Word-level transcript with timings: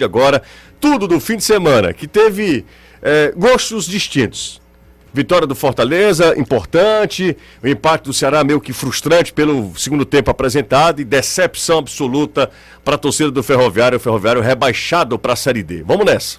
agora, 0.00 0.42
tudo 0.80 1.06
do 1.06 1.18
fim 1.20 1.36
de 1.36 1.44
semana, 1.44 1.92
que 1.92 2.06
teve 2.06 2.64
é, 3.02 3.32
gostos 3.36 3.86
distintos. 3.86 4.60
Vitória 5.14 5.46
do 5.46 5.54
Fortaleza, 5.54 6.34
importante. 6.38 7.36
O 7.62 7.68
empate 7.68 8.04
do 8.04 8.14
Ceará 8.14 8.42
meio 8.42 8.60
que 8.60 8.72
frustrante 8.72 9.32
pelo 9.32 9.72
segundo 9.76 10.06
tempo 10.06 10.30
apresentado 10.30 11.00
e 11.00 11.04
decepção 11.04 11.78
absoluta 11.78 12.50
para 12.82 12.94
a 12.94 12.98
torcida 12.98 13.30
do 13.30 13.42
Ferroviário. 13.42 13.98
O 13.98 14.00
Ferroviário 14.00 14.40
rebaixado 14.40 15.18
para 15.18 15.34
a 15.34 15.36
Série 15.36 15.62
D. 15.62 15.82
Vamos 15.82 16.06
nessa. 16.06 16.38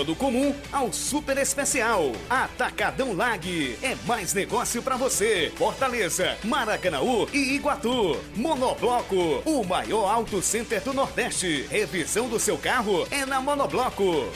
do 0.00 0.16
comum 0.16 0.54
ao 0.72 0.90
super 0.92 1.36
especial. 1.36 2.12
Atacadão 2.30 3.12
Lag. 3.12 3.76
É 3.82 3.94
mais 4.06 4.32
negócio 4.32 4.82
para 4.82 4.96
você. 4.96 5.52
Fortaleza, 5.56 6.38
Maracanaú 6.42 7.28
e 7.32 7.54
Iguatu. 7.54 8.18
Monobloco, 8.34 9.42
o 9.44 9.62
maior 9.62 10.08
auto 10.08 10.40
center 10.40 10.80
do 10.80 10.94
Nordeste. 10.94 11.66
Revisão 11.70 12.28
do 12.28 12.40
seu 12.40 12.56
carro 12.56 13.06
é 13.10 13.26
na 13.26 13.40
Monobloco. 13.42 14.26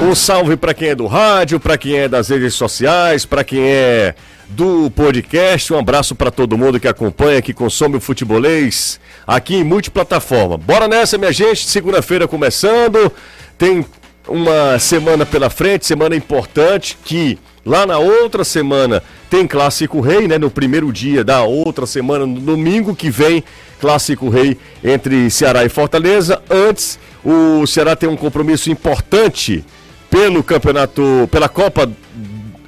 Um 0.00 0.14
salve 0.14 0.56
para 0.56 0.72
quem 0.72 0.90
é 0.90 0.94
do 0.94 1.06
rádio, 1.06 1.58
para 1.58 1.76
quem 1.76 1.96
é 1.96 2.08
das 2.08 2.28
redes 2.28 2.54
sociais, 2.54 3.26
para 3.26 3.42
quem 3.42 3.60
é 3.60 4.14
do 4.48 4.90
podcast. 4.90 5.72
Um 5.72 5.78
abraço 5.78 6.14
para 6.14 6.30
todo 6.30 6.56
mundo 6.58 6.78
que 6.78 6.88
acompanha, 6.88 7.42
que 7.42 7.52
consome 7.52 7.96
o 7.96 8.00
futebolês 8.00 9.00
aqui 9.26 9.56
em 9.56 9.64
multiplataforma. 9.64 10.56
Bora 10.56 10.88
nessa, 10.88 11.18
minha 11.18 11.32
gente. 11.32 11.66
Segunda-feira 11.66 12.28
começando. 12.28 13.10
Tem 13.58 13.84
uma 14.28 14.78
semana 14.78 15.24
pela 15.24 15.48
frente, 15.48 15.86
semana 15.86 16.16
importante 16.16 16.98
que 17.04 17.38
lá 17.64 17.86
na 17.86 17.98
outra 17.98 18.44
semana 18.44 19.02
tem 19.28 19.46
Clássico 19.46 20.00
Rei, 20.00 20.28
né? 20.28 20.38
No 20.38 20.50
primeiro 20.50 20.92
dia 20.92 21.24
da 21.24 21.42
outra 21.42 21.86
semana, 21.86 22.26
no 22.26 22.40
domingo 22.40 22.94
que 22.94 23.10
vem, 23.10 23.42
Clássico 23.80 24.28
Rei 24.28 24.56
entre 24.82 25.30
Ceará 25.30 25.64
e 25.64 25.68
Fortaleza. 25.68 26.40
Antes, 26.48 26.98
o 27.24 27.66
Ceará 27.66 27.96
tem 27.96 28.08
um 28.08 28.16
compromisso 28.16 28.70
importante 28.70 29.64
pelo 30.08 30.42
campeonato, 30.42 31.28
pela 31.30 31.48
Copa, 31.48 31.90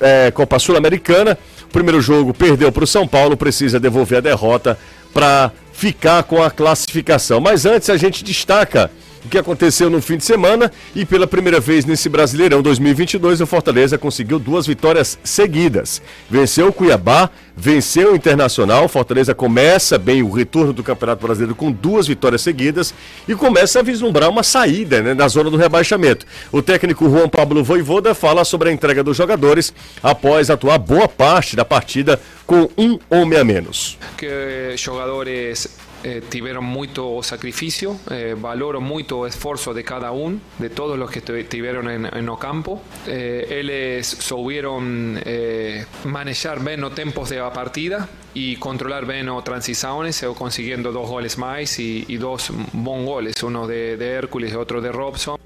é, 0.00 0.30
Copa 0.30 0.58
Sul-Americana. 0.58 1.38
O 1.68 1.72
primeiro 1.72 2.00
jogo 2.00 2.32
perdeu 2.32 2.72
para 2.72 2.84
o 2.84 2.86
São 2.86 3.06
Paulo, 3.06 3.36
precisa 3.36 3.78
devolver 3.78 4.18
a 4.18 4.22
derrota 4.22 4.78
para 5.12 5.52
ficar 5.72 6.22
com 6.22 6.42
a 6.42 6.50
classificação. 6.50 7.40
Mas 7.40 7.66
antes 7.66 7.90
a 7.90 7.96
gente 7.96 8.24
destaca 8.24 8.90
o 9.28 9.30
que 9.30 9.36
aconteceu 9.36 9.90
no 9.90 10.00
fim 10.00 10.16
de 10.16 10.24
semana 10.24 10.72
e 10.96 11.04
pela 11.04 11.26
primeira 11.26 11.60
vez 11.60 11.84
nesse 11.84 12.08
Brasileirão 12.08 12.62
2022 12.62 13.42
o 13.42 13.46
Fortaleza 13.46 13.98
conseguiu 13.98 14.38
duas 14.38 14.66
vitórias 14.66 15.18
seguidas. 15.22 16.00
Venceu 16.30 16.68
o 16.68 16.72
Cuiabá, 16.72 17.28
venceu 17.54 18.12
o 18.12 18.16
Internacional. 18.16 18.86
O 18.86 18.88
Fortaleza 18.88 19.34
começa 19.34 19.98
bem 19.98 20.22
o 20.22 20.30
retorno 20.30 20.72
do 20.72 20.82
Campeonato 20.82 21.26
Brasileiro 21.26 21.54
com 21.54 21.70
duas 21.70 22.06
vitórias 22.06 22.40
seguidas 22.40 22.94
e 23.28 23.34
começa 23.34 23.80
a 23.80 23.82
vislumbrar 23.82 24.30
uma 24.30 24.42
saída 24.42 25.02
né, 25.02 25.12
na 25.12 25.28
zona 25.28 25.50
do 25.50 25.58
rebaixamento. 25.58 26.24
O 26.50 26.62
técnico 26.62 27.06
Juan 27.10 27.28
Pablo 27.28 27.62
Voivoda 27.62 28.14
fala 28.14 28.46
sobre 28.46 28.70
a 28.70 28.72
entrega 28.72 29.04
dos 29.04 29.18
jogadores 29.18 29.74
após 30.02 30.48
atuar 30.48 30.78
boa 30.78 31.06
parte 31.06 31.54
da 31.54 31.66
partida 31.66 32.18
com 32.46 32.70
um 32.78 32.98
homem 33.10 33.38
a 33.38 33.44
menos. 33.44 33.98
Que 34.16 34.74
jogadores 34.74 35.68
eh, 36.04 36.22
tiveron 36.28 36.64
mucho 36.64 37.20
sacrificio, 37.22 37.96
eh, 38.10 38.34
valoro 38.38 38.80
mucho 38.80 39.26
esfuerzo 39.26 39.74
de 39.74 39.84
cada 39.84 40.12
uno, 40.12 40.38
de 40.58 40.70
todos 40.70 40.98
los 40.98 41.10
que 41.10 41.18
estuvieron 41.18 41.90
en, 41.90 42.06
en 42.06 42.36
campo. 42.36 42.82
Eh, 43.06 44.00
supieron 44.02 45.20
eh, 45.24 45.84
manejar 46.04 46.64
bien 46.64 46.80
los 46.80 46.94
tempos 46.94 47.30
de 47.30 47.36
la 47.38 47.52
partida 47.52 48.08
y 48.34 48.56
controlar 48.56 49.06
bien 49.06 49.26
las 49.26 49.42
transiciones, 49.44 50.24
consiguiendo 50.36 50.92
dos 50.92 51.08
goles 51.08 51.38
más 51.38 51.78
y, 51.78 52.04
y 52.08 52.16
dos 52.16 52.50
bons 52.72 53.06
goles, 53.06 53.42
uno 53.42 53.66
de, 53.66 53.96
de 53.96 54.10
Hércules 54.10 54.52
y 54.52 54.56
otro 54.56 54.80
de 54.80 54.92
Robson. 54.92 55.38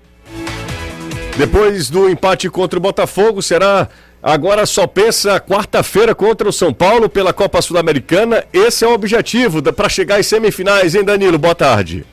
Depois 1.39 1.91
do 1.91 2.09
empate 2.11 2.51
contra 2.51 2.79
o 2.79 2.83
Botafogo, 2.83 3.41
será 3.41 3.89
Agora 4.23 4.65
só 4.67 4.87
pensa 4.87 5.41
quarta-feira 5.41 6.15
contra 6.15 6.49
o 6.49 6.53
São 6.53 6.73
Paulo 6.73 7.09
pela 7.09 7.33
Copa 7.33 7.61
Sul-Americana. 7.61 8.45
Esse 8.53 8.85
é 8.85 8.89
o 8.89 8.95
objetivo 8.95 9.61
para 9.73 9.89
chegar 9.89 10.21
às 10.21 10.29
semifinais, 10.29 10.95
hein, 10.95 11.03
Danilo? 11.03 11.39
Boa 11.39 11.57
tarde. 11.57 12.07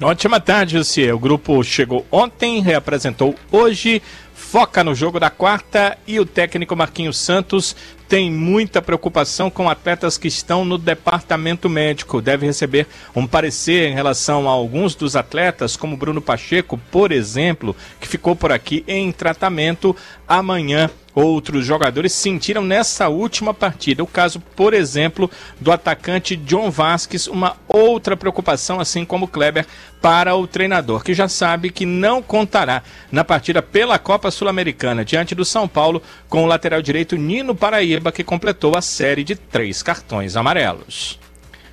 Ótima 0.00 0.38
tarde, 0.38 0.78
Lucia. 0.78 1.16
O 1.16 1.18
grupo 1.18 1.60
chegou 1.64 2.06
ontem, 2.12 2.60
reapresentou 2.60 3.34
hoje, 3.50 4.00
foca 4.32 4.84
no 4.84 4.94
jogo 4.94 5.18
da 5.18 5.28
quarta 5.28 5.98
e 6.06 6.20
o 6.20 6.24
técnico 6.24 6.76
Marquinhos 6.76 7.18
Santos 7.18 7.74
tem 8.08 8.30
muita 8.30 8.80
preocupação 8.80 9.50
com 9.50 9.68
atletas 9.68 10.16
que 10.16 10.28
estão 10.28 10.64
no 10.64 10.78
departamento 10.78 11.68
médico. 11.68 12.22
Deve 12.22 12.46
receber 12.46 12.86
um 13.14 13.26
parecer 13.26 13.90
em 13.90 13.94
relação 13.94 14.48
a 14.48 14.52
alguns 14.52 14.94
dos 14.94 15.16
atletas, 15.16 15.76
como 15.76 15.96
Bruno 15.96 16.22
Pacheco, 16.22 16.78
por 16.92 17.10
exemplo, 17.10 17.74
que 18.00 18.06
ficou 18.06 18.36
por 18.36 18.52
aqui 18.52 18.84
em 18.86 19.10
tratamento 19.10 19.94
amanhã 20.26 20.88
outros 21.18 21.66
jogadores 21.66 22.12
sentiram 22.12 22.62
nessa 22.62 23.08
última 23.08 23.52
partida. 23.52 24.02
O 24.02 24.06
caso, 24.06 24.40
por 24.54 24.72
exemplo, 24.72 25.30
do 25.60 25.72
atacante 25.72 26.36
John 26.36 26.70
Vasquez, 26.70 27.26
uma 27.26 27.56
outra 27.66 28.16
preocupação, 28.16 28.78
assim 28.78 29.04
como 29.04 29.26
Kleber, 29.26 29.66
para 30.00 30.36
o 30.36 30.46
treinador, 30.46 31.02
que 31.02 31.12
já 31.12 31.28
sabe 31.28 31.70
que 31.70 31.84
não 31.84 32.22
contará 32.22 32.82
na 33.10 33.24
partida 33.24 33.60
pela 33.60 33.98
Copa 33.98 34.30
Sul-Americana 34.30 35.04
diante 35.04 35.34
do 35.34 35.44
São 35.44 35.66
Paulo 35.66 36.00
com 36.28 36.44
o 36.44 36.46
lateral 36.46 36.80
direito 36.80 37.16
Nino 37.16 37.54
Paraíba, 37.54 38.12
que 38.12 38.22
completou 38.22 38.76
a 38.76 38.82
série 38.82 39.24
de 39.24 39.34
três 39.34 39.82
cartões 39.82 40.36
amarelos. 40.36 41.18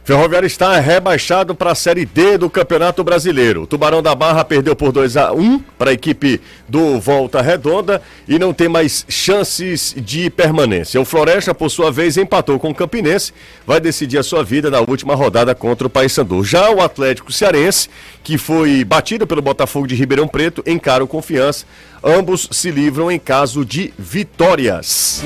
Ferroviário 0.05 0.45
está 0.45 0.79
rebaixado 0.79 1.55
para 1.55 1.71
a 1.71 1.75
Série 1.75 2.05
D 2.05 2.37
do 2.37 2.47
Campeonato 2.47 3.03
Brasileiro. 3.03 3.63
O 3.63 3.67
Tubarão 3.67 4.03
da 4.03 4.13
Barra 4.13 4.45
perdeu 4.45 4.75
por 4.75 4.91
2 4.91 5.17
a 5.17 5.33
1 5.33 5.57
para 5.79 5.89
a 5.89 5.93
equipe 5.93 6.39
do 6.69 6.99
Volta 6.99 7.41
Redonda 7.41 7.99
e 8.27 8.37
não 8.37 8.53
tem 8.53 8.69
mais 8.69 9.03
chances 9.09 9.95
de 9.97 10.29
permanência. 10.29 11.01
O 11.01 11.05
Floresta, 11.05 11.55
por 11.55 11.71
sua 11.71 11.91
vez, 11.91 12.17
empatou 12.17 12.59
com 12.59 12.69
o 12.69 12.75
Campinense, 12.75 13.33
vai 13.65 13.79
decidir 13.79 14.19
a 14.19 14.23
sua 14.23 14.43
vida 14.43 14.69
na 14.69 14.79
última 14.79 15.15
rodada 15.15 15.55
contra 15.55 15.87
o 15.87 15.89
Paysandu. 15.89 16.43
Já 16.43 16.69
o 16.69 16.81
Atlético 16.81 17.31
Cearense, 17.31 17.89
que 18.23 18.37
foi 18.37 18.83
batido 18.83 19.25
pelo 19.25 19.41
Botafogo 19.41 19.87
de 19.87 19.95
Ribeirão 19.95 20.27
Preto, 20.27 20.61
encara 20.67 21.03
o 21.03 21.07
Confiança. 21.07 21.65
Ambos 22.03 22.47
se 22.51 22.69
livram 22.69 23.09
em 23.09 23.17
caso 23.17 23.65
de 23.65 23.91
vitórias. 23.97 25.23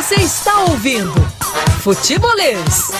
Você 0.00 0.14
está 0.14 0.62
ouvindo 0.62 1.12
Futebolês. 1.82 2.90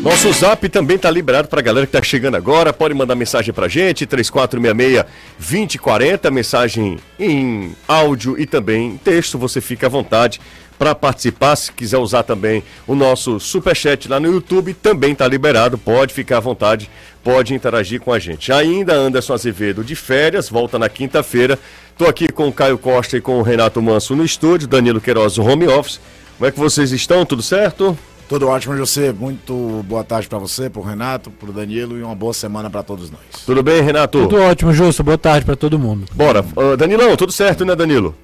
Nosso 0.00 0.32
zap 0.32 0.68
também 0.68 0.94
está 0.94 1.10
liberado 1.10 1.48
para 1.48 1.58
a 1.58 1.62
galera 1.62 1.84
que 1.84 1.96
está 1.96 2.00
chegando 2.00 2.36
agora. 2.36 2.72
Pode 2.72 2.94
mandar 2.94 3.16
mensagem 3.16 3.52
para 3.52 3.66
gente, 3.66 4.06
3466-2040, 4.06 6.30
mensagem 6.30 7.00
em 7.18 7.74
áudio 7.88 8.40
e 8.40 8.46
também 8.46 8.96
texto. 8.98 9.36
Você 9.36 9.60
fica 9.60 9.88
à 9.88 9.90
vontade 9.90 10.40
para 10.82 10.96
participar. 10.96 11.54
Se 11.54 11.70
quiser 11.70 11.98
usar 11.98 12.24
também 12.24 12.64
o 12.88 12.96
nosso 12.96 13.38
superchat 13.38 14.08
lá 14.08 14.18
no 14.18 14.26
YouTube, 14.26 14.74
também 14.74 15.12
está 15.12 15.28
liberado. 15.28 15.78
Pode 15.78 16.12
ficar 16.12 16.38
à 16.38 16.40
vontade, 16.40 16.90
pode 17.22 17.54
interagir 17.54 18.00
com 18.00 18.12
a 18.12 18.18
gente. 18.18 18.50
Ainda 18.50 18.92
Anderson 18.92 19.34
Azevedo 19.34 19.84
de 19.84 19.94
férias, 19.94 20.48
volta 20.48 20.80
na 20.80 20.88
quinta-feira. 20.88 21.56
Estou 21.92 22.08
aqui 22.08 22.32
com 22.32 22.48
o 22.48 22.52
Caio 22.52 22.76
Costa 22.76 23.16
e 23.16 23.20
com 23.20 23.38
o 23.38 23.42
Renato 23.42 23.80
Manso 23.80 24.16
no 24.16 24.24
estúdio, 24.24 24.66
Danilo 24.66 25.00
Queiroz 25.00 25.36
no 25.36 25.48
home 25.48 25.68
office. 25.68 26.00
Como 26.36 26.48
é 26.48 26.50
que 26.50 26.58
vocês 26.58 26.90
estão? 26.90 27.24
Tudo 27.24 27.42
certo? 27.42 27.96
Tudo 28.28 28.48
ótimo, 28.48 28.76
José. 28.76 29.12
Muito 29.12 29.84
boa 29.86 30.02
tarde 30.02 30.26
para 30.26 30.38
você, 30.40 30.68
para 30.68 30.80
o 30.80 30.84
Renato, 30.84 31.30
para 31.30 31.48
o 31.48 31.52
Danilo 31.52 31.96
e 31.96 32.02
uma 32.02 32.16
boa 32.16 32.34
semana 32.34 32.68
para 32.68 32.82
todos 32.82 33.08
nós. 33.08 33.20
Tudo 33.46 33.62
bem, 33.62 33.82
Renato? 33.82 34.22
Tudo 34.22 34.42
ótimo, 34.42 34.72
Justo. 34.72 35.04
Boa 35.04 35.18
tarde 35.18 35.46
para 35.46 35.54
todo 35.54 35.78
mundo. 35.78 36.06
Bora. 36.12 36.44
Uh, 36.56 36.76
Danilão, 36.76 37.16
tudo 37.16 37.30
certo, 37.30 37.64
né, 37.64 37.76
Danilo? 37.76 38.16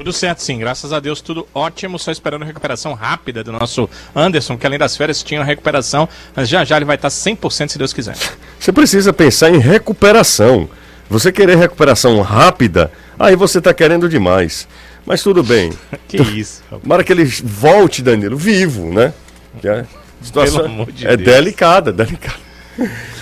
Tudo 0.00 0.14
certo, 0.14 0.38
sim. 0.42 0.58
Graças 0.58 0.94
a 0.94 0.98
Deus, 0.98 1.20
tudo 1.20 1.46
ótimo. 1.54 1.98
Só 1.98 2.10
esperando 2.10 2.40
a 2.42 2.46
recuperação 2.46 2.94
rápida 2.94 3.44
do 3.44 3.52
nosso 3.52 3.86
Anderson, 4.16 4.56
que 4.56 4.66
além 4.66 4.78
das 4.78 4.96
férias 4.96 5.22
tinha 5.22 5.40
uma 5.40 5.44
recuperação, 5.46 6.08
mas 6.34 6.48
já 6.48 6.64
já 6.64 6.76
ele 6.76 6.86
vai 6.86 6.96
estar 6.96 7.08
100% 7.08 7.68
se 7.68 7.76
Deus 7.76 7.92
quiser. 7.92 8.16
Você 8.58 8.72
precisa 8.72 9.12
pensar 9.12 9.50
em 9.50 9.58
recuperação. 9.58 10.70
Você 11.10 11.30
querer 11.30 11.58
recuperação 11.58 12.18
rápida, 12.22 12.90
aí 13.18 13.36
você 13.36 13.60
tá 13.60 13.74
querendo 13.74 14.08
demais. 14.08 14.66
Mas 15.04 15.22
tudo 15.22 15.42
bem. 15.42 15.70
Que 16.08 16.16
isso, 16.16 16.62
rapaz. 16.64 16.82
Tomara 16.82 17.04
que 17.04 17.12
ele 17.12 17.24
volte, 17.24 18.00
Danilo, 18.00 18.36
vivo, 18.38 18.86
né? 18.92 19.12
Que 19.60 19.68
a 19.68 19.84
situação 20.22 20.62
Pelo 20.62 20.72
amor 20.72 20.92
de 20.92 21.06
é 21.06 21.14
Deus. 21.16 21.28
delicada, 21.36 21.92
delicada. 21.92 22.38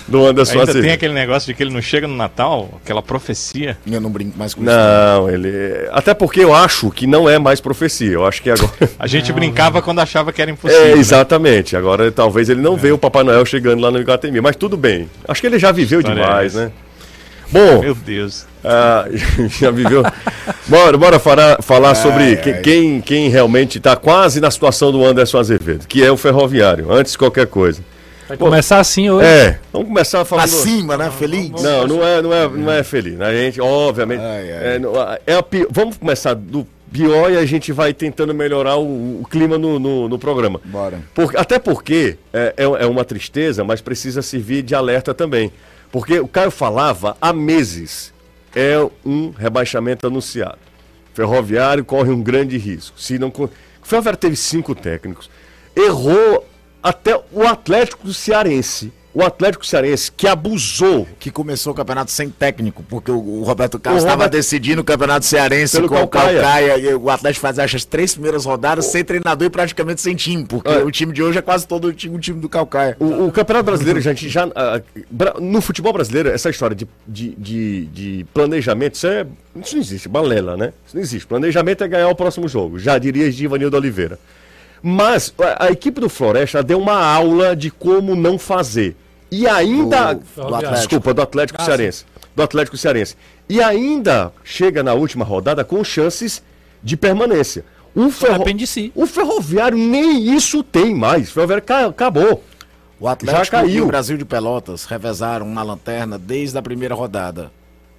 Do 0.07 0.25
Anderson 0.25 0.53
Ainda 0.53 0.65
tem 0.65 0.79
Azevedo. 0.79 0.93
aquele 0.93 1.13
negócio 1.13 1.47
de 1.47 1.53
que 1.53 1.61
ele 1.61 1.71
não 1.73 1.81
chega 1.81 2.07
no 2.07 2.15
Natal, 2.15 2.79
aquela 2.83 3.01
profecia. 3.01 3.77
Eu 3.89 4.01
não 4.01 4.09
brinco 4.09 4.37
mais 4.37 4.53
com 4.53 4.61
isso. 4.61 4.71
Não, 4.71 5.29
ele. 5.29 5.51
Até 5.91 6.13
porque 6.13 6.39
eu 6.41 6.53
acho 6.53 6.89
que 6.89 7.05
não 7.05 7.29
é 7.29 7.37
mais 7.37 7.59
profecia. 7.61 8.11
Eu 8.13 8.25
acho 8.25 8.41
que 8.41 8.49
agora. 8.49 8.71
A 8.97 9.05
gente 9.07 9.31
brincava 9.31 9.81
quando 9.81 9.99
achava 9.99 10.31
que 10.33 10.41
era 10.41 10.49
impossível. 10.49 10.83
É, 10.85 10.95
né? 10.95 10.97
exatamente. 10.99 11.75
Agora 11.75 12.11
talvez 12.11 12.49
ele 12.49 12.61
não 12.61 12.75
veja 12.75 12.95
o 12.95 12.97
Papai 12.97 13.23
Noel 13.23 13.45
chegando 13.45 13.81
lá 13.81 13.91
no 13.91 13.99
Iguatemi. 13.99 14.41
Mas 14.41 14.55
tudo 14.55 14.75
bem. 14.75 15.09
Acho 15.27 15.41
que 15.41 15.47
ele 15.47 15.59
já 15.59 15.71
viveu 15.71 15.99
história 15.99 16.19
é 16.21 16.25
demais, 16.25 16.55
essa? 16.55 16.65
né? 16.65 16.71
Bom, 17.51 17.81
Meu 17.81 17.95
Deus. 17.95 18.45
ah, 18.63 19.05
já 19.59 19.71
viveu. 19.71 20.03
Bora, 20.67 20.97
bora 20.97 21.17
falar, 21.19 21.61
falar 21.63 21.95
sobre 21.95 22.35
que- 22.37 22.51
ai. 22.51 22.61
Quem, 22.61 23.01
quem 23.01 23.27
realmente 23.29 23.79
está 23.79 23.95
quase 23.95 24.39
na 24.39 24.51
situação 24.51 24.91
do 24.91 25.03
Anderson 25.03 25.39
Azevedo, 25.39 25.87
que 25.87 26.03
é 26.03 26.11
o 26.11 26.17
ferroviário, 26.17 26.91
antes 26.91 27.13
de 27.13 27.17
qualquer 27.17 27.47
coisa. 27.47 27.81
Vai 28.29 28.37
começar 28.37 28.79
assim 28.79 29.09
hoje. 29.09 29.25
É, 29.27 29.59
vamos 29.73 29.87
começar 29.87 30.23
falando. 30.23 30.45
Acima, 30.45 30.95
né? 30.95 31.09
Feliz. 31.09 31.49
Não, 31.49 31.87
não 31.87 32.07
é, 32.07 32.21
não 32.21 32.31
é, 32.33 32.47
não 32.47 32.71
é 32.71 32.83
feliz. 32.83 33.19
A 33.19 33.31
gente, 33.33 33.59
obviamente. 33.59 34.21
Ai, 34.21 34.51
ai. 34.51 34.77
É, 35.25 35.33
é 35.33 35.35
a 35.35 35.41
pi- 35.41 35.67
Vamos 35.71 35.97
começar 35.97 36.35
do 36.35 36.65
pior 36.91 37.31
e 37.31 37.37
a 37.37 37.45
gente 37.45 37.71
vai 37.71 37.91
tentando 37.91 38.31
melhorar 38.33 38.77
o, 38.77 39.21
o 39.21 39.27
clima 39.29 39.57
no, 39.57 39.79
no, 39.79 40.07
no 40.07 40.19
programa. 40.19 40.61
Bora. 40.63 40.99
Por- 41.15 41.35
até 41.35 41.57
porque 41.57 42.17
é, 42.31 42.53
é, 42.55 42.63
é 42.63 42.85
uma 42.85 43.03
tristeza, 43.03 43.63
mas 43.63 43.81
precisa 43.81 44.21
servir 44.21 44.61
de 44.61 44.75
alerta 44.75 45.11
também. 45.13 45.51
Porque 45.91 46.19
o 46.19 46.27
Caio 46.27 46.51
falava 46.51 47.17
há 47.19 47.33
meses. 47.33 48.13
É 48.55 48.75
um 49.03 49.31
rebaixamento 49.31 50.05
anunciado. 50.05 50.59
Ferroviário 51.15 51.83
corre 51.83 52.11
um 52.11 52.21
grande 52.21 52.57
risco. 52.59 52.99
Se 53.01 53.17
não, 53.17 53.29
o 53.29 53.49
Ferroviário 53.81 54.19
teve 54.19 54.35
cinco 54.35 54.75
técnicos. 54.75 55.29
Errou 55.75 56.45
até 56.81 57.19
o 57.31 57.43
Atlético 57.47 58.11
Cearense. 58.13 58.91
O 59.11 59.23
Atlético 59.23 59.65
Cearense 59.65 60.11
que 60.15 60.27
abusou 60.27 61.07
Que 61.19 61.31
começou 61.31 61.73
o 61.73 61.75
campeonato 61.75 62.11
sem 62.11 62.29
técnico, 62.29 62.83
porque 62.87 63.09
o, 63.09 63.17
o 63.17 63.43
Roberto 63.43 63.79
Carlos 63.79 64.03
O 64.03 64.05
estava 64.05 64.25
Robert- 64.25 64.37
decidindo 64.39 64.81
o 64.81 64.83
campeonato 64.83 65.25
cearense 65.25 65.77
Pelo 65.77 65.89
com 65.89 65.95
o 65.95 66.07
Calcaia. 66.07 66.39
Calcaia. 66.39 66.77
E 66.77 66.93
o 66.93 67.09
Atlético 67.09 67.41
faz 67.41 67.57
acho, 67.57 67.75
as 67.75 67.83
três 67.83 68.13
primeiras 68.13 68.45
rodadas 68.45 68.85
sem 68.85 69.03
treinador 69.03 69.47
e 69.47 69.49
praticamente 69.49 69.99
sem 69.99 70.15
time, 70.15 70.45
porque 70.45 70.69
É. 70.69 70.83
o 70.83 70.91
time 70.91 71.11
de 71.11 71.23
hoje 71.23 71.39
é 71.39 71.41
quase 71.41 71.67
todo 71.67 71.85
o 71.87 71.93
time, 71.93 72.15
o 72.15 72.19
time 72.19 72.39
do 72.39 72.47
Calcaia. 72.47 72.95
O, 72.99 73.25
o 73.25 73.31
Campeonato 73.31 73.65
Brasileiro, 73.65 73.99
gente, 73.99 74.29
já. 74.29 74.47
bra- 75.09 75.35
no 75.41 75.59
futebol 75.59 75.91
brasileiro, 75.91 76.29
essa 76.29 76.51
história 76.51 76.75
de, 76.75 76.87
de, 77.07 77.29
de, 77.35 77.85
de 77.87 78.25
planejamento, 78.31 78.93
isso, 78.93 79.07
é, 79.07 79.25
isso 79.59 79.75
não 79.75 79.81
existe, 79.81 80.07
balela, 80.07 80.55
né? 80.55 80.71
Isso 80.85 80.95
não 80.95 81.01
existe. 81.01 81.25
Planejamento 81.27 81.83
é 81.83 81.87
ganhar 81.87 82.09
o 82.09 82.15
próximo 82.15 82.47
jogo, 82.47 82.77
já 82.77 82.95
diria 82.99 83.29
Givanildo 83.31 83.75
Oliveira. 83.75 84.19
Mas 84.81 85.33
a, 85.39 85.65
a 85.65 85.71
equipe 85.71 85.99
do 85.99 86.09
Floresta 86.09 86.63
deu 86.63 86.79
uma 86.79 87.01
aula 87.03 87.55
de 87.55 87.69
como 87.69 88.15
não 88.15 88.37
fazer. 88.37 88.95
E 89.31 89.47
ainda. 89.47 90.13
Do- 90.15 90.21
do 90.35 90.55
Atlético. 90.55 90.73
Desculpa, 90.75 91.13
do 91.13 91.21
Atlético 91.21 91.61
Cearense. 91.61 92.05
Do 92.35 92.43
Atlético 92.43 92.77
Cearense. 92.77 93.15
E 93.47 93.61
ainda 93.61 94.31
chega 94.43 94.81
na 94.81 94.93
última 94.93 95.25
rodada 95.25 95.63
com 95.63 95.83
chances 95.83 96.41
de 96.81 96.95
permanência. 96.95 97.65
O, 97.95 98.09
ferro... 98.11 98.39
Depende 98.39 98.59
de 98.59 98.67
si. 98.67 98.91
o 98.95 99.05
ferroviário 99.05 99.77
nem 99.77 100.33
isso 100.35 100.63
tem 100.63 100.93
mais. 100.95 101.29
O 101.29 101.33
ferroviário 101.33 101.63
ca- 101.65 101.87
acabou. 101.87 102.43
O 102.99 103.07
Atlético 103.07 103.45
Já 103.45 103.51
caiu. 103.51 103.69
e 103.69 103.81
o 103.81 103.87
Brasil 103.87 104.17
de 104.17 104.25
Pelotas 104.25 104.85
revezaram 104.85 105.47
na 105.49 105.63
lanterna 105.63 106.17
desde 106.17 106.57
a 106.57 106.61
primeira 106.61 106.93
rodada. 106.95 107.51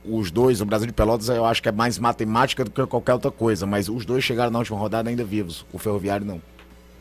Os 0.05 0.31
dois, 0.31 0.61
o 0.61 0.65
Brasil 0.65 0.87
de 0.87 0.93
Pelotas, 0.93 1.29
eu 1.29 1.45
acho 1.45 1.63
que 1.63 1.69
é 1.69 1.73
mais 1.73 1.99
matemática 1.99 2.65
do 2.65 2.71
que 2.71 2.87
qualquer 2.87 3.15
outra 3.15 3.31
coisa, 3.31 3.67
mas 3.67 3.89
os 3.89 4.07
dois 4.07 4.23
chegaram 4.25 4.51
na 4.51 4.59
última 4.59 4.79
rodada 4.79 5.11
ainda 5.11 5.25
vivos. 5.25 5.67
O 5.73 5.79
Ferroviário 5.79 6.25
não. 6.25 6.41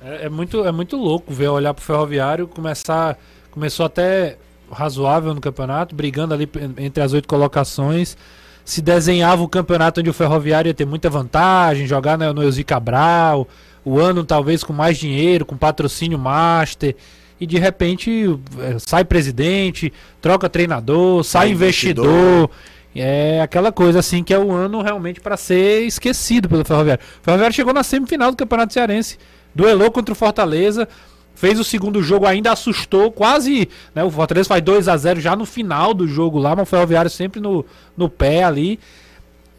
É, 0.04 0.26
é 0.26 0.30
muito, 0.30 0.66
é 0.66 0.72
muito 0.72 0.96
louco 0.96 1.34
ver 1.34 1.50
olhar 1.50 1.74
pro 1.74 1.84
Ferroviário 1.84 2.48
começar. 2.48 3.18
Começou 3.52 3.86
até 3.86 4.38
razoável 4.72 5.34
no 5.34 5.42
campeonato, 5.42 5.96
brigando 5.96 6.34
ali 6.34 6.50
entre 6.78 7.02
as 7.04 7.14
oito 7.14 7.28
colocações. 7.28 8.18
Se 8.64 8.82
desenhava 8.82 9.42
o 9.42 9.50
campeonato 9.50 10.00
onde 10.00 10.10
o 10.10 10.14
Ferroviário 10.14 10.70
ia 10.70 10.74
ter 10.74 10.86
muita 10.86 11.10
vantagem, 11.10 11.88
jogar 11.88 12.18
no, 12.18 12.34
no 12.34 12.44
Elzi 12.44 12.64
Cabral, 12.64 13.48
o 13.84 14.00
ano 14.00 14.24
talvez 14.24 14.64
com 14.64 14.72
mais 14.72 14.98
dinheiro, 14.98 15.46
com 15.46 15.58
patrocínio 15.58 16.20
master. 16.20 16.96
E 17.42 17.48
de 17.48 17.58
repente 17.58 18.38
é, 18.60 18.78
sai 18.80 19.04
presidente, 19.04 19.92
troca 20.22 20.50
treinador, 20.50 21.24
sai 21.24 21.48
Sai 21.48 21.52
investidor. 21.52 22.06
investidor. 22.06 22.50
É 22.96 23.40
aquela 23.42 23.72
coisa 23.72 24.00
assim 24.00 24.24
que 24.24 24.34
é 24.34 24.40
o 24.40 24.52
ano 24.52 24.82
realmente 24.82 25.22
para 25.22 25.38
ser 25.38 25.84
esquecido 25.84 26.50
pelo 26.50 26.66
Ferroviário. 26.66 27.04
O 27.22 27.24
Ferroviário 27.24 27.56
chegou 27.56 27.74
na 27.74 27.84
semifinal 27.84 28.32
do 28.32 28.38
Campeonato 28.38 28.74
Cearense, 28.74 29.18
duelou 29.54 29.92
contra 29.92 30.14
o 30.14 30.16
Fortaleza, 30.16 30.88
fez 31.36 31.60
o 31.60 31.64
segundo 31.64 32.04
jogo, 32.04 32.26
ainda 32.26 32.52
assustou, 32.52 33.12
quase. 33.12 33.70
Né, 33.96 34.04
o 34.04 34.12
Fortaleza 34.12 34.50
faz 34.50 34.62
2 34.62 34.88
a 34.88 34.98
0 34.98 35.22
já 35.22 35.36
no 35.36 35.46
final 35.46 35.94
do 35.94 36.08
jogo 36.08 36.38
lá, 36.38 36.56
mas 36.56 36.64
o 36.64 36.70
Ferroviário 36.70 37.10
sempre 37.10 37.40
no, 37.40 37.66
no 37.96 38.10
pé 38.10 38.44
ali. 38.44 38.80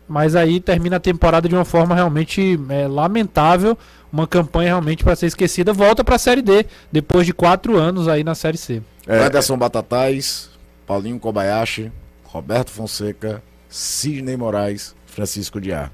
Mas 0.06 0.34
aí 0.34 0.60
termina 0.60 0.96
a 0.96 1.00
temporada 1.00 1.48
de 1.48 1.54
uma 1.54 1.64
forma 1.64 1.94
realmente 1.94 2.58
é, 2.68 2.88
lamentável. 2.88 3.78
Uma 4.12 4.26
campanha 4.26 4.70
realmente 4.70 5.04
para 5.04 5.14
ser 5.14 5.26
esquecida. 5.26 5.72
Volta 5.72 6.02
para 6.02 6.16
a 6.16 6.18
Série 6.18 6.42
D, 6.42 6.66
depois 6.90 7.24
de 7.24 7.32
quatro 7.32 7.76
anos 7.76 8.08
aí 8.08 8.24
na 8.24 8.34
Série 8.34 8.58
C. 8.58 8.82
É. 9.06 9.26
Ederson 9.26 9.56
Batatais, 9.56 10.50
Paulinho 10.84 11.20
Kobayashi, 11.20 11.92
Roberto 12.24 12.70
Fonseca, 12.70 13.40
Sidney 13.68 14.36
Moraes, 14.36 14.96
Francisco 15.06 15.60
Diá. 15.60 15.90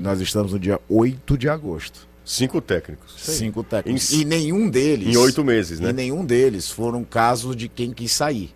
Nós 0.00 0.20
estamos 0.20 0.52
no 0.54 0.58
dia 0.58 0.80
8 0.88 1.36
de 1.36 1.48
agosto. 1.48 2.07
Cinco 2.30 2.60
técnicos. 2.60 3.14
Cinco 3.16 3.64
técnicos. 3.64 4.12
Em- 4.12 4.20
E 4.20 4.24
nenhum 4.24 4.68
deles. 4.68 5.08
Em 5.08 5.16
oito 5.16 5.42
meses, 5.42 5.80
né? 5.80 5.90
E 5.90 5.92
nenhum 5.94 6.22
deles 6.24 6.70
foram 6.70 7.02
casos 7.02 7.56
de 7.56 7.68
quem 7.68 7.90
quis 7.90 8.12
sair. 8.12 8.52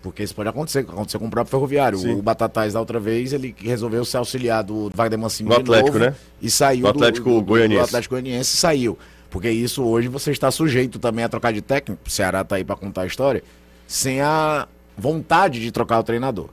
Porque 0.00 0.22
isso 0.22 0.34
pode 0.34 0.48
acontecer, 0.48 0.80
aconteceu 0.80 1.20
com 1.20 1.26
o 1.26 1.30
próprio 1.30 1.50
Ferroviário. 1.50 1.98
Sim. 1.98 2.14
O 2.14 2.22
Batatais 2.22 2.72
da 2.72 2.80
outra 2.80 2.98
vez, 2.98 3.32
ele 3.32 3.54
resolveu 3.58 4.04
se 4.04 4.16
auxiliar 4.16 4.64
do 4.64 4.90
Wagner 4.94 5.18
Mancini 5.18 5.48
Do 5.50 5.54
de 5.56 5.60
Atlético, 5.60 5.98
novo 5.98 5.98
né? 6.10 6.14
E 6.40 6.50
saiu 6.50 6.82
Do 6.82 6.88
Atlético 6.88 7.40
Goianiense. 7.42 7.82
Do 7.82 7.84
Atlético 7.84 8.14
Goianiense 8.14 8.54
e 8.54 8.56
saiu. 8.56 8.98
Porque 9.30 9.50
isso 9.50 9.84
hoje 9.84 10.08
você 10.08 10.30
está 10.32 10.50
sujeito 10.50 10.98
também 10.98 11.24
a 11.24 11.28
trocar 11.28 11.52
de 11.52 11.60
técnico. 11.62 12.00
O 12.06 12.10
Ceará 12.10 12.42
tá 12.42 12.56
aí 12.56 12.64
para 12.64 12.74
contar 12.76 13.02
a 13.02 13.06
história. 13.06 13.44
Sem 13.86 14.20
a 14.22 14.66
vontade 14.98 15.60
de 15.60 15.70
trocar 15.70 15.98
o 16.00 16.02
treinador. 16.02 16.48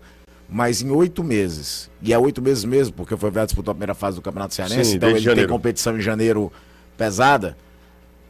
Mas 0.51 0.81
em 0.81 0.89
oito 0.89 1.23
meses, 1.23 1.89
e 2.01 2.11
é 2.11 2.17
oito 2.17 2.41
meses 2.41 2.65
mesmo, 2.65 2.93
porque 2.93 3.13
o 3.13 3.17
Ferroviário 3.17 3.47
disputou 3.47 3.71
a 3.71 3.75
primeira 3.75 3.93
fase 3.93 4.15
do 4.15 4.21
Campeonato 4.21 4.55
Cearense, 4.55 4.91
Sim, 4.91 4.95
então 4.97 5.09
ele 5.09 5.17
tem 5.19 5.25
janeiro. 5.25 5.49
competição 5.51 5.95
em 5.97 6.01
janeiro 6.01 6.51
pesada. 6.97 7.55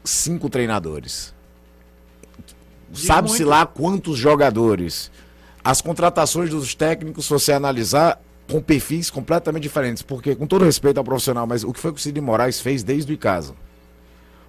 Cinco 0.04 0.48
treinadores. 0.50 1.32
Sabe-se 2.92 3.36
muito. 3.38 3.48
lá 3.48 3.64
quantos 3.66 4.18
jogadores. 4.18 5.10
As 5.62 5.80
contratações 5.80 6.50
dos 6.50 6.74
técnicos, 6.74 7.24
se 7.26 7.30
você 7.30 7.52
analisar, 7.52 8.20
com 8.50 8.60
perfis 8.60 9.10
completamente 9.10 9.62
diferentes. 9.62 10.02
Porque, 10.02 10.34
com 10.34 10.46
todo 10.46 10.64
respeito 10.64 10.98
ao 10.98 11.04
profissional, 11.04 11.46
mas 11.46 11.62
o 11.64 11.72
que 11.72 11.78
foi 11.80 11.92
que 11.92 11.98
o 11.98 12.02
Cid 12.02 12.20
Moraes 12.20 12.60
fez 12.60 12.82
desde 12.82 13.12
o 13.12 13.14
Icasa? 13.14 13.54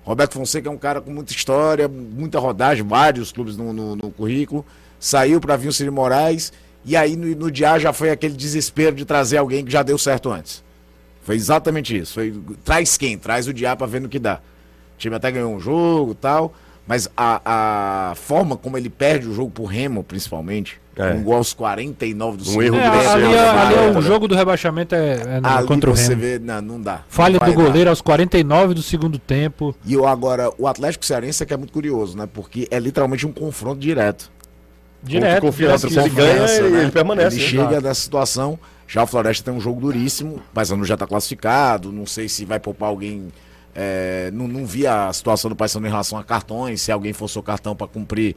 Roberto 0.04 0.34
Fonseca 0.34 0.68
é 0.68 0.72
um 0.72 0.78
cara 0.78 1.00
com 1.00 1.12
muita 1.12 1.32
história, 1.32 1.88
muita 1.88 2.40
rodagem, 2.40 2.84
vários 2.86 3.32
clubes 3.32 3.56
no, 3.56 3.72
no- 3.72 3.96
no 3.96 4.10
currículo. 4.12 4.66
Saiu 5.00 5.40
para 5.40 5.56
vir 5.56 5.68
o 5.68 5.74
Cid 5.74 5.92
Moraes. 5.92 6.52
E 6.84 6.96
aí 6.96 7.16
no, 7.16 7.28
no 7.36 7.52
dia 7.52 7.78
já 7.80 7.94
foi 7.94 8.10
aquele 8.10 8.34
desespero 8.36 8.96
de 8.96 9.06
trazer 9.06 9.38
alguém 9.38 9.64
que 9.64 9.72
já 9.72 9.84
deu 9.84 9.98
certo 9.98 10.32
antes. 10.32 10.64
Foi 11.24 11.36
exatamente 11.36 11.96
isso. 11.96 12.16
Foi, 12.16 12.34
traz 12.64 12.98
quem? 12.98 13.18
Traz 13.18 13.48
o 13.48 13.54
Diá 13.54 13.76
pra 13.76 13.86
ver 13.88 14.02
no 14.02 14.10
que 14.10 14.18
dá. 14.20 14.40
O 14.96 14.98
time 14.98 15.16
até 15.16 15.32
ganhou 15.32 15.54
um 15.56 15.60
jogo 15.60 16.12
e 16.14 16.16
tal. 16.16 16.54
Mas 16.88 17.08
a, 17.16 18.10
a 18.12 18.16
forma 18.16 18.58
como 18.58 18.76
ele 18.76 18.90
perde 18.90 19.28
o 19.28 19.34
jogo 19.34 19.52
pro 19.52 19.66
Remo, 19.66 20.04
principalmente, 20.04 20.82
É. 20.98 21.14
um 21.14 21.24
gol 21.24 21.36
aos 21.36 21.54
49 21.54 22.38
do 22.38 22.42
Um 22.42 22.46
segundo 22.46 22.64
erro 22.64 22.76
É, 22.78 22.90
do 23.04 23.10
ali, 23.10 23.34
é- 23.34 23.50
ali 23.50 23.76
é 23.76 23.98
o 23.98 24.02
jogo 24.02 24.28
do 24.28 24.36
rebaixamento 24.36 24.96
é, 24.96 25.14
é 25.38 25.40
no- 25.40 25.48
Ali 25.48 25.68
contra 25.68 25.92
o 25.92 25.96
você 25.96 26.10
Remo. 26.10 26.22
vê, 26.22 26.40
não, 26.40 26.60
não 26.62 26.82
dá. 26.82 27.02
Falha 27.08 27.40
Não 27.40 27.48
do 27.48 27.56
dar. 27.56 27.64
goleiro 27.64 27.90
aos 27.92 28.02
49 28.02 28.74
do 28.74 28.82
segundo 28.82 29.20
tempo. 29.20 29.76
E 29.86 29.94
eu 29.94 30.08
agora, 30.08 30.52
o 30.58 30.68
Atlético 30.68 31.06
Cearense 31.06 31.44
é 31.44 31.46
que 31.46 31.54
é 31.54 31.58
muito 31.58 31.72
curioso, 31.72 32.18
né? 32.18 32.28
Porque 32.32 32.68
é 32.72 32.80
literalmente 32.80 33.28
um 33.28 33.32
confronto 33.32 33.80
direto. 33.80 34.30
Direto. 35.04 35.42
confiança, 35.42 35.88
direto. 35.88 36.06
ele 36.08 36.16
ganha, 36.16 36.46
ele- 36.52 36.78
ele 36.82 36.92
permanece, 36.92 37.36
Ele 37.38 37.44
né? 37.44 37.50
chega 37.50 37.64
Exato. 37.64 37.82
nessa 37.88 38.02
situação. 38.02 38.60
Já 38.88 39.04
o 39.04 39.08
Floresta 39.08 39.44
tem 39.46 39.54
um 39.54 39.60
jogo 39.62 39.80
duríssimo, 39.82 40.42
não 40.78 40.84
já 40.86 40.98
tá 40.98 41.08
classificado. 41.08 41.92
Não 41.92 42.06
sei 42.06 42.28
se 42.30 42.46
vai 42.46 42.60
poupar 42.60 42.90
alguém. 42.90 43.30
é, 43.74 44.30
não, 44.34 44.50
não 44.50 44.66
vi 44.66 44.86
a 44.86 45.12
situação 45.14 45.48
do 45.50 45.56
Paysandu 45.56 45.88
em 45.88 45.90
relação 45.90 46.18
a 46.20 46.24
cartões. 46.26 46.82
Se 46.82 46.92
alguém 46.92 47.14
forçou 47.14 47.42
cartão 47.42 47.74
para 47.74 47.88
cumprir 47.88 48.36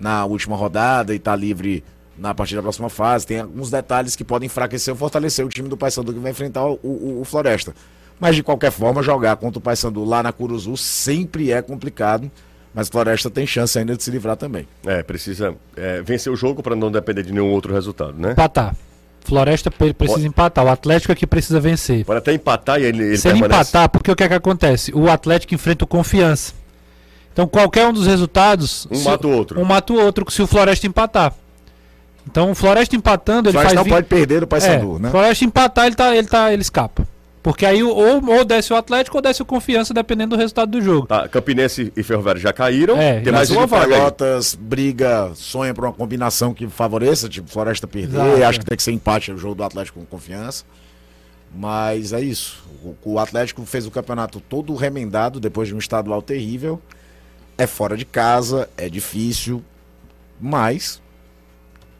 na 0.00 0.24
última 0.24 0.56
rodada 0.56 1.14
e 1.14 1.20
tá 1.20 1.36
livre 1.36 1.84
na 2.18 2.34
partir 2.34 2.56
da 2.56 2.62
próxima 2.62 2.88
fase. 2.90 3.24
Tem 3.26 3.38
alguns 3.40 3.70
detalhes 3.70 4.16
que 4.16 4.24
podem 4.24 4.46
enfraquecer 4.46 4.92
ou 4.92 4.98
fortalecer 4.98 5.46
o 5.46 5.48
time 5.48 5.68
do 5.68 5.76
Paysandu 5.76 6.12
que 6.12 6.18
vai 6.18 6.32
enfrentar 6.32 6.64
o, 6.66 6.78
o- 6.82 7.20
o 7.20 7.24
Floresta. 7.24 7.72
Mas 8.18 8.34
de 8.34 8.42
qualquer 8.42 8.72
forma, 8.72 9.02
jogar 9.04 9.36
contra 9.36 9.58
o 9.58 9.62
Paysandu 9.62 10.04
lá 10.04 10.20
na 10.22 10.32
Curuzu 10.32 10.76
sempre 10.76 11.52
é 11.52 11.62
complicado. 11.62 12.28
Mas 12.74 12.88
o 12.88 12.90
Floresta 12.92 13.28
tem 13.30 13.46
chance 13.46 13.78
ainda 13.78 13.94
de 13.96 14.02
se 14.02 14.10
livrar 14.10 14.36
também. 14.36 14.66
É, 14.86 15.02
precisa 15.02 15.54
é, 15.76 16.00
vencer 16.02 16.32
o 16.32 16.36
jogo 16.36 16.62
para 16.62 16.74
não 16.74 16.90
depender 16.90 17.22
de 17.22 17.32
nenhum 17.32 17.50
outro 17.50 17.72
resultado, 17.72 18.14
né? 18.16 18.32
Empatar. 18.32 18.74
Floresta 19.24 19.70
precisa 19.70 19.94
Pode- 20.14 20.26
empatar. 20.26 20.64
O 20.64 20.68
Atlético 20.68 21.12
é 21.12 21.14
que 21.14 21.26
precisa 21.26 21.60
vencer. 21.60 22.04
Pode 22.04 22.18
até 22.18 22.32
empatar 22.32 22.80
e 22.80 22.84
ele, 22.84 23.02
ele 23.04 23.16
Se 23.18 23.28
ele 23.28 23.38
permanece. 23.40 23.70
empatar, 23.70 23.88
porque 23.88 24.10
o 24.10 24.16
que 24.16 24.24
é 24.24 24.28
que 24.28 24.34
acontece? 24.34 24.92
O 24.94 25.08
Atlético 25.10 25.54
enfrenta 25.54 25.84
o 25.84 25.86
Confiança. 25.86 26.54
Então 27.32 27.46
qualquer 27.46 27.86
um 27.86 27.92
dos 27.92 28.06
resultados. 28.06 28.86
Um 28.90 28.96
se- 28.96 29.04
mata 29.04 29.26
o 29.26 29.30
outro. 29.30 29.60
Um 29.60 29.64
mata 29.64 29.92
o 29.92 29.96
outro 29.96 30.28
se 30.30 30.42
o 30.42 30.46
Floresta 30.46 30.86
empatar. 30.86 31.32
Então 32.26 32.50
o 32.50 32.54
Floresta 32.54 32.96
empatando, 32.96 33.48
ele 33.48 33.56
Mas 33.56 33.64
faz. 33.64 33.74
não 33.76 33.84
vi- 33.84 33.90
pode 33.90 34.06
perder 34.06 34.40
do 34.40 34.46
Paysandu, 34.46 34.96
é, 34.96 34.98
né? 35.00 35.10
Floresta 35.10 35.44
empatar, 35.44 35.86
ele, 35.86 35.94
tá, 35.94 36.16
ele, 36.16 36.26
tá, 36.26 36.52
ele 36.52 36.62
escapa. 36.62 37.06
Porque 37.42 37.66
aí 37.66 37.82
ou, 37.82 38.24
ou 38.24 38.44
desce 38.44 38.72
o 38.72 38.76
Atlético 38.76 39.16
ou 39.16 39.22
desce 39.22 39.42
o 39.42 39.44
Confiança, 39.44 39.92
dependendo 39.92 40.36
do 40.36 40.38
resultado 40.38 40.70
do 40.70 40.80
jogo. 40.80 41.08
Tá, 41.08 41.28
Campinense 41.28 41.92
e 41.96 42.02
Ferroviário 42.02 42.40
já 42.40 42.52
caíram. 42.52 42.96
É, 42.96 43.20
tem 43.20 43.32
mais 43.32 43.50
uma 43.50 43.66
vaga. 43.66 43.88
Pelotas 43.88 44.54
briga, 44.54 45.32
sonha 45.34 45.74
por 45.74 45.84
uma 45.84 45.92
combinação 45.92 46.54
que 46.54 46.68
favoreça, 46.68 47.28
tipo 47.28 47.50
Floresta 47.50 47.88
perder. 47.88 48.16
Exato. 48.16 48.44
Acho 48.44 48.60
que 48.60 48.66
tem 48.66 48.76
que 48.76 48.82
ser 48.82 48.92
empate 48.92 49.32
o 49.32 49.38
jogo 49.38 49.56
do 49.56 49.64
Atlético 49.64 49.98
com 49.98 50.06
confiança. 50.06 50.64
Mas 51.52 52.12
é 52.12 52.20
isso. 52.20 52.62
O, 52.84 53.14
o 53.14 53.18
Atlético 53.18 53.66
fez 53.66 53.86
o 53.86 53.90
campeonato 53.90 54.40
todo 54.40 54.72
remendado 54.76 55.40
depois 55.40 55.66
de 55.66 55.74
um 55.74 55.78
estadual 55.78 56.22
terrível. 56.22 56.80
É 57.58 57.66
fora 57.66 57.96
de 57.96 58.04
casa, 58.04 58.68
é 58.76 58.88
difícil, 58.88 59.62
mas 60.40 61.01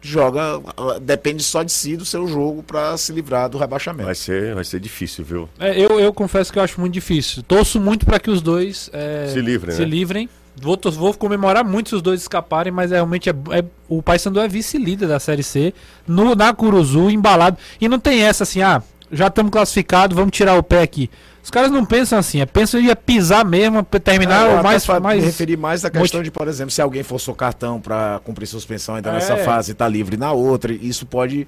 joga. 0.03 0.61
Depende 1.01 1.41
só 1.41 1.63
de 1.63 1.71
si 1.71 1.95
do 1.97 2.05
seu 2.05 2.27
jogo 2.27 2.61
para 2.61 2.95
se 2.97 3.11
livrar 3.11 3.49
do 3.49 3.57
rebaixamento. 3.57 4.05
Vai 4.05 4.15
ser, 4.15 4.53
vai 4.53 4.63
ser 4.63 4.79
difícil, 4.79 5.23
viu? 5.23 5.49
É, 5.59 5.79
eu, 5.79 5.99
eu 5.99 6.13
confesso 6.13 6.51
que 6.51 6.59
eu 6.59 6.63
acho 6.63 6.79
muito 6.79 6.93
difícil. 6.93 7.41
Torço 7.43 7.79
muito 7.79 8.05
para 8.05 8.19
que 8.19 8.29
os 8.29 8.41
dois 8.41 8.89
é, 8.93 9.29
Se 9.33 9.39
livrem, 9.41 9.75
se 9.75 9.81
né? 9.81 9.87
livrem. 9.87 10.29
Vou, 10.55 10.79
vou 10.91 11.13
comemorar 11.15 11.63
muito 11.63 11.89
se 11.89 11.95
os 11.95 12.01
dois 12.01 12.21
escaparem, 12.21 12.71
mas 12.71 12.91
é, 12.91 12.95
realmente 12.95 13.27
é, 13.29 13.33
é- 13.51 13.65
o 13.87 14.03
Paysandu 14.03 14.39
é 14.39 14.47
vice-líder 14.47 15.07
da 15.07 15.19
Série 15.19 15.41
C, 15.41 15.73
no, 16.07 16.35
na 16.35 16.53
Curuzu, 16.53 17.09
embalado. 17.09 17.57
E 17.81 17.87
não 17.89 17.97
tem 17.97 18.21
essa 18.21 18.43
assim, 18.43 18.61
ah, 18.61 18.83
já 19.11 19.27
estamos 19.27 19.51
classificados, 19.51 20.15
vamos 20.15 20.31
tirar 20.31 20.55
o 20.55 20.61
pé 20.61 20.81
aqui. 20.83 21.09
Os 21.43 21.49
caras 21.49 21.69
não 21.69 21.83
pensam 21.85 22.17
assim, 22.17 22.39
é, 22.39 22.45
pensam 22.45 22.79
em 22.79 22.85
ia 22.85 22.95
pisar 22.95 23.43
mesmo, 23.43 23.83
pra 23.83 23.99
terminar 23.99 24.49
É, 24.49 24.63
mais, 24.63 24.87
mais 24.87 25.19
me 25.19 25.25
referi 25.25 25.57
mais 25.57 25.83
à 25.83 25.89
questão 25.89 26.19
moti- 26.21 26.23
de, 26.23 26.31
por 26.31 26.47
exemplo, 26.47 26.71
se 26.71 26.81
alguém 26.81 27.03
forçou 27.03 27.35
cartão 27.35 27.81
para 27.81 28.21
cumprir 28.23 28.47
suspensão 28.47 28.95
ainda 28.95 29.09
É. 29.09 29.13
nessa 29.13 29.35
fase 29.37 29.71
e 29.71 29.73
tá 29.73 29.87
livre 29.87 30.15
na 30.15 30.31
outra, 30.31 30.71
isso 30.71 31.05
pode 31.05 31.45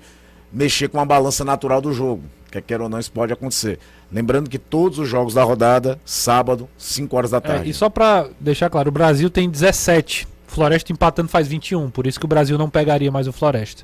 mexer 0.52 0.90
com 0.90 1.00
a 1.00 1.06
balança 1.06 1.46
natural 1.46 1.80
do 1.82 1.94
jogo. 1.94 2.24
Quer 2.52 2.62
queira 2.62 2.84
ou 2.84 2.90
não, 2.90 3.00
isso 3.00 3.12
pode 3.12 3.32
acontecer. 3.34 3.80
Lembrando 4.12 4.50
que 4.50 4.60
todos 4.60 5.00
os 5.00 5.08
jogos 5.08 5.34
da 5.34 5.44
rodada, 5.44 6.00
sábado, 6.06 6.70
5 6.78 7.16
horas 7.18 7.32
da 7.32 7.38
É, 7.38 7.42
tarde. 7.42 7.70
e 7.70 7.74
só 7.74 7.90
pra 7.90 8.28
deixar 8.40 8.70
claro, 8.70 8.90
o 8.90 8.92
Brasil 8.92 9.30
tem 9.30 9.50
17. 9.50 10.28
Floresta 10.48 10.92
empatando 10.92 11.28
faz 11.30 11.48
21, 11.48 11.90
por 11.90 12.06
isso 12.06 12.20
que 12.20 12.25
o 12.25 12.30
Brasil 12.30 12.58
não 12.58 12.70
pegaria 12.70 13.12
mais 13.12 13.28
o 13.28 13.34
Floresta. 13.34 13.84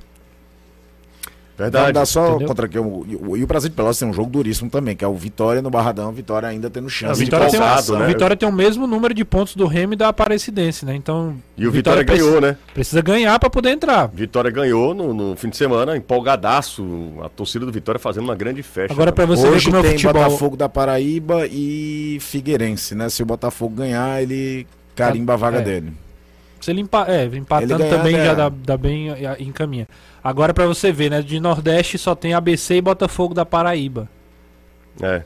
Verdade. 1.57 1.91
dar 1.93 2.05
só 2.05 2.29
entendeu? 2.29 2.47
contra 2.47 2.67
que 2.67 2.79
o, 2.79 3.05
e 3.07 3.15
o- 3.15 3.37
e 3.37 3.43
o 3.43 3.47
Brasil 3.47 3.69
de 3.69 3.75
Pelotas 3.75 3.99
tem 3.99 4.07
um 4.07 4.13
jogo 4.13 4.29
duríssimo 4.31 4.69
também, 4.69 4.95
que 4.95 5.05
é 5.05 5.07
o 5.07 5.13
Vitória 5.13 5.61
no 5.61 5.69
Barradão, 5.69 6.11
Vitória 6.11 6.47
ainda 6.49 6.69
tendo 6.69 6.87
A 6.87 6.89
chance 6.89 7.19
de 7.19 7.25
Vitória, 7.25 7.49
tem, 7.49 7.59
um- 7.59 7.99
né? 7.99 8.07
Vitória 8.07 8.35
tem 8.35 8.49
o 8.49 8.51
mesmo 8.51 8.87
número 8.87 9.13
de 9.13 9.23
pontos 9.23 9.55
do 9.55 9.67
Remo 9.67 9.93
e 9.93 9.95
da 9.95 10.07
Aparecidense, 10.09 10.85
né? 10.85 10.95
Então. 10.95 11.35
E 11.57 11.67
o 11.67 11.71
Vitória, 11.71 12.03
preci- 12.03 12.23
ganhou, 12.23 12.41
né? 12.41 12.57
Precisa 12.73 13.01
ganhar 13.01 13.37
pra 13.39 13.49
poder 13.49 13.69
entrar. 13.69 14.07
Vitória 14.07 14.49
ganhou 14.49 14.93
no, 14.95 15.13
no 15.13 15.35
fim 15.35 15.49
de 15.49 15.57
semana, 15.57 15.95
empolgadaço. 15.95 16.83
A 17.23 17.29
torcida 17.29 17.65
do 17.65 17.71
Vitória 17.71 17.99
fazendo 17.99 18.23
uma 18.23 18.35
grande 18.35 18.63
festa. 18.63 18.93
Agora 18.93 19.11
pra 19.11 19.25
você 19.25 19.43
ver 19.47 19.55
Hoje 19.55 19.65
como 19.65 19.77
é 19.77 19.79
o 19.79 19.83
tem 19.83 19.91
futebol. 19.93 20.13
Botafogo 20.23 20.57
da 20.57 20.67
Paraíba 20.69 21.45
e 21.47 22.17
Figueirense, 22.21 22.95
né? 22.95 23.09
Se 23.09 23.21
o 23.21 23.25
Botafogo 23.25 23.75
ganhar, 23.75 24.21
ele 24.21 24.65
carimba 24.95 25.33
a 25.33 25.37
vaga 25.37 25.57
É. 25.59 25.61
dele. 25.61 25.93
Se 26.61 26.71
ele 26.71 26.81
empa 26.81 27.05
é, 27.07 27.25
empatando 27.25 27.73
Ele 27.73 27.83
ganhar, 27.83 27.97
também 27.97 28.13
né? 28.17 28.25
já 28.25 28.33
dá, 28.35 28.49
dá 28.49 28.77
bem 28.77 29.07
encaminha. 29.39 29.87
Agora 30.23 30.53
pra 30.53 30.65
você 30.67 30.91
ver, 30.91 31.09
né? 31.09 31.21
De 31.21 31.39
Nordeste 31.39 31.97
só 31.97 32.13
tem 32.15 32.33
ABC 32.33 32.75
e 32.75 32.81
Botafogo 32.81 33.33
da 33.33 33.43
Paraíba. 33.45 34.07
É. 35.01 35.23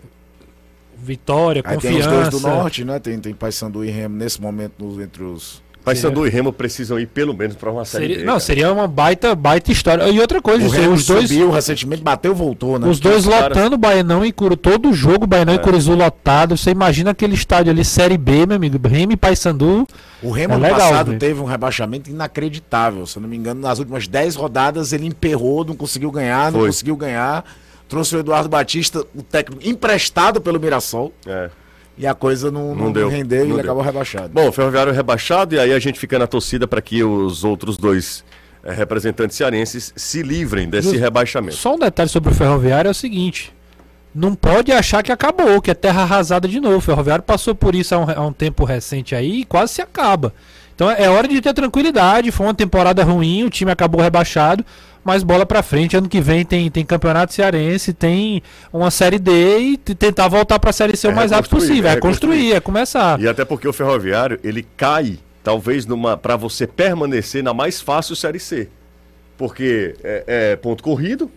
Vitória, 0.98 1.62
Aí 1.66 1.78
tem 1.78 1.92
confiança. 1.92 2.10
os 2.10 2.30
dois 2.30 2.30
do 2.30 2.48
norte, 2.50 2.86
né? 2.86 3.00
Tem, 3.00 3.20
tem 3.20 3.34
Paysandu 3.34 3.84
e 3.84 3.90
Remo 3.92 4.16
nesse 4.16 4.42
momento 4.42 4.74
nos- 4.84 5.00
entre 5.00 5.24
os. 5.24 5.62
Paysandu 5.86 6.26
e 6.26 6.30
Remo 6.30 6.52
precisam 6.52 7.00
ir 7.00 7.06
pelo 7.06 7.34
menos 7.34 7.56
pra 7.56 7.72
uma 7.72 7.86
série 7.86 8.06
Seria, 8.08 8.18
B, 8.20 8.24
não, 8.26 8.40
seria 8.40 8.72
uma 8.74 8.88
baita, 8.88 9.36
baita 9.36 9.72
história. 9.72 10.10
E 10.10 10.20
outra 10.20 10.42
coisa, 10.42 10.66
O 10.66 10.70
Remo 10.70 10.94
os 10.96 11.06
dois, 11.06 11.30
subiu 11.30 11.52
recentemente, 11.52 12.02
bateu, 12.02 12.34
voltou, 12.34 12.80
né? 12.80 12.88
os 12.88 13.00
dois 13.00 13.24
lotando 13.26 13.76
o 13.76 13.78
Baianão 13.78 14.26
e 14.26 14.32
Curu, 14.32 14.58
todo 14.58 14.92
jogo, 14.94 15.28
Baianão 15.28 15.54
É. 15.54 15.56
e 15.58 15.60
Curuzu 15.60 15.94
lotado. 15.94 16.58
Você 16.58 16.72
imagina 16.72 17.12
aquele 17.12 17.36
estádio 17.36 17.72
ali, 17.72 17.86
Série 17.86 18.18
B, 18.18 18.46
meu 18.48 18.56
amigo, 18.58 18.86
Remo 18.88 19.12
e 19.14 19.18
Paysandu. 19.18 19.88
O 20.24 20.32
Remo 20.32 20.54
É 20.54 20.56
ano 20.56 20.64
legal, 20.64 20.80
passado 20.80 21.18
teve 21.20 21.40
um 21.40 21.46
rebaixamento 21.46 22.10
inacreditável. 22.10 23.06
Se 23.06 23.18
eu 23.18 23.22
não 23.22 23.30
me 23.30 23.38
engano, 23.38 23.62
nas 23.62 23.80
últimas 23.80 24.08
10 24.08 24.36
rodadas 24.36 24.92
ele 24.92 25.06
emperrou, 25.06 25.64
não 25.64 25.76
conseguiu 25.76 26.10
ganhar, 26.12 26.52
não 26.52 26.60
Foi. 26.62 26.70
conseguiu 26.70 26.96
ganhar. 26.96 27.46
Trouxe 27.88 28.16
o 28.16 28.20
Eduardo 28.20 28.50
Batista, 28.50 29.06
o 29.16 29.22
técnico 29.22 29.62
emprestado 29.68 30.42
pelo 30.42 30.60
Mirassol, 30.60 31.14
É. 31.28 31.50
e 31.98 32.06
a 32.06 32.14
coisa 32.14 32.52
não, 32.52 32.76
Não 32.76 32.86
não, 32.86 32.92
deu, 32.92 33.08
rendeu 33.10 33.40
não 33.46 33.52
e 33.52 33.54
deu. 33.54 33.60
acabou 33.62 33.82
rebaixado. 33.84 34.30
Bom, 34.34 34.50
o 34.50 34.52
Ferroviário 34.52 34.92
rebaixado 34.94 35.56
e 35.56 35.60
aí 35.60 35.72
a 35.74 35.80
gente 35.80 36.00
fica 36.00 36.20
na 36.20 36.28
torcida 36.28 36.68
para 36.68 36.82
que 36.82 37.04
os 37.04 37.44
outros 37.44 37.78
dois 37.78 38.24
eh, 38.64 38.74
representantes 38.74 39.38
cearenses 39.38 39.94
se 39.96 40.22
livrem 40.22 40.68
desse 40.70 40.90
Justo. 40.90 41.00
rebaixamento. 41.02 41.56
Só 41.56 41.76
um 41.76 41.80
detalhe 41.80 42.10
sobre 42.10 42.32
o 42.32 42.36
Ferroviário 42.36 42.88
é 42.90 42.92
o 42.92 42.96
seguinte: 42.96 43.54
não 44.14 44.36
pode 44.36 44.72
achar 44.72 45.02
que 45.04 45.12
acabou, 45.12 45.62
que 45.62 45.72
é 45.72 45.74
terra 45.74 46.02
arrasada 46.04 46.48
de 46.48 46.60
novo. 46.60 46.78
O 46.78 46.82
Ferroviário 46.82 47.24
passou 47.24 47.54
por 47.56 47.76
isso 47.76 47.96
há 47.96 48.00
um, 48.00 48.06
há 48.10 48.28
um 48.28 48.34
tempo 48.34 48.64
recente 48.66 49.14
aí 49.16 49.42
e 49.42 49.46
quase 49.46 49.74
se 49.74 49.82
acaba. 49.82 50.34
Então 50.74 50.92
é 50.92 51.10
hora 51.10 51.28
de 51.28 51.40
ter 51.40 51.54
tranquilidade. 51.54 52.32
Foi 52.32 52.46
uma 52.46 52.54
temporada 52.54 53.02
ruim, 53.04 53.44
o 53.46 53.50
time 53.50 53.72
acabou 53.72 54.02
rebaixado, 54.02 54.66
mas 55.06 55.24
bola 55.24 55.46
pra 55.46 55.62
frente. 55.62 55.96
Ano 55.96 56.10
que 56.10 56.20
vem 56.20 56.44
tem, 56.44 56.70
tem 56.72 56.84
campeonato 56.84 57.32
cearense, 57.32 57.94
tem 57.94 58.42
uma 58.74 58.90
série 58.90 59.20
D 59.20 59.60
e 59.60 59.78
tentar 59.78 60.28
voltar 60.28 60.58
pra 60.60 60.74
série 60.74 60.98
C 60.98 61.08
o 61.08 61.12
É 61.12 61.14
mais 61.14 61.32
rápido 61.32 61.52
possível. 61.52 61.92
é 61.92 61.94
É 61.94 62.00
construir, 62.00 62.54
é 62.54 62.60
começar. 62.60 63.22
E 63.22 63.28
até 63.28 63.46
porque 63.46 63.68
o 63.68 63.72
Ferroviário, 63.72 64.40
ele 64.44 64.66
cai, 64.76 65.20
talvez, 65.44 65.86
numa 65.86 66.18
para 66.18 66.36
você 66.36 66.66
permanecer 66.66 67.44
na 67.44 67.54
mais 67.54 67.80
fácil 67.80 68.16
Série 68.16 68.40
C. 68.40 68.68
Porque 69.38 69.96
é, 70.04 70.24
é 70.28 70.56
ponto 70.56 70.84
corrido. 70.84 71.30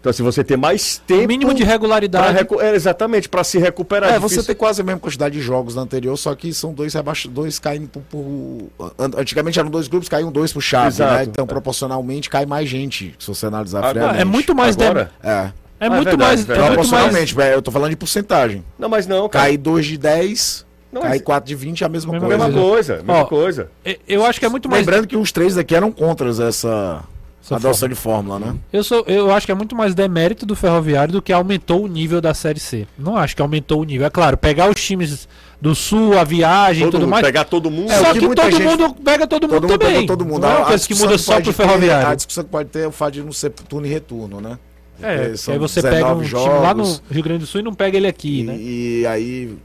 Então, 0.00 0.12
se 0.12 0.22
você 0.22 0.44
ter 0.44 0.56
mais 0.56 0.98
tempo. 1.06 1.24
O 1.24 1.28
mínimo 1.28 1.52
de 1.54 1.62
pra 1.64 1.72
regularidade. 1.72 2.32
recu- 2.38 2.60
é, 2.60 2.74
exatamente, 2.74 3.28
para 3.28 3.42
se 3.42 3.58
recuperar. 3.58 4.10
É, 4.10 4.18
difícil. 4.18 4.40
você 4.42 4.46
tem 4.46 4.56
quase 4.56 4.80
a 4.80 4.84
mesma 4.84 5.00
quantidade 5.00 5.34
de 5.34 5.40
jogos 5.40 5.74
da 5.74 5.80
anterior, 5.80 6.16
só 6.16 6.34
que 6.34 6.52
são 6.54 6.72
dois 6.72 6.94
rebaixados, 6.94 7.34
dois 7.34 7.58
caindo 7.58 7.88
por, 7.88 8.02
por- 8.02 8.92
an- 8.98 9.10
Antigamente 9.20 9.58
eram 9.58 9.68
dois 9.70 9.88
grupos, 9.88 10.08
caíam 10.08 10.30
dois 10.30 10.52
pro 10.52 10.60
chave, 10.60 10.88
Exato. 10.88 11.14
né? 11.14 11.24
Então, 11.24 11.46
proporcionalmente, 11.46 12.30
cai 12.30 12.46
mais 12.46 12.68
gente, 12.68 13.14
se 13.18 13.26
você 13.26 13.46
analisar 13.46 13.84
Agora-. 13.84 14.16
É 14.16 14.24
muito 14.24 14.54
mais. 14.54 14.76
Agora? 14.76 15.10
dem- 15.22 15.30
É. 15.30 15.52
É 15.78 15.86
Ah, 15.86 15.90
muito 15.90 16.04
verdade, 16.04 16.18
mais. 16.18 16.44
verdade. 16.44 16.58
É 16.60 16.62
muito 16.68 16.78
mais. 16.78 16.88
Proporcionalmente, 16.88 17.34
velho, 17.34 17.54
eu 17.54 17.62
tô 17.62 17.70
falando 17.70 17.90
de 17.90 17.96
porcentagem. 17.96 18.64
Não, 18.78 18.88
mas 18.88 19.06
não, 19.06 19.28
cara. 19.28 19.44
Cai 19.46 19.56
2 19.58 19.84
de 19.86 19.98
10, 19.98 20.64
Não, 20.90 21.02
cai 21.02 21.10
mas- 21.10 21.22
4 21.22 21.46
de 21.48 21.54
20, 21.54 21.82
é 21.82 21.86
a 21.86 21.88
mesma 21.88 22.12
Mesma 22.12 22.28
coisa. 22.28 22.44
Mesma 22.46 22.62
coisa, 22.62 22.94
mesma 22.96 23.14
Ó, 23.14 23.24
coisa. 23.26 23.70
É, 23.84 23.98
Eu 24.08 24.24
acho 24.24 24.38
que 24.40 24.46
é 24.46 24.48
muito 24.48 24.70
mais. 24.70 24.86
Lembrando 24.86 25.06
que 25.06 25.16
os 25.16 25.30
três 25.32 25.54
daqui 25.56 25.74
eram 25.74 25.92
contra 25.92 26.30
essa, 26.30 27.02
Essa 27.46 27.56
adoção 27.68 27.88
de 27.88 27.94
fórmula, 27.94 28.38
né? 28.38 28.54
Eu, 28.72 28.82
sou, 28.82 29.04
eu 29.06 29.30
acho 29.32 29.46
que 29.46 29.52
é 29.52 29.54
muito 29.54 29.74
mais 29.76 29.94
demérito 29.94 30.44
do 30.44 30.56
Ferroviário 30.56 31.12
do 31.12 31.22
que 31.22 31.32
aumentou 31.32 31.84
o 31.84 31.86
nível 31.86 32.20
da 32.20 32.34
Série 32.34 32.58
C. 32.58 32.86
Não 32.98 33.16
acho 33.16 33.36
que 33.36 33.42
aumentou 33.42 33.80
o 33.80 33.84
nível. 33.84 34.06
É 34.06 34.10
claro, 34.10 34.36
pegar 34.36 34.68
os 34.68 34.80
times 34.84 35.28
do 35.60 35.74
Sul, 35.74 36.18
a 36.18 36.24
viagem 36.24 36.82
e 36.88 36.90
tudo 36.90 37.02
mundo, 37.02 37.10
mais. 37.10 37.24
pegar 37.24 37.44
todo 37.44 37.70
mundo. 37.70 37.90
É, 37.90 37.98
Só 37.98 38.12
que 38.12 38.18
que, 38.20 38.34
todo 38.34 38.50
gente- 38.50 38.62
mundo 38.64 38.94
pega 39.02 39.26
todo 39.26 39.42
mundo 39.44 39.54
Todo 39.60 39.68
mundo 39.70 39.78
também. 39.78 39.94
pegou 40.00 40.06
todo 40.08 40.24
mundo. 40.26 40.40
Não 40.42 40.48
é 40.48 40.54
uma 40.56 40.62
A 40.62 40.66
coisa 40.66 40.86
que 40.88 40.94
muda 40.96 41.16
só 41.18 41.34
pro 41.34 41.44
ter- 41.44 41.50
A 41.50 41.52
Ferroviário. 41.52 42.16
discussão 42.16 42.44
que 42.44 42.50
pode 42.50 42.68
ter 42.68 42.80
é 42.80 42.86
o 42.88 42.92
fato 42.92 43.12
de 43.14 43.22
não 43.22 43.32
ser 43.32 43.50
turno 43.50 43.86
e 43.86 43.90
retorno, 43.90 44.40
né? 44.40 44.58
É, 45.00 45.36
são 45.36 45.52
aí 45.54 45.60
você 45.60 45.82
pega 45.82 45.96
19 45.96 46.24
um 46.24 46.28
time 46.28 46.40
lá 46.58 46.74
no 46.74 46.84
jogos. 46.84 47.02
Rio 47.10 47.22
Grande 47.22 47.40
do 47.40 47.46
Sul 47.46 47.60
e 47.60 47.64
não 47.64 47.74
pega 47.74 47.96
ele 47.96 48.06
aqui, 48.08 48.40
E, 48.40 48.42
né? 48.44 48.56
e 48.58 49.06
aí 49.06 49.56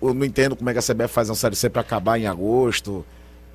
eu 0.00 0.14
não 0.14 0.24
entendo 0.24 0.56
como 0.56 0.70
é 0.70 0.72
que 0.72 0.78
a 0.78 0.82
CBF 0.82 1.08
faz 1.12 1.28
uma 1.28 1.34
série 1.34 1.56
C 1.56 1.68
para 1.68 1.80
acabar 1.80 2.18
em 2.18 2.26
agosto. 2.26 3.04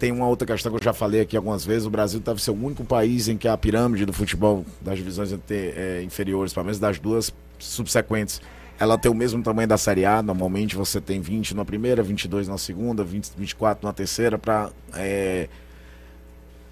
Tem 0.02 0.12
uma 0.12 0.28
outra 0.28 0.48
questão 0.48 0.72
que 0.72 0.80
eu 0.80 0.84
já 0.84 0.94
falei 0.94 1.22
aqui 1.22 1.38
algumas 1.38 1.64
vezes. 1.64 1.86
O 1.86 1.90
Brasil 1.92 2.20
deve 2.20 2.42
ser 2.42 2.50
o 2.50 2.56
único 2.56 2.84
país 2.84 3.28
em 3.28 3.38
que 3.38 3.48
a 3.48 3.56
pirâmide 3.56 4.04
do 4.04 4.12
futebol 4.12 4.66
das 4.82 4.98
divisões 4.98 5.32
é, 5.52 6.02
inferiores, 6.02 6.52
pelo 6.52 6.66
menos 6.66 6.80
das 6.80 6.98
duas 6.98 7.32
subsequentes, 7.60 8.42
ela 8.80 8.98
tem 8.98 9.12
o 9.12 9.14
mesmo 9.14 9.44
tamanho 9.44 9.68
da 9.68 9.78
Série 9.78 10.04
A. 10.04 10.24
Normalmente 10.24 10.76
você 10.76 11.00
tem 11.00 11.22
20 11.22 11.56
na 11.56 11.64
primeira, 11.64 12.02
22 12.02 12.48
na 12.48 12.58
segunda, 12.58 13.04
20, 13.04 13.34
24 13.38 13.86
na 13.86 13.94
terceira, 13.94 14.40
para 14.40 14.72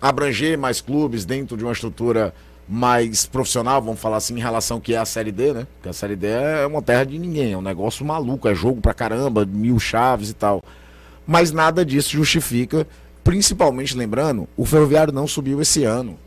abranger 0.02 0.58
mais 0.58 0.82
clubes 0.82 1.24
dentro 1.24 1.56
de 1.56 1.64
uma 1.64 1.74
estrutura 1.74 2.34
mais 2.68 3.28
profissional, 3.28 3.80
vamos 3.80 4.00
falar 4.00 4.18
assim, 4.18 4.38
em 4.38 4.40
relação 4.40 4.78
ao 4.78 4.82
que 4.82 4.96
é 4.96 4.98
a 4.98 5.06
Série 5.06 5.32
D, 5.32 5.54
né? 5.54 5.68
Porque 5.76 5.90
a 5.90 5.94
Série 5.94 6.16
D 6.16 6.26
é 6.26 6.66
uma 6.66 6.82
terra 6.82 7.04
de 7.04 7.20
ninguém, 7.20 7.54
é 7.54 7.58
um 7.58 7.62
negócio 7.62 8.04
maluco, 8.04 8.48
é 8.48 8.56
jogo 8.56 8.82
pra 8.82 8.92
caramba, 8.92 9.46
mil 9.46 9.78
chaves 9.78 10.32
e 10.32 10.34
tal. 10.34 10.64
Mas 11.28 11.52
nada 11.52 11.86
disso 11.86 12.10
justifica, 12.10 12.88
principalmente 13.30 13.96
lembrando, 13.96 14.48
o 14.58 14.66
Ferroviário 14.66 15.14
não 15.14 15.28
subiu 15.28 15.62
esse 15.62 15.84
ano. 15.84 16.18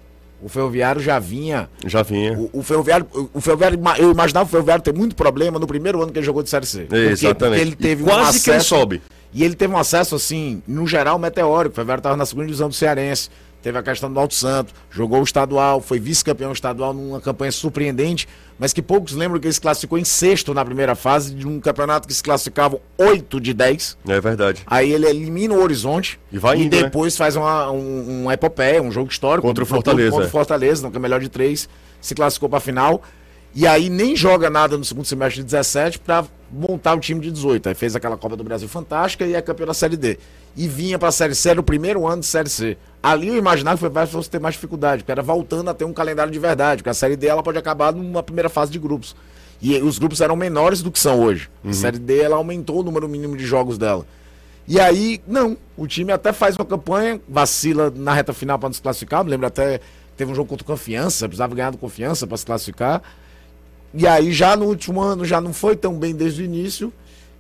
O 0.41 0.49
Ferroviário 0.49 1.01
já 1.01 1.19
vinha. 1.19 1.69
Já 1.87 2.03
vinha. 2.03 2.37
O, 2.39 2.61
o 2.61 2.63
Ferroviário, 2.63 3.07
o, 3.33 3.41
Ferroviário, 3.41 3.81
eu 3.99 4.11
imaginava 4.13 4.47
o 4.47 4.51
Ferroviário 4.51 4.83
ter 4.83 4.93
muito 4.95 5.15
problema 5.17 5.59
no 5.59 5.67
primeiro 5.67 6.01
ano 6.03 6.13
que 6.13 6.19
ele 6.19 6.27
jogou 6.27 6.43
de 6.43 6.51
Série 6.51 6.67
C. 6.67 6.81
Porque- 6.83 6.97
Exatamente. 6.97 7.61
Porque 7.61 7.61
ele 7.61 7.77
teve 7.77 8.03
E 8.03 8.05
um 8.05 8.09
quase 8.09 8.41
que 8.41 8.51
ele 8.51 8.57
acesso- 8.57 8.69
sobe. 8.77 9.03
E 9.35 9.43
ele 9.45 9.55
teve 9.55 9.73
um 9.73 9.79
acesso, 9.79 10.15
assim, 10.15 10.63
no 10.67 10.87
geral, 10.87 11.19
meteórico. 11.19 11.73
O 11.73 11.75
Ferroviário 11.77 12.01
estava 12.01 12.17
na 12.17 12.27
segunda 12.27 12.47
divisão 12.47 12.69
do 12.69 12.75
Cearense. 12.75 13.31
Teve 13.63 13.79
a 13.79 13.83
questão 13.83 14.13
do 14.13 14.19
Alto 14.19 14.35
Santo, 14.35 14.75
jogou 14.91 15.21
o 15.21 15.23
estadual, 15.23 15.81
foi 15.81 16.01
vice-campeão 16.01 16.53
estadual 16.53 16.93
numa 16.93 17.21
campanha 17.21 17.53
surpreendente, 17.53 18.29
mas 18.59 18.73
que 18.73 18.83
poucos 18.83 19.13
lembram 19.13 19.39
que 19.39 19.47
ele 19.47 19.55
se 19.55 19.61
classificou 19.61 19.97
em 19.97 20.05
sexto 20.05 20.53
na 20.53 20.65
primeira 20.65 20.97
fase 20.97 21.33
de 21.33 21.47
um 21.47 21.61
campeonato 21.61 22.09
que 22.09 22.13
se 22.13 22.23
classificavam 22.23 22.81
8 22.99 23.41
de 23.41 23.55
10. 23.55 23.99
É 24.09 24.21
verdade. 24.21 24.63
Aí 24.67 24.93
ele 24.93 25.07
elimina 25.07 25.55
o 25.55 25.63
Horizonte 25.63 26.19
E 26.33 26.39
vai 26.39 26.57
indo, 26.61 26.77
né? 26.77 26.83
depois 26.83 27.17
faz 27.17 27.37
uma, 27.37 27.71
um, 27.71 28.25
um 28.25 28.33
epopeia, 28.33 28.83
um 28.83 28.91
jogo 28.91 29.11
histórico. 29.11 29.47
Contra 29.47 29.63
o 29.63 29.67
Fortaleza, 29.67 30.11
Contra 30.11 30.27
o 30.27 30.31
Fortaleza, 30.31 30.91
que 30.91 30.97
é 30.97 31.01
melhor 31.01 31.21
de 31.21 31.29
três, 31.29 31.69
se 32.01 32.15
classificou 32.17 32.49
para 32.49 32.59
a 32.59 32.61
final. 32.61 33.01
E 33.55 33.67
aí 33.67 33.89
nem 33.89 34.17
joga 34.17 34.51
nada 34.51 34.77
no 34.77 34.85
segundo 34.85 35.05
semestre 35.05 35.41
de 35.41 35.45
17 35.45 36.01
para 36.01 36.25
montar 36.53 36.95
o 36.95 37.01
time 37.01 37.21
de 37.21 37.31
18. 37.31 37.71
Aí 37.71 37.75
fez 37.75 37.97
aquela 37.97 38.17
Copa 38.17 38.37
do 38.37 38.45
Brasil 38.45 38.69
fantástica 38.69 39.25
e 39.25 39.35
é 39.35 39.41
campeão 39.41 39.67
da 39.67 39.75
Série 39.75 39.97
D. 39.97 40.19
E 40.57 40.69
vinha 40.69 40.99
para 40.99 41.09
a 41.09 41.13
Série 41.13 41.35
C, 41.35 41.51
era 41.51 41.61
o 41.61 41.63
primeiro 41.63 42.07
ano 42.07 42.21
de 42.21 42.27
Série 42.27 42.49
C. 42.49 42.77
Ali 43.03 43.29
eu 43.29 43.37
imaginava 43.37 43.91
que 43.91 44.07
fosse 44.13 44.29
ter 44.29 44.39
mais 44.39 44.55
dificuldade, 44.55 45.03
porque 45.03 45.13
era 45.13 45.23
voltando 45.23 45.71
a 45.71 45.75
ter 45.75 45.85
um 45.85 45.93
calendário 45.93 46.33
de 46.33 46.39
verdade, 46.39 46.83
porque 46.83 46.91
a 46.91 46.95
Série 46.95 47.17
D 47.17 47.27
ela 47.27 47.43
pode 47.43 47.59
acabar 47.59 47.93
numa 47.93 48.23
primeira 48.23 48.49
fase 48.49 48.71
de 48.71 48.79
grupos. 48.79 49.17
E 49.61 49.77
os 49.79 49.99
grupos 49.99 50.21
eram 50.21 50.37
menores 50.37 50.83
do 50.83 50.91
que 50.91 50.99
são 50.99 51.21
hoje. 51.21 51.49
A 51.65 51.73
Série 51.73 51.99
D 51.99 52.21
ela 52.21 52.37
aumentou 52.37 52.81
o 52.81 52.83
número 52.83 53.09
mínimo 53.09 53.37
de 53.37 53.47
jogos 53.47 53.79
dela. 53.79 54.05
E 54.67 54.79
aí, 54.79 55.21
não, 55.27 55.57
o 55.77 55.87
time 55.87 56.13
até 56.13 56.33
faz 56.33 56.57
uma 56.57 56.65
campanha, 56.65 57.21
vacila 57.29 57.93
na 57.95 58.13
reta 58.13 58.33
final 58.33 58.59
para 58.59 58.69
nos 58.69 58.79
classificar. 58.81 59.25
Me 59.25 59.31
lembro 59.31 59.47
até 59.47 59.79
que 59.79 59.85
teve 60.17 60.31
um 60.31 60.35
jogo 60.35 60.49
contra 60.49 60.63
o 60.63 60.67
Confiança, 60.67 61.29
precisava 61.29 61.55
ganhar 61.55 61.71
do 61.71 61.79
Confiança 61.79 62.27
para 62.27 62.37
se 62.37 62.47
classificar. 62.47 63.03
E 63.95 64.07
aí, 64.07 64.33
já 64.33 64.57
no 64.57 64.67
último 64.67 65.01
ano, 65.01 65.25
já 65.25 65.41
não 65.41 65.53
foi 65.53 65.77
tão 65.77 65.99
bem 65.99 66.15
desde 66.15 66.43
o 66.43 66.45
início. 66.45 66.93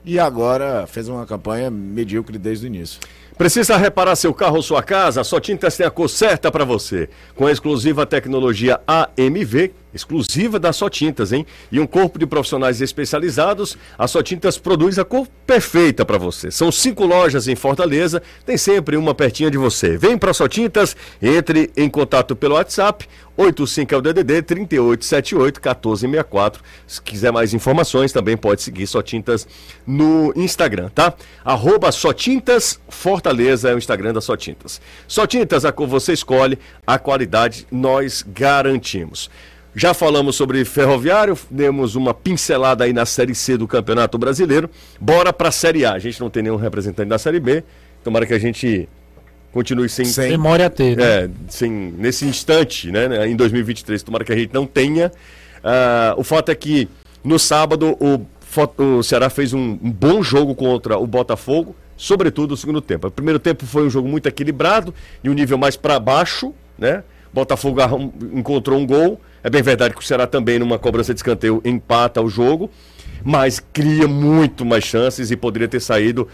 E 0.05 0.19
agora 0.19 0.87
fez 0.87 1.09
uma 1.09 1.25
campanha 1.25 1.71
medíocre 1.71 2.37
desde 2.37 2.67
o 2.67 2.69
início. 2.69 3.01
Precisa 3.39 3.77
reparar 3.77 4.17
seu 4.17 4.35
carro 4.35 4.57
ou 4.57 4.63
sua 4.63 4.83
casa? 4.83 5.25
Só 5.25 5.41
Tintas 5.41 5.77
tem 5.77 5.87
a 5.87 5.91
cor 5.91 6.09
certa 6.09 6.51
para 6.51 6.65
você. 6.65 7.09
Com 7.35 7.47
a 7.47 7.53
exclusiva 7.53 8.05
tecnologia 8.05 8.81
AMV, 8.87 9.73
exclusiva 9.95 10.59
da 10.59 10.73
Só 10.73 10.89
Tintas, 10.89 11.33
hein? 11.33 11.47
E 11.71 11.79
um 11.79 11.87
corpo 11.87 12.19
de 12.19 12.27
profissionais 12.27 12.81
especializados, 12.81 13.77
a 13.99 14.07
Só 14.07 14.23
Tintas 14.23 14.59
produz 14.59 14.99
a 14.99 15.05
cor 15.05 15.27
perfeita 15.47 16.05
para 16.05 16.19
você. 16.19 16.51
São 16.51 16.71
cinco 16.73 17.05
lojas 17.05 17.49
em 17.49 17.57
Fortaleza, 17.57 18.23
tem 18.45 18.57
sempre 18.57 18.97
uma 18.97 19.15
pertinha 19.15 19.51
de 19.51 19.59
você. 19.59 19.97
Vem 19.97 20.17
para 20.17 20.33
Só 20.33 20.49
Tintas, 20.49 20.97
entre 21.21 21.71
em 21.77 21.89
contato 21.89 22.35
pelo 22.35 22.55
WhatsApp 22.55 23.07
85 23.37 23.95
é 23.95 23.97
o 23.97 24.03
DDD 24.03 24.43
3878 24.43 25.61
1464. 25.61 26.63
Se 26.87 27.01
quiser 27.01 27.33
mais 27.33 27.55
informações, 27.55 28.13
também 28.13 28.37
pode 28.37 28.63
seguir 28.63 28.87
Só 28.87 29.01
Tintas 29.01 29.47
no 29.87 30.33
Instagram, 30.37 30.91
tá? 30.95 31.15
Arroba 31.45 31.91
Só 31.91 32.13
Tintas 32.13 32.79
Fortaleza 32.89 33.71
é 33.71 33.75
o 33.75 33.79
Instagram 33.79 34.13
da 34.13 34.21
Só 34.21 34.37
Tintas. 34.37 34.81
Só 35.09 35.27
Tintas, 35.27 35.65
a 35.65 35.73
cor 35.73 35.89
você 35.89 36.13
escolhe, 36.13 36.59
a 36.87 36.99
qualidade 36.99 37.67
nós 37.71 38.23
garantimos. 38.27 39.31
Já 39.75 39.95
falamos 39.95 40.37
sobre 40.37 40.65
ferroviário, 40.67 41.37
demos 41.51 41.95
uma 41.97 42.13
pincelada 42.13 42.85
aí 42.85 42.93
na 42.93 43.07
Série 43.07 43.35
C 43.35 43.57
do 43.57 43.67
Campeonato 43.67 44.19
Brasileiro. 44.19 44.69
Bora 45.01 45.33
pra 45.33 45.51
Série 45.51 45.85
A. 45.87 45.93
A 45.95 45.99
gente 45.99 46.21
não 46.21 46.29
tem 46.29 46.43
nenhum 46.43 46.57
representante 46.57 47.09
da 47.09 47.19
Série 47.19 47.41
B. 47.41 47.65
Tomara 48.05 48.27
que 48.27 48.35
a 48.35 48.39
gente 48.39 48.87
continue 49.51 49.89
sem, 49.89 50.05
Sem- 50.05 50.31
Memória 50.31 50.67
a 50.67 50.71
ter, 50.71 50.97
né? 50.97 51.05
é, 51.05 51.31
sem, 51.49 51.71
nesse 51.71 52.25
instante, 52.27 52.91
né, 52.91 53.07
né, 53.09 53.27
em 53.29 53.37
2023, 53.37 54.03
tomara 54.03 54.25
que 54.25 54.33
a 54.33 54.37
gente 54.37 54.53
não 54.53 54.67
tenha. 54.67 55.11
Ah, 55.65 56.15
o 56.19 56.25
fato 56.25 56.51
é 56.51 56.55
que 56.55 56.89
no 57.25 57.39
sábado 57.39 57.97
o, 58.01 58.27
o 58.83 59.03
Ceará 59.03 59.31
fez 59.31 59.53
um, 59.55 59.79
um 59.83 59.91
bom 59.91 60.23
jogo 60.23 60.55
contra 60.55 60.99
o 60.99 61.07
Botafogo, 61.07 61.75
sobretudo 61.97 62.51
no 62.51 62.57
segundo 62.57 62.81
tempo. 62.81 63.07
O 63.07 63.11
primeiro 63.11 63.39
tempo 63.39 63.65
foi 63.65 63.85
um 63.87 63.91
jogo 63.91 64.09
muito 64.09 64.27
equilibrado 64.29 64.93
e 65.25 65.31
um 65.31 65.35
nível 65.35 65.57
mais 65.57 65.77
para 65.77 65.99
baixo, 66.01 66.53
né? 66.79 67.05
Botafogo 67.33 67.81
encontrou 68.35 68.79
um 68.79 68.87
gol. 68.87 69.19
É 69.43 69.51
bem 69.51 69.63
verdade 69.63 69.95
que 69.95 70.01
o 70.01 70.05
Ceará 70.05 70.27
também, 70.27 70.59
numa 70.59 70.79
cobrança 70.79 71.13
de 71.13 71.19
escanteio, 71.19 71.61
empata 71.65 72.21
o 72.23 72.29
jogo, 72.29 72.71
mas 73.25 73.61
cria 73.73 74.07
muito 74.07 74.65
mais 74.65 74.85
chances 74.85 75.31
e 75.31 75.37
poderia 75.37 75.69
ter 75.69 75.81
saído 75.81 76.29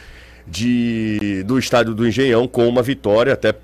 de, 0.46 1.42
do 1.44 1.58
estádio 1.58 1.94
do 1.94 2.06
Engenhão 2.06 2.46
com 2.46 2.68
uma 2.68 2.82
vitória, 2.82 3.32
até 3.32 3.54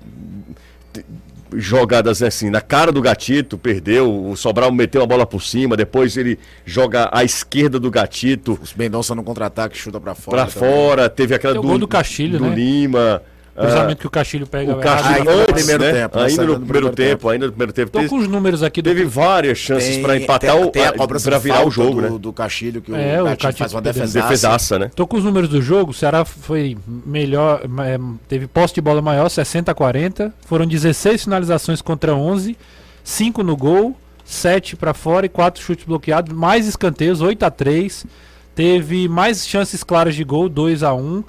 jogadas 1.53 2.21
assim, 2.21 2.49
na 2.49 2.59
cara 2.59 2.91
do 2.91 3.01
Gatito, 3.01 3.57
perdeu, 3.57 4.29
o 4.29 4.35
Sobral 4.35 4.71
meteu 4.71 5.01
a 5.01 5.05
bola 5.05 5.25
por 5.25 5.41
cima, 5.41 5.77
depois 5.77 6.17
ele 6.17 6.37
joga 6.65 7.09
à 7.11 7.23
esquerda 7.23 7.79
do 7.79 7.89
Gatito 7.89 8.59
Os 8.61 8.73
Mendonça 8.73 9.15
no 9.15 9.23
contra-ataque, 9.23 9.77
chuta 9.77 9.99
para 9.99 10.15
fora. 10.15 10.37
pra 10.37 10.51
também. 10.51 10.69
fora, 10.69 11.09
teve 11.09 11.35
aquela 11.35 11.53
Tem 11.53 11.59
o 11.59 11.63
gol 11.63 11.77
do 11.77 11.87
Castilho, 11.87 12.39
do 12.39 12.45
né? 12.45 12.55
Lima. 12.55 13.21
Cruzamento 13.55 14.01
que 14.01 14.07
o 14.07 14.09
Castilho 14.09 14.45
pega. 14.45 14.75
O. 14.75 14.79
Castilho 14.81 15.15
Ainda 15.15 15.35
no 15.35 15.53
primeiro 15.53 15.83
né? 15.83 15.91
tempo, 15.93 16.17
né? 16.17 16.25
ainda 16.25 16.43
no 16.45 16.59
primeiro 16.59 16.89
tempo, 16.89 17.29
ainda 17.29 17.45
no 17.45 17.51
primeiro 17.53 17.73
tempo. 17.73 17.91
Tô 17.91 17.99
Teve, 17.99 18.09
com 18.09 18.17
os 18.17 18.27
números 18.27 18.61
aqui 18.61 18.81
do. 18.81 18.89
teve 18.89 19.05
várias 19.05 19.57
chances 19.57 19.97
pra 19.97 20.17
empatar 20.17 20.55
tem, 20.55 20.63
o 20.65 20.69
tem 20.69 20.85
a 20.85 20.93
pra 20.93 21.39
virar 21.39 21.65
o 21.65 21.71
jogo, 21.71 22.01
do, 22.01 22.01
né? 22.01 22.19
do 22.19 22.33
Castilho, 22.33 22.81
que 22.81 22.93
É, 22.93 23.21
o 23.21 23.25
o 23.25 23.29
Gatito 23.29 23.57
faz 23.57 23.73
uma 23.73 23.81
defesaça. 23.81 24.27
Defesaça, 24.27 24.79
né? 24.79 24.91
Tô 24.93 25.07
com 25.07 25.15
os 25.15 25.23
números 25.23 25.49
do 25.49 25.61
jogo. 25.61 25.91
O 25.91 25.93
Ceará 25.93 26.25
foi 26.25 26.77
melhor, 27.05 27.61
é, 27.85 27.97
teve 28.27 28.45
posse 28.45 28.73
de 28.73 28.81
bola 28.81 29.01
maior, 29.01 29.29
60 29.29 29.71
a 29.71 29.75
40. 29.75 30.33
Foram 30.45 30.65
16 30.67 31.23
finalizações 31.23 31.81
contra 31.81 32.13
11, 32.13 32.57
5 33.05 33.41
no 33.41 33.55
gol, 33.55 33.95
7 34.25 34.75
pra 34.75 34.93
fora 34.93 35.27
e 35.27 35.29
4 35.29 35.63
chutes 35.63 35.85
bloqueados, 35.85 36.33
mais 36.35 36.67
escanteios, 36.67 37.21
8 37.21 37.43
a 37.43 37.49
3. 37.49 38.05
Teve 38.53 39.07
mais 39.07 39.47
chances 39.47 39.83
claras 39.83 40.15
de 40.15 40.23
gol, 40.23 40.47
2 40.49 40.83
a 40.83 40.93
1. 40.93 41.23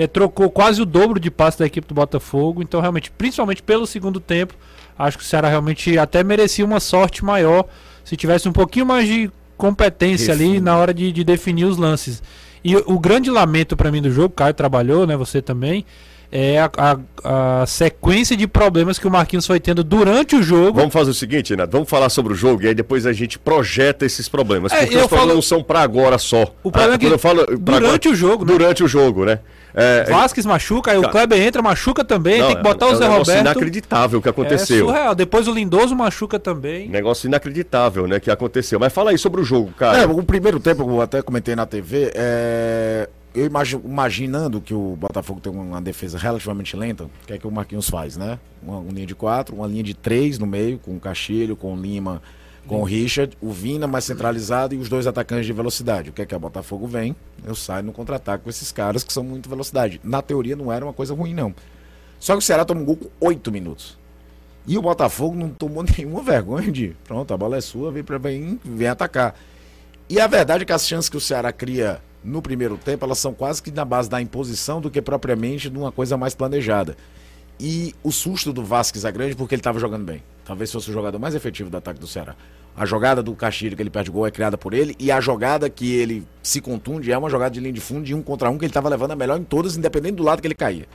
É, 0.00 0.06
trocou 0.06 0.50
quase 0.50 0.80
o 0.80 0.86
dobro 0.86 1.20
de 1.20 1.30
passe 1.30 1.58
da 1.58 1.66
equipe 1.66 1.86
do 1.86 1.94
Botafogo. 1.94 2.62
Então, 2.62 2.80
realmente, 2.80 3.10
principalmente 3.10 3.62
pelo 3.62 3.86
segundo 3.86 4.18
tempo, 4.18 4.54
acho 4.98 5.18
que 5.18 5.24
o 5.24 5.26
Ceará 5.26 5.48
realmente 5.48 5.98
até 5.98 6.24
merecia 6.24 6.64
uma 6.64 6.80
sorte 6.80 7.24
maior 7.24 7.66
se 8.02 8.16
tivesse 8.16 8.48
um 8.48 8.52
pouquinho 8.52 8.86
mais 8.86 9.06
de 9.06 9.30
competência 9.58 10.32
ali 10.32 10.58
na 10.58 10.76
hora 10.76 10.94
de, 10.94 11.12
de 11.12 11.22
definir 11.22 11.66
os 11.66 11.76
lances. 11.76 12.22
E 12.64 12.74
o, 12.76 12.94
o 12.94 12.98
grande 12.98 13.30
lamento 13.30 13.76
pra 13.76 13.92
mim 13.92 14.00
do 14.00 14.10
jogo, 14.10 14.34
Caio 14.34 14.54
trabalhou, 14.54 15.06
né? 15.06 15.16
Você 15.16 15.42
também. 15.42 15.84
É 16.32 16.60
a, 16.60 16.70
a- 16.78 17.60
a 17.62 17.66
sequência 17.66 18.36
de 18.36 18.46
problemas 18.46 18.98
que 19.00 19.06
o 19.06 19.10
Marquinhos 19.10 19.46
foi 19.46 19.58
tendo 19.58 19.82
durante 19.82 20.36
o 20.36 20.42
jogo. 20.42 20.78
Vamos 20.78 20.92
fazer 20.92 21.10
o 21.10 21.14
seguinte, 21.14 21.50
Renato, 21.50 21.72
vamos 21.72 21.88
falar 21.90 22.08
sobre 22.08 22.32
o 22.32 22.36
jogo 22.36 22.62
e 22.62 22.68
aí 22.68 22.74
depois 22.74 23.04
a 23.04 23.12
gente 23.12 23.36
projeta 23.38 24.06
esses 24.06 24.28
problemas. 24.28 24.70
É, 24.72 24.82
porque 24.82 24.94
eu 24.96 25.00
os 25.00 25.06
problemas 25.08 25.24
falo- 25.26 25.34
não 25.34 25.42
são 25.42 25.62
pra 25.62 25.80
agora 25.80 26.18
só. 26.18 26.42
O 26.62 26.70
problema 26.70 26.94
Ah, 26.94 26.96
é 26.96 26.98
que 26.98 27.06
eu 27.06 27.18
falo 27.18 27.44
durante 27.58 28.08
o 28.08 28.14
jogo, 28.14 28.44
né? 28.44 28.52
Durante 28.52 28.84
o 28.84 28.88
jogo, 28.88 29.24
né? 29.24 29.40
É, 29.74 30.04
é- 30.08 30.10
Vasquez 30.10 30.44
machuca, 30.46 30.90
aí 30.92 30.98
o 30.98 31.08
Kleber 31.08 31.40
entra, 31.40 31.62
machuca 31.62 32.04
também, 32.04 32.38
não, 32.40 32.46
tem 32.48 32.56
que 32.56 32.62
botar 32.62 32.86
o 32.86 32.92
é 32.92 32.94
Zé 32.96 33.06
um 33.06 33.10
negócio 33.12 33.32
Roberto. 33.34 33.40
inacreditável 33.56 34.18
o 34.18 34.22
que 34.22 34.28
É 34.28 34.30
aconteceu. 34.30 34.86
surreal. 34.86 35.14
Depois 35.14 35.46
o 35.48 35.52
Lindoso 35.52 35.94
machuca 35.96 36.38
também. 36.40 36.88
Negócio 36.88 37.26
inacreditável, 37.28 38.06
né, 38.06 38.18
que 38.20 38.30
aconteceu. 38.30 38.78
Mas 38.80 38.92
fala 38.92 39.10
aí 39.10 39.18
sobre 39.18 39.40
o 39.40 39.44
jogo, 39.44 39.70
É, 39.76 39.78
cara. 39.78 40.08
o 40.10 40.22
primeiro 40.24 40.58
tempo, 40.60 40.82
eu 40.88 41.00
até 41.00 41.22
comentei 41.22 41.54
na 41.54 41.66
TV, 41.66 42.10
é, 42.14 43.08
eu 43.34 43.46
imagi- 43.46 43.80
imaginando 43.84 44.60
que 44.60 44.74
o 44.74 44.96
Botafogo 44.96 45.40
tem 45.40 45.52
uma 45.52 45.80
defesa 45.80 46.18
relativamente 46.18 46.76
lenta, 46.76 47.04
o 47.04 47.10
que 47.26 47.32
é 47.32 47.38
que 47.38 47.46
o 47.46 47.50
Marquinhos 47.50 47.88
faz, 47.88 48.16
né? 48.16 48.38
Uma, 48.62 48.78
uma 48.78 48.92
linha 48.92 49.06
de 49.06 49.14
quatro, 49.14 49.54
uma 49.56 49.66
linha 49.66 49.82
de 49.82 49.94
três 49.94 50.38
no 50.38 50.46
meio, 50.46 50.78
com 50.78 50.96
o 50.96 51.00
Castilho, 51.00 51.56
com 51.56 51.74
o 51.74 51.76
Lima, 51.80 52.20
com 52.66 52.80
o 52.80 52.84
Richard, 52.84 53.36
o 53.40 53.50
Vina 53.50 53.86
mais 53.86 54.04
centralizado 54.04 54.74
e 54.74 54.78
os 54.78 54.88
dois 54.88 55.06
atacantes 55.06 55.46
de 55.46 55.52
velocidade. 55.52 56.10
O 56.10 56.12
que 56.12 56.22
é 56.22 56.26
que 56.26 56.34
o 56.34 56.38
Botafogo 56.38 56.86
vem? 56.86 57.16
Eu 57.44 57.54
saio 57.54 57.84
no 57.84 57.92
contra-ataque 57.92 58.44
com 58.44 58.50
esses 58.50 58.70
caras 58.70 59.02
que 59.02 59.12
são 59.12 59.24
muito 59.24 59.48
velocidade. 59.48 60.00
Na 60.04 60.20
teoria 60.22 60.54
não 60.54 60.70
era 60.72 60.84
uma 60.84 60.92
coisa 60.92 61.14
ruim, 61.14 61.32
não. 61.34 61.54
Só 62.18 62.34
que 62.34 62.38
o 62.40 62.42
Ceará 62.42 62.64
toma 62.64 62.80
um 62.82 62.84
gol 62.84 62.96
com 62.96 63.08
oito 63.20 63.50
minutos. 63.50 63.98
E 64.66 64.76
o 64.76 64.82
Botafogo 64.82 65.34
não 65.36 65.48
tomou 65.48 65.82
nenhuma 65.96 66.22
vergonha 66.22 66.70
de, 66.70 66.94
pronto, 67.04 67.32
a 67.32 67.36
bola 67.36 67.56
é 67.56 67.60
sua, 67.60 67.90
vem, 67.90 68.04
pra, 68.04 68.18
vem, 68.18 68.60
vem 68.62 68.88
atacar. 68.88 69.34
E 70.08 70.20
a 70.20 70.26
verdade 70.26 70.62
é 70.62 70.66
que 70.66 70.72
as 70.72 70.86
chances 70.86 71.08
que 71.08 71.16
o 71.16 71.20
Ceará 71.20 71.50
cria 71.52 72.00
no 72.22 72.42
primeiro 72.42 72.76
tempo, 72.76 73.04
elas 73.04 73.18
são 73.18 73.32
quase 73.32 73.62
que 73.62 73.70
na 73.70 73.84
base 73.84 74.08
da 74.08 74.20
imposição 74.20 74.80
do 74.80 74.90
que 74.90 75.00
propriamente 75.00 75.70
de 75.70 75.78
uma 75.78 75.90
coisa 75.90 76.16
mais 76.16 76.34
planejada. 76.34 76.96
E 77.58 77.94
o 78.02 78.10
susto 78.10 78.52
do 78.52 78.64
Vasquez 78.64 79.04
é 79.04 79.12
grande 79.12 79.34
porque 79.34 79.54
ele 79.54 79.60
estava 79.60 79.78
jogando 79.78 80.04
bem. 80.04 80.22
Talvez 80.44 80.72
fosse 80.72 80.90
o 80.90 80.92
jogador 80.92 81.18
mais 81.18 81.34
efetivo 81.34 81.70
do 81.70 81.76
ataque 81.76 82.00
do 82.00 82.06
Ceará. 82.06 82.34
A 82.76 82.86
jogada 82.86 83.22
do 83.22 83.34
Castilho 83.34 83.76
que 83.76 83.82
ele 83.82 83.90
perde 83.90 84.10
gol 84.10 84.26
é 84.26 84.30
criada 84.30 84.56
por 84.56 84.72
ele 84.72 84.96
e 84.98 85.10
a 85.10 85.20
jogada 85.20 85.68
que 85.68 85.92
ele 85.94 86.26
se 86.42 86.60
contunde 86.60 87.12
é 87.12 87.18
uma 87.18 87.28
jogada 87.28 87.50
de 87.50 87.60
linha 87.60 87.72
de 87.72 87.80
fundo 87.80 88.04
de 88.04 88.14
um 88.14 88.22
contra 88.22 88.48
um 88.48 88.56
que 88.56 88.64
ele 88.64 88.70
estava 88.70 88.88
levando 88.88 89.10
a 89.10 89.16
melhor 89.16 89.38
em 89.38 89.44
todas, 89.44 89.76
independente 89.76 90.14
do 90.14 90.22
lado 90.22 90.40
que 90.40 90.46
ele 90.46 90.54
caía. 90.54 90.86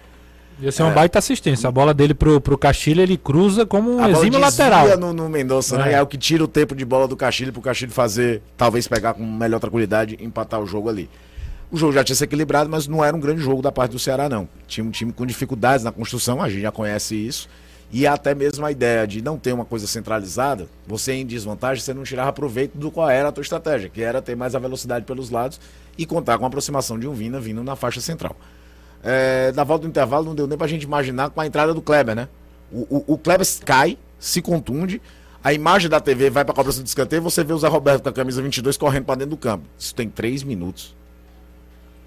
Ia 0.60 0.72
ser 0.72 0.84
uma 0.84 0.92
baita 0.92 1.20
assistência. 1.20 1.68
A 1.68 1.72
bola 1.72 1.94
dele 1.94 2.14
pro, 2.14 2.40
pro 2.40 2.58
Castilho, 2.58 3.02
ele 3.02 3.18
cruza 3.18 3.66
como 3.66 3.98
um 3.98 4.08
exímio 4.08 4.40
lateral. 4.40 4.98
no, 4.98 5.14
no 5.14 5.30
Mendonça, 5.30 5.78
né? 5.78 5.92
É. 5.92 5.96
É 5.96 6.02
o 6.02 6.08
que 6.08 6.18
tira 6.18 6.44
o 6.44 6.48
tempo 6.48 6.76
de 6.76 6.86
bola 6.86 7.08
do 7.08 7.18
Castilho 7.18 7.52
pro 7.52 7.62
Castilho 7.62 7.92
fazer, 7.92 8.42
talvez 8.56 8.88
pegar 8.88 9.14
com 9.14 9.26
melhor 9.26 9.60
tranquilidade 9.60 10.18
e 10.20 10.26
empatar 10.26 10.62
o 10.62 10.66
jogo 10.66 10.90
ali. 10.90 11.10
O 11.72 11.78
jogo 11.78 11.92
já 11.92 12.04
tinha 12.04 12.16
se 12.16 12.24
equilibrado, 12.24 12.70
mas 12.70 12.88
não 12.88 13.04
era 13.04 13.16
um 13.16 13.20
grande 13.20 13.42
jogo 13.42 13.62
da 13.62 13.72
parte 13.72 13.92
do 13.92 14.00
Ceará, 14.00 14.30
não. 14.30 14.48
Tinha 14.68 14.84
um 14.84 14.92
time 14.92 15.12
com 15.12 15.26
dificuldades 15.26 15.84
na 15.84 15.92
construção, 15.92 16.42
a 16.42 16.50
gente 16.50 16.62
já 16.62 16.72
conhece 16.72 17.16
isso. 17.16 17.50
E 17.92 18.08
até 18.08 18.34
mesmo 18.34 18.66
a 18.66 18.72
ideia 18.72 19.06
de 19.06 19.22
não 19.22 19.38
ter 19.38 19.54
uma 19.54 19.66
coisa 19.66 19.88
centralizada, 19.88 20.68
você 20.88 21.14
em 21.14 21.26
desvantagem, 21.26 21.84
você 21.84 21.94
não 21.94 22.04
tirava 22.04 22.32
proveito 22.34 22.78
do 22.78 22.90
qual 22.90 23.10
era 23.10 23.30
a 23.30 23.32
tua 23.32 23.42
estratégia, 23.42 23.90
que 23.90 24.02
era 24.02 24.22
ter 24.22 24.36
mais 24.36 24.56
a 24.56 24.60
velocidade 24.60 25.06
pelos 25.06 25.30
lados 25.30 25.60
e 25.98 26.06
contar 26.06 26.38
com 26.38 26.46
a 26.46 26.48
aproximação 26.48 27.00
de 27.00 27.08
um 27.08 27.14
Vina 27.14 27.40
vindo 27.40 27.64
na 27.64 27.76
faixa 27.76 28.02
central. 28.02 28.36
É, 29.08 29.52
na 29.56 29.64
volta 29.64 29.84
do 29.84 29.88
intervalo 29.88 30.26
não 30.26 30.34
deu 30.34 30.48
nem 30.48 30.58
pra 30.58 30.66
gente 30.66 30.82
imaginar 30.84 31.30
com 31.30 31.40
a 31.40 31.46
entrada 31.46 31.74
do 31.74 31.82
Kleber, 31.82 32.16
né? 32.16 32.28
O, 32.72 33.04
o, 33.08 33.14
o 33.14 33.18
Kleber 33.20 33.46
cai, 33.64 33.98
se 34.18 34.42
contunde, 34.42 35.00
a 35.44 35.54
imagem 35.54 35.88
da 35.90 36.00
TV 36.00 36.32
vai 36.32 36.44
pra 36.44 36.56
cobrança 36.56 36.82
do 36.82 36.88
escanteio 36.88 37.20
e 37.20 37.24
você 37.24 37.44
vê 37.44 37.54
o 37.54 37.58
Zé 37.60 37.68
Roberto 37.68 38.02
com 38.02 38.10
a 38.10 38.14
camisa 38.14 38.42
22 38.42 38.76
correndo 38.78 39.06
pra 39.06 39.14
dentro 39.14 39.30
do 39.32 39.38
campo. 39.38 39.64
Isso 39.78 39.94
tem 39.94 40.10
três 40.10 40.42
minutos. 40.42 40.96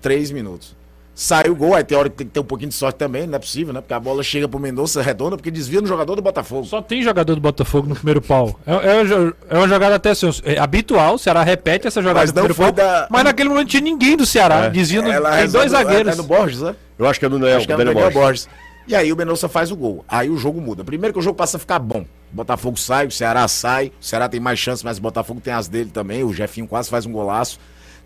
Três 0.00 0.30
minutos. 0.30 0.76
Sai 1.14 1.48
o 1.48 1.54
gol, 1.56 1.74
aí 1.74 1.82
tem 1.82 1.98
hora 1.98 2.08
que 2.08 2.14
tem 2.16 2.26
que 2.28 2.32
ter 2.32 2.38
um 2.38 2.44
pouquinho 2.44 2.68
de 2.68 2.76
sorte 2.76 2.96
também, 2.96 3.26
não 3.26 3.34
é 3.34 3.38
possível, 3.40 3.72
né? 3.74 3.80
Porque 3.80 3.92
a 3.92 3.98
bola 3.98 4.22
chega 4.22 4.48
pro 4.48 4.61
Mendonça 4.61 5.02
redonda, 5.02 5.37
porque 5.37 5.50
desvia 5.50 5.80
no 5.80 5.87
jogador 5.88 6.14
do 6.14 6.22
Botafogo. 6.22 6.64
Só 6.64 6.80
tem 6.80 7.02
jogador 7.02 7.34
do 7.34 7.40
Botafogo 7.40 7.88
no 7.88 7.94
primeiro 7.96 8.22
pau. 8.22 8.58
É, 8.64 8.72
é, 8.72 8.94
uma 8.94 9.04
jo- 9.04 9.34
é 9.50 9.58
uma 9.58 9.66
jogada 9.68 9.96
até 9.96 10.11
assim, 10.11 10.30
é 10.44 10.58
habitual, 10.61 11.14
o 11.14 11.18
Ceará 11.18 11.42
repete 11.42 11.88
essa 11.88 12.00
jogada 12.00 12.20
Mas 12.20 12.28
no 12.32 12.34
primeiro 12.34 12.54
pau. 12.54 12.70
da- 12.70 13.08
Mas 13.11 13.24
naquele 13.24 13.48
momento 13.48 13.66
tinha 13.68 13.80
ninguém 13.82 14.16
do 14.16 14.24
Ceará. 14.24 14.66
É. 14.66 14.70
Desvia 14.70 15.02
no, 15.02 15.11
Ela 15.11 15.30
tem 15.30 15.40
resolve- 15.40 15.68
dois 15.68 15.72
zagueiros. 15.72 16.12
É 16.12 16.16
no 16.16 16.22
Borges, 16.22 16.61
né? 16.61 16.76
Eu 16.98 17.06
acho 17.06 17.20
que 17.20 17.26
é 17.26 17.28
do 17.28 17.38
Daniel, 17.38 17.58
Acho 17.58 17.66
que 17.66 17.72
é 17.72 17.74
o 17.74 17.78
Daniel 17.78 17.94
Daniel 17.94 18.12
Borges. 18.12 18.46
Borges. 18.46 18.68
E 18.88 18.94
aí 18.94 19.12
o 19.12 19.16
Mendonça 19.16 19.48
faz 19.48 19.70
o 19.70 19.76
gol. 19.76 20.04
Aí 20.08 20.30
o 20.30 20.37
jogo 20.38 20.61
muda. 20.61 20.82
Primeiro 20.82 21.12
que 21.12 21.18
o 21.18 21.22
jogo 21.22 21.37
passa 21.37 21.58
a 21.58 21.61
ficar 21.61 21.78
bom. 21.78 22.06
O 22.32 22.37
Botafogo 22.37 22.78
sai, 22.78 23.06
o 23.06 23.11
Ceará 23.11 23.46
sai. 23.46 23.92
O 24.00 24.04
Ceará 24.04 24.28
tem 24.28 24.40
mais 24.40 24.58
chance, 24.58 24.82
mas 24.82 24.96
o 24.98 25.02
Botafogo 25.02 25.40
tem 25.40 25.52
as 25.52 25.68
dele 25.68 25.90
também. 25.90 26.24
O 26.24 26.32
Jefinho 26.32 26.66
quase 26.66 26.88
faz 26.88 27.04
um 27.04 27.12
golaço. 27.12 27.61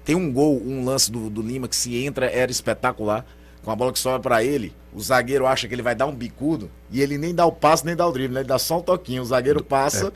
Tem 0.04 0.16
um 0.16 0.32
gol, 0.32 0.60
um 0.60 0.84
lance 0.84 1.10
do, 1.10 1.30
do 1.30 1.40
Lima 1.40 1.68
que 1.68 1.76
se 1.76 1.96
entra 2.04 2.26
era 2.26 2.50
espetacular. 2.50 3.24
Com 3.64 3.70
a 3.70 3.76
bola 3.76 3.92
que 3.92 3.98
sobra 3.98 4.18
pra 4.18 4.42
ele, 4.42 4.74
o 4.92 5.00
zagueiro 5.00 5.46
acha 5.46 5.68
que 5.68 5.74
ele 5.74 5.82
vai 5.82 5.94
dar 5.94 6.06
um 6.06 6.12
bicudo 6.12 6.68
e 6.90 7.00
ele 7.00 7.16
nem 7.16 7.32
dá 7.32 7.46
o 7.46 7.52
passo, 7.52 7.86
nem 7.86 7.94
dá 7.94 8.04
o 8.06 8.10
drible, 8.10 8.34
né? 8.34 8.40
Ele 8.40 8.48
dá 8.48 8.58
só 8.58 8.78
um 8.78 8.82
toquinho. 8.82 9.22
O 9.22 9.24
zagueiro 9.24 9.62
passa 9.62 10.06
É, 10.08 10.10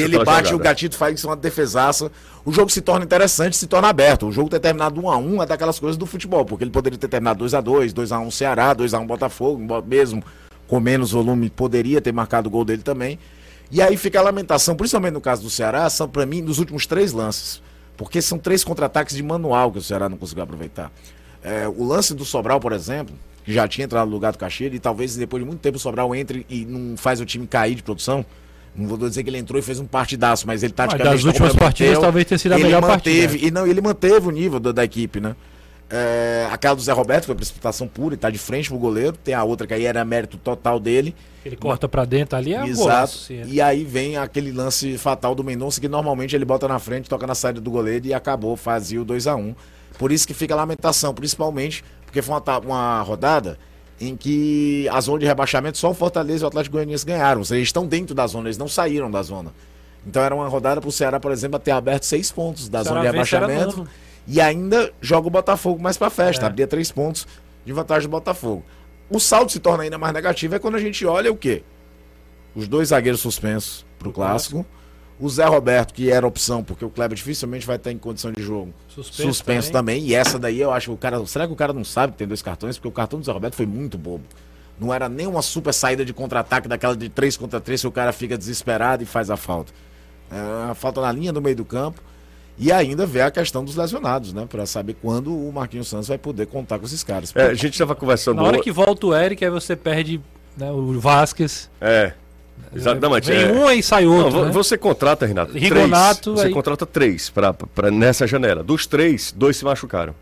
e 0.00 0.02
ele 0.02 0.16
bate 0.24 0.48
jogada. 0.48 0.56
o 0.56 0.58
gatito 0.58 0.96
faz 0.96 1.24
uma 1.24 1.36
defesaça. 1.36 2.10
O 2.44 2.52
jogo 2.52 2.70
se 2.70 2.80
torna 2.80 3.04
interessante, 3.04 3.56
se 3.56 3.68
torna 3.68 3.88
aberto. 3.88 4.26
O 4.26 4.32
jogo 4.32 4.50
ter 4.50 4.58
terminado 4.58 5.00
1 5.00 5.10
a 5.10 5.16
1 5.16 5.42
é 5.42 5.46
daquelas 5.46 5.78
coisas 5.78 5.96
do 5.96 6.06
futebol, 6.06 6.44
porque 6.44 6.64
ele 6.64 6.72
poderia 6.72 6.98
ter 6.98 7.06
terminado 7.08 7.38
2 7.38 7.54
a 7.54 7.60
2, 7.60 7.92
2 7.92 8.10
a 8.10 8.18
1 8.18 8.30
Ceará, 8.32 8.74
2 8.74 8.92
a 8.94 8.98
1 8.98 9.06
Botafogo, 9.06 9.62
mesmo 9.86 10.22
com 10.66 10.80
menos 10.80 11.12
volume 11.12 11.48
poderia 11.48 12.00
ter 12.00 12.12
marcado 12.12 12.48
o 12.48 12.50
gol 12.50 12.64
dele 12.64 12.82
também. 12.82 13.18
E 13.70 13.80
aí 13.80 13.96
fica 13.96 14.18
a 14.18 14.22
lamentação, 14.22 14.74
principalmente 14.74 15.12
no 15.14 15.20
caso 15.20 15.42
do 15.42 15.50
Ceará, 15.50 15.88
são 15.88 16.08
para 16.08 16.26
mim 16.26 16.42
nos 16.42 16.58
últimos 16.58 16.84
três 16.86 17.12
lances, 17.12 17.62
porque 17.96 18.20
são 18.20 18.38
três 18.38 18.64
contra-ataques 18.64 19.14
de 19.14 19.22
manual 19.22 19.70
que 19.70 19.78
o 19.78 19.82
Ceará 19.82 20.08
não 20.08 20.16
conseguiu 20.16 20.42
aproveitar. 20.42 20.90
É, 21.42 21.68
o 21.68 21.84
lance 21.84 22.14
do 22.14 22.24
Sobral, 22.24 22.58
por 22.60 22.72
exemplo, 22.72 23.14
que 23.44 23.52
já 23.52 23.66
tinha 23.66 23.84
entrado 23.84 24.06
no 24.06 24.12
lugar 24.12 24.32
do 24.32 24.38
Caxeira 24.38 24.74
e 24.74 24.78
talvez 24.78 25.16
depois 25.16 25.42
de 25.42 25.46
muito 25.46 25.60
tempo 25.60 25.76
o 25.76 25.80
Sobral 25.80 26.14
entre 26.14 26.44
e 26.48 26.64
não 26.64 26.96
faz 26.96 27.20
o 27.20 27.24
time 27.24 27.46
cair 27.46 27.74
de 27.74 27.82
produção. 27.82 28.24
Não 28.76 28.86
vou 28.86 28.98
dizer 28.98 29.24
que 29.24 29.30
ele 29.30 29.38
entrou 29.38 29.58
e 29.58 29.62
fez 29.62 29.80
um 29.80 29.86
partidaço, 29.86 30.46
mas 30.46 30.62
ele 30.62 30.72
taticamente 30.72 31.16
das 31.16 31.24
últimas 31.24 31.56
partidas, 31.56 31.98
talvez 31.98 32.26
tenha 32.26 32.38
sido 32.38 32.52
a 32.52 32.56
ele 32.56 32.64
melhor 32.64 32.82
manteve, 32.82 33.26
partida. 33.26 33.46
E 33.46 33.50
não, 33.50 33.66
ele 33.66 33.80
manteve 33.80 34.28
o 34.28 34.30
nível 34.30 34.60
da, 34.60 34.70
da 34.70 34.84
equipe, 34.84 35.18
né? 35.20 35.34
É, 35.90 36.46
aquela 36.52 36.74
do 36.74 36.82
Zé 36.82 36.92
Roberto 36.92 37.24
foi 37.24 37.34
precipitação 37.34 37.88
pura 37.88 38.14
e 38.14 38.18
tá 38.18 38.28
de 38.28 38.36
frente 38.36 38.68
pro 38.68 38.78
goleiro. 38.78 39.16
Tem 39.16 39.32
a 39.34 39.42
outra 39.42 39.66
que 39.66 39.72
aí 39.72 39.86
era 39.86 40.04
mérito 40.04 40.36
total 40.36 40.78
dele. 40.78 41.14
Ele 41.44 41.56
corta 41.56 41.88
pra 41.88 42.04
dentro 42.04 42.36
ali, 42.36 42.52
é 42.52 42.60
um 42.60 42.66
Exato. 42.66 42.82
golaço. 42.82 43.32
é. 43.32 43.42
E 43.46 43.60
aí 43.60 43.84
vem 43.84 44.18
aquele 44.18 44.52
lance 44.52 44.98
fatal 44.98 45.34
do 45.34 45.42
Mendonça 45.42 45.80
que 45.80 45.88
normalmente 45.88 46.36
ele 46.36 46.44
bota 46.44 46.68
na 46.68 46.78
frente, 46.78 47.08
toca 47.08 47.26
na 47.26 47.34
saída 47.34 47.60
do 47.60 47.70
goleiro 47.70 48.06
e 48.06 48.12
acabou, 48.12 48.54
fazia 48.54 49.00
o 49.00 49.04
2 49.04 49.26
a 49.26 49.34
1 49.34 49.54
Por 49.98 50.12
isso 50.12 50.26
que 50.26 50.32
fica 50.32 50.54
a 50.54 50.56
lamentação, 50.56 51.12
principalmente 51.12 51.84
porque 52.06 52.22
foi 52.22 52.34
uma, 52.36 52.58
uma 52.60 53.02
rodada 53.02 53.58
em 54.00 54.16
que 54.16 54.88
a 54.90 55.00
zona 55.00 55.18
de 55.18 55.26
rebaixamento 55.26 55.76
só 55.76 55.90
o 55.90 55.94
Fortaleza 55.94 56.42
e 56.42 56.44
o 56.44 56.48
Atlético 56.48 56.74
Goianiense 56.76 57.04
ganharam. 57.04 57.40
Ou 57.40 57.44
seja, 57.44 57.58
eles 57.58 57.68
estão 57.68 57.84
dentro 57.86 58.14
da 58.14 58.26
zona, 58.26 58.48
eles 58.48 58.56
não 58.56 58.68
saíram 58.68 59.10
da 59.10 59.22
zona. 59.22 59.52
Então 60.06 60.22
era 60.22 60.34
uma 60.34 60.48
rodada 60.48 60.80
pro 60.80 60.92
Ceará, 60.92 61.18
por 61.18 61.32
exemplo, 61.32 61.58
ter 61.58 61.72
aberto 61.72 62.04
seis 62.04 62.30
pontos 62.30 62.68
da 62.68 62.80
O 62.80 62.84
zona 62.84 63.00
de 63.00 63.06
rebaixamento. 63.08 63.86
E 64.26 64.40
ainda 64.40 64.92
joga 65.00 65.26
o 65.26 65.30
Botafogo 65.30 65.82
mais 65.82 65.96
pra 65.98 66.10
festa, 66.10 66.44
É. 66.44 66.46
abria 66.46 66.66
três 66.66 66.92
pontos 66.92 67.26
de 67.64 67.72
vantagem 67.72 68.08
do 68.08 68.12
Botafogo. 68.12 68.64
O 69.10 69.18
saldo 69.18 69.50
se 69.50 69.58
torna 69.58 69.82
ainda 69.82 69.98
mais 69.98 70.12
negativo 70.14 70.54
é 70.54 70.58
quando 70.58 70.76
a 70.76 70.80
gente 70.80 71.04
olha 71.04 71.32
o 71.32 71.36
quê? 71.36 71.62
Os 72.54 72.68
dois 72.68 72.88
zagueiros 72.88 73.20
suspensos 73.20 73.84
pro 73.98 74.12
clássico. 74.12 74.64
O 75.20 75.28
Zé 75.28 75.44
Roberto, 75.44 75.92
que 75.92 76.10
era 76.10 76.26
opção, 76.26 76.62
porque 76.62 76.84
o 76.84 76.90
Kleber 76.90 77.16
dificilmente 77.16 77.66
vai 77.66 77.76
estar 77.76 77.90
em 77.90 77.98
condição 77.98 78.30
de 78.30 78.40
jogo. 78.40 78.72
Suspenso, 78.88 79.28
Suspenso, 79.28 79.72
também. 79.72 80.04
E 80.04 80.14
essa 80.14 80.38
daí 80.38 80.60
eu 80.60 80.72
acho 80.72 80.88
que 80.88 80.94
o 80.94 80.96
cara. 80.96 81.24
Será 81.26 81.46
que 81.46 81.52
o 81.52 81.56
cara 81.56 81.72
não 81.72 81.84
sabe 81.84 82.12
que 82.12 82.18
tem 82.18 82.28
dois 82.28 82.40
cartões? 82.40 82.76
Porque 82.76 82.88
o 82.88 82.92
cartão 82.92 83.18
do 83.18 83.26
Zé 83.26 83.32
Roberto 83.32 83.54
foi 83.54 83.66
muito 83.66 83.98
bobo. 83.98 84.24
Não 84.78 84.94
era 84.94 85.08
nem 85.08 85.26
uma 85.26 85.42
super 85.42 85.74
saída 85.74 86.04
de 86.04 86.12
contra-ataque 86.12 86.68
daquela 86.68 86.96
de 86.96 87.08
3 87.08 87.36
contra 87.36 87.60
3 87.60 87.80
que 87.80 87.86
o 87.88 87.90
cara 87.90 88.12
fica 88.12 88.38
desesperado 88.38 89.02
e 89.02 89.06
faz 89.06 89.28
a 89.28 89.36
falta. 89.36 89.72
É 90.30 90.66
uma 90.66 90.74
falta 90.74 91.00
na 91.00 91.10
linha 91.10 91.32
do 91.32 91.42
meio 91.42 91.56
do 91.56 91.64
campo. 91.64 92.00
E 92.56 92.72
ainda 92.72 93.06
vê 93.06 93.22
a 93.22 93.30
questão 93.30 93.64
dos 93.64 93.76
lesionados, 93.76 94.32
né? 94.32 94.46
Pra 94.48 94.66
saber 94.66 94.96
quando 95.00 95.32
o 95.32 95.52
Marquinhos 95.52 95.88
Santos 95.88 96.08
vai 96.08 96.18
poder 96.18 96.46
contar 96.46 96.78
com 96.78 96.86
esses 96.86 97.04
caras. 97.04 97.32
É, 97.34 97.46
a 97.46 97.54
gente 97.54 97.74
estava 97.74 97.94
conversando. 97.94 98.36
Na 98.36 98.42
hora 98.42 98.60
que 98.60 98.72
volta 98.72 99.06
o 99.06 99.16
Eric, 99.16 99.44
aí 99.44 99.50
você 99.50 99.76
perde 99.76 100.20
né, 100.56 100.70
o 100.70 100.98
Vasquez. 100.98 101.70
É. 101.80 102.12
Exatamente. 102.74 103.30
Vem 103.30 103.42
é. 103.44 103.52
um 103.52 103.66
aí 103.66 103.82
sai 103.82 104.04
Não, 104.04 104.16
outro. 104.16 104.30
vo- 104.40 104.44
né? 104.46 104.52
Você 104.52 104.76
contrata, 104.78 105.24
Renato, 105.26 105.52
Rigonato, 105.56 106.20
três. 106.32 106.40
Você 106.40 106.46
aí- 106.48 106.52
contrata 106.52 106.86
três 106.86 107.30
pra, 107.30 107.52
pra, 107.54 107.90
nessa 107.90 108.26
janela. 108.26 108.62
Dos 108.62 108.86
três, 108.86 109.32
dois 109.36 109.56
se 109.56 109.64
machucaram. 109.64 110.14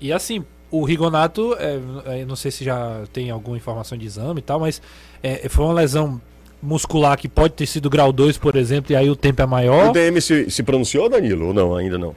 E 0.00 0.12
assim, 0.12 0.44
o 0.70 0.84
Rigonato, 0.84 1.54
é, 1.58 1.78
é, 2.20 2.24
não 2.24 2.36
sei 2.36 2.50
se 2.50 2.64
já 2.64 3.02
tem 3.12 3.30
alguma 3.30 3.56
informação 3.56 3.96
de 3.96 4.06
exame 4.06 4.40
e 4.40 4.42
tal, 4.42 4.58
mas 4.60 4.80
é, 5.22 5.48
foi 5.48 5.64
uma 5.64 5.74
lesão 5.74 6.20
muscular 6.62 7.16
que 7.18 7.28
pode 7.28 7.52
ter 7.54 7.66
sido 7.66 7.90
grau 7.90 8.10
2, 8.12 8.38
por 8.38 8.56
exemplo, 8.56 8.92
e 8.92 8.96
aí 8.96 9.10
o 9.10 9.14
tempo 9.16 9.42
é 9.42 9.46
maior. 9.46 9.90
O 9.90 9.92
DM 9.92 10.20
se, 10.20 10.50
se 10.50 10.62
pronunciou, 10.62 11.08
Danilo, 11.08 11.48
ou 11.48 11.54
não? 11.54 11.76
Ainda 11.76 11.98
não. 11.98 12.14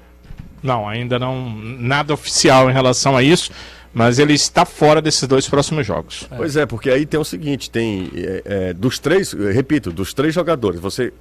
Não, 0.63 0.87
ainda 0.89 1.19
não 1.19 1.49
nada 1.79 2.13
oficial 2.13 2.69
em 2.69 2.73
relação 2.73 3.15
a 3.15 3.21
isso, 3.21 3.51
mas 3.93 4.19
ele 4.19 4.33
está 4.33 4.65
fora 4.65 5.01
desses 5.01 5.27
dois 5.27 5.47
próximos 5.47 5.85
jogos. 5.85 6.27
Pois 6.35 6.55
é, 6.55 6.65
porque 6.65 6.89
aí 6.89 7.05
tem 7.05 7.19
o 7.19 7.23
seguinte, 7.25 7.69
tem 7.69 8.11
é, 8.15 8.41
é, 8.45 8.73
dos 8.73 8.99
três, 8.99 9.33
repito, 9.33 9.91
dos 9.91 10.13
três 10.13 10.33
jogadores, 10.33 10.79
você 10.79 11.11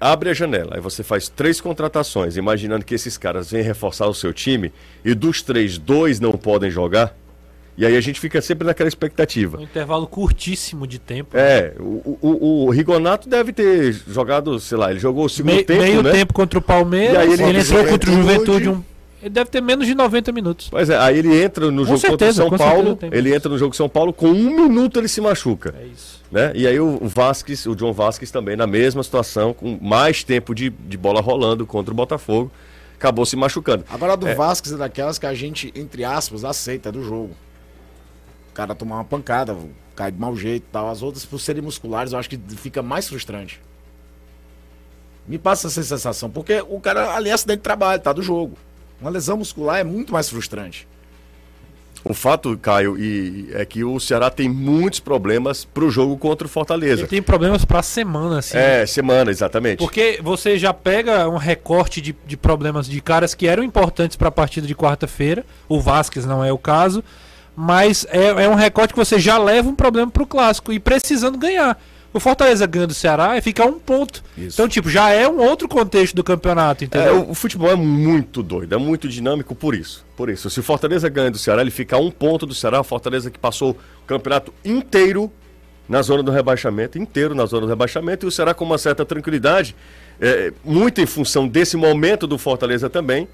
abre 0.00 0.28
a 0.30 0.34
janela, 0.34 0.72
aí 0.76 0.80
você 0.80 1.02
faz 1.02 1.28
três 1.28 1.60
contratações, 1.60 2.36
imaginando 2.36 2.84
que 2.84 2.94
esses 2.94 3.16
caras 3.16 3.50
vêm 3.50 3.62
reforçar 3.62 4.06
o 4.06 4.14
seu 4.14 4.32
time, 4.32 4.72
e 5.04 5.14
dos 5.14 5.40
três, 5.42 5.78
dois 5.78 6.20
não 6.20 6.32
podem 6.32 6.70
jogar, 6.70 7.16
e 7.78 7.84
aí 7.84 7.94
a 7.96 8.00
gente 8.00 8.18
fica 8.20 8.40
sempre 8.40 8.66
naquela 8.66 8.88
expectativa. 8.88 9.58
Um 9.58 9.62
intervalo 9.62 10.06
curtíssimo 10.06 10.86
de 10.86 10.98
tempo. 10.98 11.36
É, 11.36 11.72
o, 11.78 12.16
o, 12.22 12.64
o 12.66 12.70
Rigonato 12.70 13.28
deve 13.28 13.52
ter 13.52 13.92
jogado, 14.08 14.58
sei 14.60 14.78
lá, 14.78 14.90
ele 14.90 15.00
jogou 15.00 15.26
o 15.26 15.28
segundo 15.28 15.54
Me- 15.56 15.62
tempo, 15.64 15.82
meio 15.82 16.02
né? 16.02 16.10
tempo 16.12 16.32
contra 16.32 16.58
o 16.58 16.62
Palmeiras, 16.62 17.14
E 17.14 17.16
aí 17.18 17.32
ele, 17.34 17.42
ele- 17.42 17.58
entrou 17.60 17.84
contra 17.84 18.10
o 18.10 18.14
Juventude. 18.14 18.64
Juventude. 18.64 18.68
Um, 18.70 18.95
ele 19.22 19.30
deve 19.30 19.50
ter 19.50 19.60
menos 19.60 19.86
de 19.86 19.94
90 19.94 20.30
minutos. 20.32 20.68
Pois 20.70 20.90
é, 20.90 20.96
aí 20.98 21.18
ele 21.18 21.42
entra 21.42 21.70
no 21.70 21.82
Com 21.82 21.86
jogo 21.88 21.98
certeza, 21.98 22.42
contra 22.42 22.56
o 22.56 22.58
com 22.58 22.64
São 22.64 22.84
Paulo, 22.84 22.98
ele 23.12 23.34
entra 23.34 23.48
no 23.48 23.58
jogo 23.58 23.74
São 23.74 23.88
Paulo, 23.88 24.12
com 24.12 24.28
um 24.28 24.50
minuto 24.56 24.98
ele 25.00 25.08
se 25.08 25.20
machuca. 25.20 25.74
É 25.80 25.86
isso. 25.86 26.22
né? 26.30 26.52
E 26.54 26.66
aí 26.66 26.78
o 26.78 26.98
Vasquez, 27.02 27.66
o 27.66 27.74
John 27.74 27.92
Vasquez 27.92 28.30
também 28.30 28.56
na 28.56 28.66
mesma 28.66 29.02
situação, 29.02 29.52
com 29.54 29.78
mais 29.80 30.22
tempo 30.22 30.54
de, 30.54 30.70
de 30.70 30.96
bola 30.96 31.20
rolando 31.20 31.66
contra 31.66 31.92
o 31.92 31.96
Botafogo, 31.96 32.50
acabou 32.94 33.24
se 33.26 33.36
machucando. 33.36 33.84
Agora 33.90 34.12
a 34.12 34.16
do 34.16 34.34
Vasquez 34.34 34.74
é 34.74 34.78
daquelas 34.78 35.18
que 35.18 35.26
a 35.26 35.34
gente, 35.34 35.72
entre 35.74 36.04
aspas, 36.04 36.44
aceita 36.44 36.92
do 36.92 37.02
jogo. 37.02 37.34
O 38.50 38.52
cara 38.52 38.74
tomar 38.74 38.96
uma 38.96 39.04
pancada, 39.04 39.56
cai 39.94 40.10
de 40.12 40.18
mau 40.18 40.36
jeito 40.36 40.64
e 40.64 40.72
tal. 40.72 40.88
As 40.90 41.02
outras, 41.02 41.24
por 41.24 41.38
serem 41.38 41.62
musculares, 41.62 42.12
eu 42.12 42.18
acho 42.18 42.28
que 42.28 42.38
fica 42.56 42.82
mais 42.82 43.08
frustrante. 43.08 43.60
Me 45.28 45.38
passa 45.38 45.66
essa 45.66 45.82
sensação, 45.82 46.30
porque 46.30 46.62
o 46.68 46.78
cara 46.80 47.14
ali 47.16 47.28
é 47.30 47.32
acidente 47.32 47.58
de 47.58 47.62
trabalho, 47.64 48.00
tá 48.00 48.12
do 48.12 48.22
jogo. 48.22 48.56
Uma 49.00 49.10
lesão 49.10 49.36
muscular 49.36 49.78
é 49.78 49.84
muito 49.84 50.12
mais 50.12 50.28
frustrante. 50.28 50.86
O 52.08 52.14
fato, 52.14 52.56
Caio, 52.56 52.96
e, 52.96 53.48
é 53.52 53.64
que 53.64 53.82
o 53.82 53.98
Ceará 53.98 54.30
tem 54.30 54.48
muitos 54.48 55.00
problemas 55.00 55.64
pro 55.64 55.90
jogo 55.90 56.16
contra 56.16 56.46
o 56.46 56.46
Ele 56.46 56.52
Fortaleza. 56.52 57.06
tem 57.08 57.20
problemas 57.20 57.64
pra 57.64 57.82
semana, 57.82 58.38
assim. 58.38 58.56
É, 58.56 58.86
semana, 58.86 59.28
exatamente. 59.28 59.78
Porque 59.78 60.20
você 60.22 60.56
já 60.56 60.72
pega 60.72 61.28
um 61.28 61.36
recorte 61.36 62.00
de, 62.00 62.14
de 62.24 62.36
problemas 62.36 62.88
de 62.88 63.00
caras 63.00 63.34
que 63.34 63.48
eram 63.48 63.64
importantes 63.64 64.16
para 64.16 64.28
a 64.28 64.32
partida 64.32 64.68
de 64.68 64.74
quarta-feira. 64.74 65.44
O 65.68 65.80
Vasquez 65.80 66.24
não 66.24 66.44
é 66.44 66.52
o 66.52 66.58
caso. 66.58 67.02
Mas 67.56 68.06
é, 68.10 68.44
é 68.44 68.48
um 68.48 68.54
recorte 68.54 68.92
que 68.94 68.98
você 68.98 69.18
já 69.18 69.36
leva 69.36 69.68
um 69.68 69.74
problema 69.74 70.10
pro 70.10 70.26
clássico 70.26 70.72
e 70.72 70.78
precisando 70.78 71.36
ganhar. 71.36 71.76
O 72.16 72.20
Fortaleza 72.20 72.66
ganha 72.66 72.86
do 72.86 72.94
Ceará 72.94 73.36
e 73.36 73.42
fica 73.42 73.62
a 73.62 73.66
um 73.66 73.78
ponto. 73.78 74.24
Isso. 74.38 74.54
Então, 74.54 74.66
tipo, 74.68 74.88
já 74.88 75.10
é 75.10 75.28
um 75.28 75.38
outro 75.40 75.68
contexto 75.68 76.14
do 76.14 76.24
campeonato, 76.24 76.84
É, 76.84 76.86
entendeu? 76.86 77.20
o, 77.20 77.30
o 77.32 77.34
futebol 77.34 77.70
é 77.70 77.76
muito 77.76 78.42
doido, 78.42 78.74
é 78.74 78.78
muito 78.78 79.06
dinâmico 79.06 79.54
por 79.54 79.74
isso. 79.74 80.04
Por 80.16 80.30
isso, 80.30 80.48
se 80.48 80.58
o 80.58 80.62
Fortaleza 80.62 81.08
ganha 81.10 81.30
do 81.30 81.38
Ceará, 81.38 81.60
ele 81.60 81.70
fica 81.70 81.96
a 81.96 81.98
um 81.98 82.10
ponto 82.10 82.46
do 82.46 82.54
Ceará, 82.54 82.80
o 82.80 82.84
Fortaleza 82.84 83.30
que 83.30 83.38
passou 83.38 83.72
o 83.72 84.06
campeonato 84.06 84.52
inteiro 84.64 85.30
na 85.88 86.00
zona 86.02 86.22
do 86.22 86.32
rebaixamento, 86.32 86.98
inteiro 86.98 87.34
na 87.34 87.44
zona 87.44 87.62
do 87.62 87.68
rebaixamento, 87.68 88.26
e 88.26 88.28
o 88.28 88.30
Ceará 88.30 88.54
com 88.54 88.64
uma 88.64 88.78
certa 88.78 89.04
tranquilidade, 89.04 89.76
é, 90.20 90.52
muito 90.64 91.00
em 91.00 91.06
função 91.06 91.46
desse 91.46 91.76
momento 91.76 92.26
do 92.26 92.38
Fortaleza 92.38 92.88
também, 92.88 93.28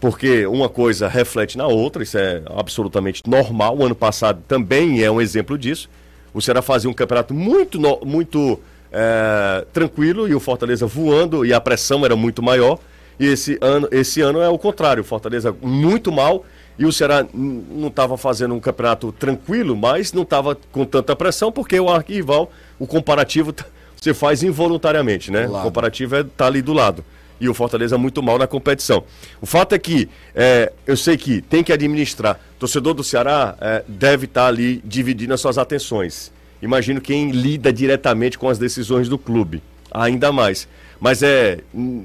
porque 0.00 0.46
uma 0.46 0.68
coisa 0.68 1.06
reflete 1.06 1.56
na 1.56 1.66
outra, 1.66 2.02
isso 2.02 2.18
é 2.18 2.42
absolutamente 2.56 3.22
normal. 3.26 3.78
O 3.78 3.84
ano 3.84 3.94
passado 3.94 4.42
também 4.48 5.02
é 5.02 5.10
um 5.10 5.20
exemplo 5.20 5.56
disso. 5.56 5.88
O 6.32 6.40
Ceará 6.40 6.62
fazia 6.62 6.88
um 6.88 6.94
campeonato 6.94 7.34
muito, 7.34 7.80
muito 8.04 8.60
é, 8.92 9.64
tranquilo 9.72 10.28
e 10.28 10.34
o 10.34 10.40
Fortaleza 10.40 10.86
voando 10.86 11.44
e 11.44 11.52
a 11.52 11.60
pressão 11.60 12.04
era 12.04 12.16
muito 12.16 12.42
maior. 12.42 12.78
E 13.18 13.26
esse 13.26 13.58
ano, 13.60 13.88
esse 13.90 14.20
ano 14.20 14.40
é 14.40 14.48
o 14.48 14.58
contrário. 14.58 15.02
O 15.02 15.04
Fortaleza 15.04 15.54
muito 15.60 16.10
mal 16.10 16.44
e 16.78 16.86
o 16.86 16.92
Ceará 16.92 17.26
não 17.34 17.88
estava 17.88 18.16
fazendo 18.16 18.54
um 18.54 18.60
campeonato 18.60 19.12
tranquilo, 19.12 19.76
mas 19.76 20.12
não 20.12 20.22
estava 20.22 20.56
com 20.72 20.84
tanta 20.86 21.14
pressão, 21.14 21.52
porque 21.52 21.78
o 21.78 21.90
arquival, 21.90 22.50
o 22.78 22.86
comparativo, 22.86 23.54
você 24.00 24.14
faz 24.14 24.42
involuntariamente, 24.42 25.30
né? 25.30 25.46
O 25.46 25.62
comparativo 25.62 26.16
é 26.16 26.24
tá 26.24 26.46
ali 26.46 26.62
do 26.62 26.72
lado. 26.72 27.04
E 27.40 27.48
o 27.48 27.54
Fortaleza 27.54 27.96
muito 27.96 28.22
mal 28.22 28.38
na 28.38 28.46
competição. 28.46 29.02
O 29.40 29.46
fato 29.46 29.74
é 29.74 29.78
que 29.78 30.08
é, 30.34 30.70
eu 30.86 30.96
sei 30.96 31.16
que 31.16 31.40
tem 31.40 31.64
que 31.64 31.72
administrar. 31.72 32.38
Torcedor 32.58 32.92
do 32.94 33.02
Ceará 33.02 33.56
é, 33.60 33.82
deve 33.88 34.26
estar 34.26 34.46
ali 34.46 34.82
dividindo 34.84 35.32
as 35.32 35.40
suas 35.40 35.56
atenções. 35.56 36.30
Imagino 36.60 37.00
quem 37.00 37.30
lida 37.30 37.72
diretamente 37.72 38.38
com 38.38 38.48
as 38.48 38.58
decisões 38.58 39.08
do 39.08 39.16
clube. 39.16 39.62
Ainda 39.90 40.30
mais. 40.30 40.68
Mas 41.00 41.22
é 41.22 41.60
hum, 41.74 42.04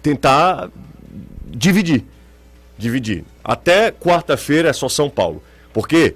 tentar 0.00 0.70
dividir. 1.46 2.04
Dividir. 2.78 3.24
Até 3.42 3.90
quarta-feira 3.90 4.68
é 4.68 4.72
só 4.72 4.88
São 4.88 5.10
Paulo. 5.10 5.42
Porque, 5.72 6.14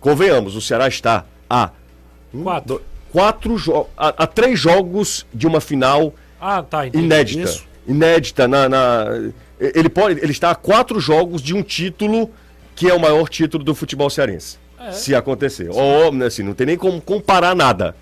convenhamos, 0.00 0.54
o 0.56 0.60
Ceará 0.60 0.88
está 0.88 1.24
a 1.48 1.70
Quatro. 2.42 2.74
do- 2.74 2.82
quatro. 3.10 3.56
A, 3.96 4.08
a 4.24 4.26
três 4.26 4.58
jogos 4.60 5.26
de 5.32 5.46
uma 5.46 5.60
final 5.62 6.12
Ah, 6.40 6.62
tá, 6.62 6.86
inédita. 6.86 7.44
Isso. 7.48 7.66
Inédita 7.88 8.46
na, 8.46 8.68
na- 8.68 9.06
Ele 9.58 9.88
pode. 9.88 10.20
Ele 10.20 10.30
está 10.30 10.50
a 10.50 10.54
quatro 10.54 11.00
jogos 11.00 11.40
de 11.42 11.54
um 11.54 11.62
título 11.62 12.30
que 12.76 12.88
é 12.88 12.94
o 12.94 13.00
maior 13.00 13.28
título 13.28 13.64
do 13.64 13.74
futebol 13.74 14.08
cearense. 14.08 14.58
Se 14.92 15.14
acontecer. 15.14 15.68
Ou, 15.70 16.12
assim, 16.24 16.42
não 16.44 16.54
tem 16.54 16.66
nem 16.68 16.76
como 16.76 17.00
comparar 17.00 17.54
nada. 17.56 17.96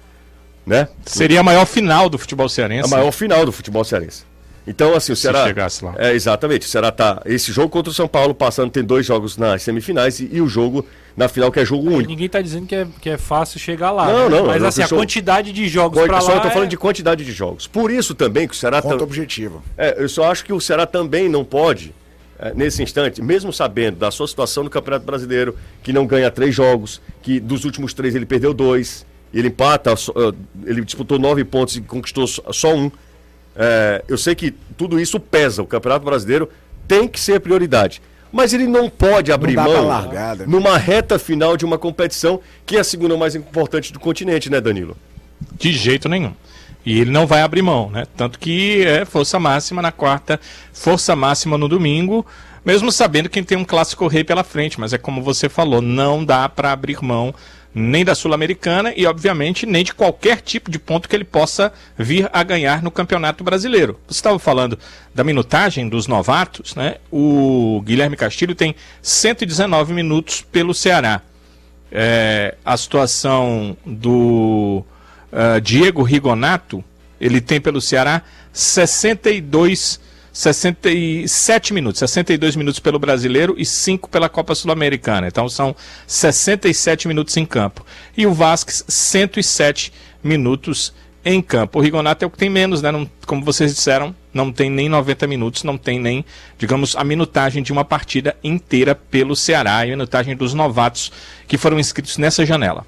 Né? 0.66 0.88
Seria 1.06 1.40
a 1.40 1.42
maior 1.42 1.64
final 1.64 2.08
do 2.10 2.18
futebol 2.18 2.48
cearense. 2.48 2.92
A 2.92 2.96
maior 2.96 3.10
final 3.12 3.46
do 3.46 3.52
futebol 3.52 3.84
cearense. 3.84 4.24
Então, 4.66 4.94
assim, 4.94 5.12
o 5.12 5.16
Ceará. 5.16 5.44
chegasse 5.44 5.84
lá. 5.84 5.94
É, 5.96 6.12
exatamente. 6.12 6.66
O 6.66 6.68
Ceará 6.68 6.90
tá. 6.90 7.22
Esse 7.24 7.52
jogo 7.52 7.68
contra 7.68 7.90
o 7.90 7.94
São 7.94 8.08
Paulo 8.08 8.34
passando, 8.34 8.70
tem 8.70 8.82
dois 8.82 9.06
jogos 9.06 9.36
nas 9.36 9.62
semifinais 9.62 10.18
e, 10.18 10.28
e 10.32 10.40
o 10.40 10.48
jogo 10.48 10.84
na 11.16 11.28
final, 11.28 11.50
que 11.52 11.60
é 11.60 11.64
jogo 11.64 11.88
único. 11.88 12.10
Ninguém 12.10 12.28
tá 12.28 12.42
dizendo 12.42 12.66
que 12.66 12.74
é, 12.74 12.86
que 13.00 13.08
é 13.10 13.16
fácil 13.16 13.60
chegar 13.60 13.90
lá. 13.92 14.06
Não, 14.06 14.28
né? 14.28 14.36
não, 14.38 14.46
Mas 14.48 14.60
não, 14.60 14.68
assim, 14.68 14.82
a 14.82 14.88
quantidade 14.88 15.52
de 15.52 15.68
jogos 15.68 15.98
Quanti- 15.98 16.08
pra 16.08 16.20
só 16.20 16.32
lá. 16.32 16.38
eu 16.38 16.42
tô 16.42 16.50
falando 16.50 16.66
é- 16.66 16.70
de 16.70 16.76
quantidade 16.76 17.24
de 17.24 17.32
jogos. 17.32 17.66
Por 17.66 17.90
isso 17.90 18.14
também 18.14 18.46
que 18.48 18.54
o 18.54 18.56
Ceará. 18.56 18.82
Conta 18.82 18.96
tam- 18.96 19.04
objetiva. 19.06 19.62
É, 19.78 20.02
eu 20.02 20.08
só 20.08 20.30
acho 20.30 20.44
que 20.44 20.52
o 20.52 20.60
Ceará 20.60 20.84
também 20.84 21.28
não 21.28 21.44
pode, 21.44 21.94
é, 22.38 22.52
nesse 22.52 22.82
instante, 22.82 23.22
mesmo 23.22 23.52
sabendo 23.52 23.96
da 23.98 24.10
sua 24.10 24.26
situação 24.26 24.64
no 24.64 24.68
Campeonato 24.70 25.06
Brasileiro, 25.06 25.56
que 25.82 25.92
não 25.92 26.06
ganha 26.06 26.30
três 26.30 26.54
jogos, 26.54 27.00
que 27.22 27.38
dos 27.40 27.64
últimos 27.64 27.94
três 27.94 28.14
ele 28.16 28.26
perdeu 28.26 28.52
dois, 28.52 29.06
ele 29.32 29.48
empata, 29.48 29.92
eh, 29.92 30.32
ele 30.66 30.84
disputou 30.84 31.18
nove 31.18 31.44
pontos 31.44 31.76
e 31.76 31.80
conquistou 31.80 32.26
só 32.26 32.74
um. 32.74 32.90
É, 33.56 34.04
eu 34.06 34.18
sei 34.18 34.34
que 34.34 34.54
tudo 34.76 35.00
isso 35.00 35.18
pesa. 35.18 35.62
O 35.62 35.66
Campeonato 35.66 36.04
Brasileiro 36.04 36.48
tem 36.86 37.08
que 37.08 37.18
ser 37.18 37.40
prioridade. 37.40 38.02
Mas 38.32 38.52
ele 38.52 38.66
não 38.66 38.90
pode 38.90 39.32
abrir 39.32 39.54
pra 39.54 39.64
mão 39.64 39.86
largar, 39.86 40.36
né? 40.36 40.44
numa 40.46 40.76
reta 40.76 41.18
final 41.18 41.56
de 41.56 41.64
uma 41.64 41.78
competição 41.78 42.40
que 42.66 42.76
é 42.76 42.80
a 42.80 42.84
segunda 42.84 43.16
mais 43.16 43.34
importante 43.34 43.92
do 43.92 44.00
continente, 44.00 44.50
né, 44.50 44.60
Danilo? 44.60 44.96
De 45.58 45.72
jeito 45.72 46.08
nenhum. 46.08 46.32
E 46.84 47.00
ele 47.00 47.10
não 47.10 47.26
vai 47.26 47.42
abrir 47.42 47.62
mão, 47.62 47.90
né? 47.90 48.04
Tanto 48.16 48.38
que 48.38 48.84
é 48.84 49.04
força 49.04 49.38
máxima 49.38 49.80
na 49.80 49.90
quarta, 49.90 50.38
força 50.72 51.16
máxima 51.16 51.56
no 51.56 51.68
domingo, 51.68 52.26
mesmo 52.64 52.92
sabendo 52.92 53.28
que 53.28 53.42
tem 53.42 53.56
um 53.56 53.64
clássico 53.64 54.06
rei 54.06 54.22
pela 54.22 54.44
frente, 54.44 54.78
mas 54.78 54.92
é 54.92 54.98
como 54.98 55.22
você 55.22 55.48
falou, 55.48 55.80
não 55.80 56.24
dá 56.24 56.48
para 56.48 56.72
abrir 56.72 57.02
mão 57.02 57.34
nem 57.78 58.06
da 58.06 58.14
Sul-Americana 58.14 58.94
e, 58.96 59.04
obviamente, 59.06 59.66
nem 59.66 59.84
de 59.84 59.92
qualquer 59.92 60.40
tipo 60.40 60.70
de 60.70 60.78
ponto 60.78 61.06
que 61.06 61.14
ele 61.14 61.24
possa 61.24 61.70
vir 61.98 62.26
a 62.32 62.42
ganhar 62.42 62.82
no 62.82 62.90
Campeonato 62.90 63.44
Brasileiro. 63.44 64.00
Você 64.08 64.14
estava 64.14 64.38
falando 64.38 64.78
da 65.14 65.22
minutagem 65.22 65.86
dos 65.86 66.06
novatos, 66.06 66.74
né? 66.74 66.94
O 67.12 67.82
Guilherme 67.84 68.16
Castilho 68.16 68.54
tem 68.54 68.74
119 69.02 69.92
minutos 69.92 70.40
pelo 70.40 70.72
Ceará. 70.72 71.20
É, 71.92 72.54
a 72.64 72.78
situação 72.78 73.76
do 73.84 74.82
ah, 75.30 75.60
Diego 75.60 76.02
Rigonato, 76.02 76.82
ele 77.20 77.42
tem 77.42 77.60
pelo 77.60 77.78
Ceará 77.78 78.22
62, 78.54 80.00
67 80.36 81.72
minutos, 81.72 81.98
62 81.98 82.56
minutos 82.56 82.78
pelo 82.78 82.98
Brasileiro 82.98 83.54
e 83.56 83.64
5 83.64 84.10
pela 84.10 84.28
Copa 84.28 84.54
Sul-Americana. 84.54 85.28
Então 85.28 85.48
são 85.48 85.74
67 86.06 87.08
minutos 87.08 87.34
em 87.38 87.46
campo. 87.46 87.86
E 88.14 88.26
o 88.26 88.34
Vasquez, 88.34 88.84
107 88.86 89.90
minutos 90.22 90.92
em 91.24 91.40
campo. 91.40 91.78
O 91.78 91.82
Rigonato 91.82 92.22
é 92.22 92.28
o 92.28 92.30
que 92.30 92.36
tem 92.36 92.50
menos, 92.50 92.82
né? 92.82 92.92
Não- 92.92 93.08
como 93.26 93.42
vocês 93.42 93.74
disseram, 93.74 94.14
não 94.32 94.52
tem 94.52 94.68
nem 94.68 94.90
90 94.90 95.26
minutos, 95.26 95.64
não 95.64 95.78
tem 95.78 95.98
nem, 95.98 96.22
digamos, 96.58 96.94
a 96.94 97.02
minutagem 97.02 97.62
de 97.62 97.72
uma 97.72 97.84
partida 97.84 98.36
inteira 98.44 98.94
pelo 98.94 99.34
Ceará 99.34 99.86
e 99.86 99.88
a 99.88 99.96
minutagem 99.96 100.36
dos 100.36 100.52
novatos 100.52 101.10
que 101.48 101.56
foram 101.56 101.80
inscritos 101.80 102.18
nessa 102.18 102.44
janela. 102.44 102.86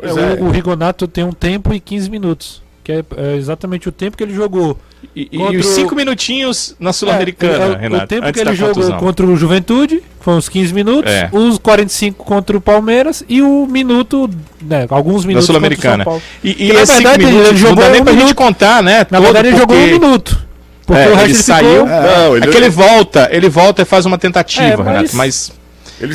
É, 0.00 0.08
é. 0.08 0.12
O, 0.40 0.44
o 0.44 0.50
Rigonato 0.50 1.08
tem 1.08 1.24
um 1.24 1.32
tempo 1.32 1.74
e 1.74 1.80
15 1.80 2.08
minutos. 2.08 2.62
Que 2.84 2.92
é, 2.92 3.04
é 3.16 3.36
exatamente 3.36 3.88
o 3.88 3.92
tempo 3.92 4.16
que 4.16 4.22
ele 4.24 4.34
jogou. 4.34 4.76
E, 5.14 5.28
e 5.32 5.56
os 5.56 5.66
o- 5.66 5.74
cinco 5.74 5.94
minutinhos 5.94 6.74
na 6.80 6.92
Sul-Americana, 6.92 7.64
É, 7.64 7.68
é 7.68 7.70
o- 7.70 7.78
Renato. 7.78 8.04
O 8.04 8.06
tempo 8.08 8.26
antes 8.26 8.42
que 8.42 8.48
ele 8.48 8.56
jogou 8.56 8.74
contusão. 8.74 8.98
contra 8.98 9.26
o 9.26 9.36
Juventude, 9.36 9.96
que 9.98 10.04
foi 10.24 10.34
uns 10.34 10.48
15 10.48 10.72
minutos. 10.74 11.10
É. 11.10 11.28
Os 11.32 11.58
45 11.58 12.24
contra 12.24 12.56
o 12.56 12.60
Palmeiras 12.60 13.24
e 13.28 13.40
o 13.42 13.66
minuto, 13.66 14.28
né, 14.60 14.86
alguns 14.90 15.22
na 15.22 15.28
minutos 15.28 15.46
contra 15.46 15.58
o 15.58 15.60
Sul-Americana. 15.60 16.04
São 16.04 16.12
Paulo. 16.12 16.22
E, 16.42 16.50
e 16.50 16.54
Que, 16.54 16.72
na 16.72 16.84
verdade, 16.84 17.22
ele 17.24 17.32
minutos 17.32 17.58
jogou 17.58 17.76
não 17.76 17.82
dá 17.84 17.90
nem 17.90 18.00
um 18.00 18.04
pra 18.04 18.12
gente 18.14 18.22
minuto. 18.22 18.36
contar, 18.36 18.82
né? 18.82 18.98
Na 18.98 19.04
todo, 19.18 19.22
verdade, 19.22 19.48
ele 19.48 19.56
jogou 19.56 19.76
um 19.76 19.80
porque- 19.80 19.92
minuto. 19.98 20.42
Porque 20.86 21.02
É, 21.02 21.06
o 21.08 21.14
resto 21.14 21.24
ele 21.26 21.32
ele 21.32 21.42
saiu. 21.42 21.68
ficou... 21.68 21.86
Não, 21.88 22.36
ele, 22.36 22.44
É 22.44 22.48
que 22.50 22.56
ele 22.56 22.68
volta, 22.68 23.28
ele 23.32 23.48
volta 23.48 23.82
e 23.82 23.84
faz 23.84 24.04
uma 24.06 24.18
tentativa, 24.18 24.64
É, 24.64 24.76
mas- 24.76 24.86
Renato, 24.86 25.16
mas 25.16 25.36
ele 25.36 25.48
jogou 25.48 25.61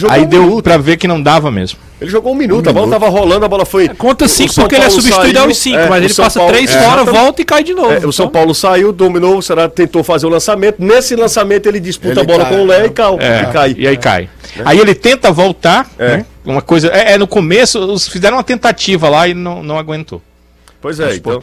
aí 0.10 0.22
um 0.24 0.26
deu 0.26 0.44
minuto. 0.44 0.64
pra 0.64 0.78
ver 0.78 0.98
que 0.98 1.08
não 1.08 1.22
dava 1.22 1.50
mesmo. 1.52 1.80
Ele 2.00 2.10
jogou 2.12 2.34
um 2.34 2.36
minuto, 2.36 2.68
Um 2.68 2.70
a 2.70 2.74
bola 2.74 2.86
minuto. 2.88 3.00
tava 3.00 3.12
rolando, 3.12 3.46
a 3.46 3.48
bola 3.48 3.66
foi. 3.66 3.88
Conta 3.90 4.26
o 4.26 4.28
5 4.28 4.54
São 4.54 4.64
porque 4.64 4.76
ele 4.76 4.84
é 4.84 4.88
Paulo 4.88 5.02
substituído 5.02 5.38
saiu, 5.40 5.48
aos 5.50 5.58
5, 5.58 5.78
é, 5.78 5.90
mas 5.90 6.04
ele 6.04 6.14
São 6.14 6.26
passa 6.26 6.40
Paulo- 6.40 6.54
3 6.54 6.76
é, 6.76 6.82
fora, 6.82 7.04
volta 7.06 7.42
e 7.42 7.46
cai 7.46 7.64
de 7.64 7.74
novo. 7.74 7.92
É, 7.92 7.98
o 8.06 8.12
São 8.12 8.26
Então, 8.26 8.30
Paulo 8.30 8.54
saiu, 8.54 8.92
dominou, 8.92 9.38
o 9.38 9.42
Ceará 9.42 9.68
tentou 9.68 10.04
fazer 10.04 10.26
o 10.26 10.30
lançamento. 10.30 10.76
Nesse 10.84 11.16
lançamento 11.16 11.66
ele 11.68 11.80
disputa 11.80 12.12
Ele 12.14 12.20
a 12.22 12.24
bola 12.24 12.44
cai, 12.46 12.54
com 12.54 12.62
o 12.62 12.66
Lé 12.68 12.80
né? 12.80 12.86
e, 12.86 12.90
cal, 12.90 13.18
É, 13.20 13.42
e 13.42 13.46
cai. 13.54 13.76
E 13.78 13.88
aí 13.88 13.98
cai. 13.98 14.30
Aí 14.66 14.80
ele 14.80 14.94
tenta 14.94 15.32
voltar, 15.32 15.90
É. 15.98 16.18
né? 16.18 16.26
Uma 16.46 16.62
coisa. 16.62 16.88
É, 16.90 17.14
é, 17.14 17.18
no 17.18 17.28
começo, 17.28 17.80
os 17.80 18.08
fizeram 18.08 18.38
uma 18.38 18.44
tentativa 18.44 19.10
lá 19.10 19.28
e 19.28 19.34
não, 19.34 19.64
não 19.64 19.78
aguentou. 19.80 20.22
Pois 20.80 21.00
é, 21.00 21.16
então. 21.16 21.40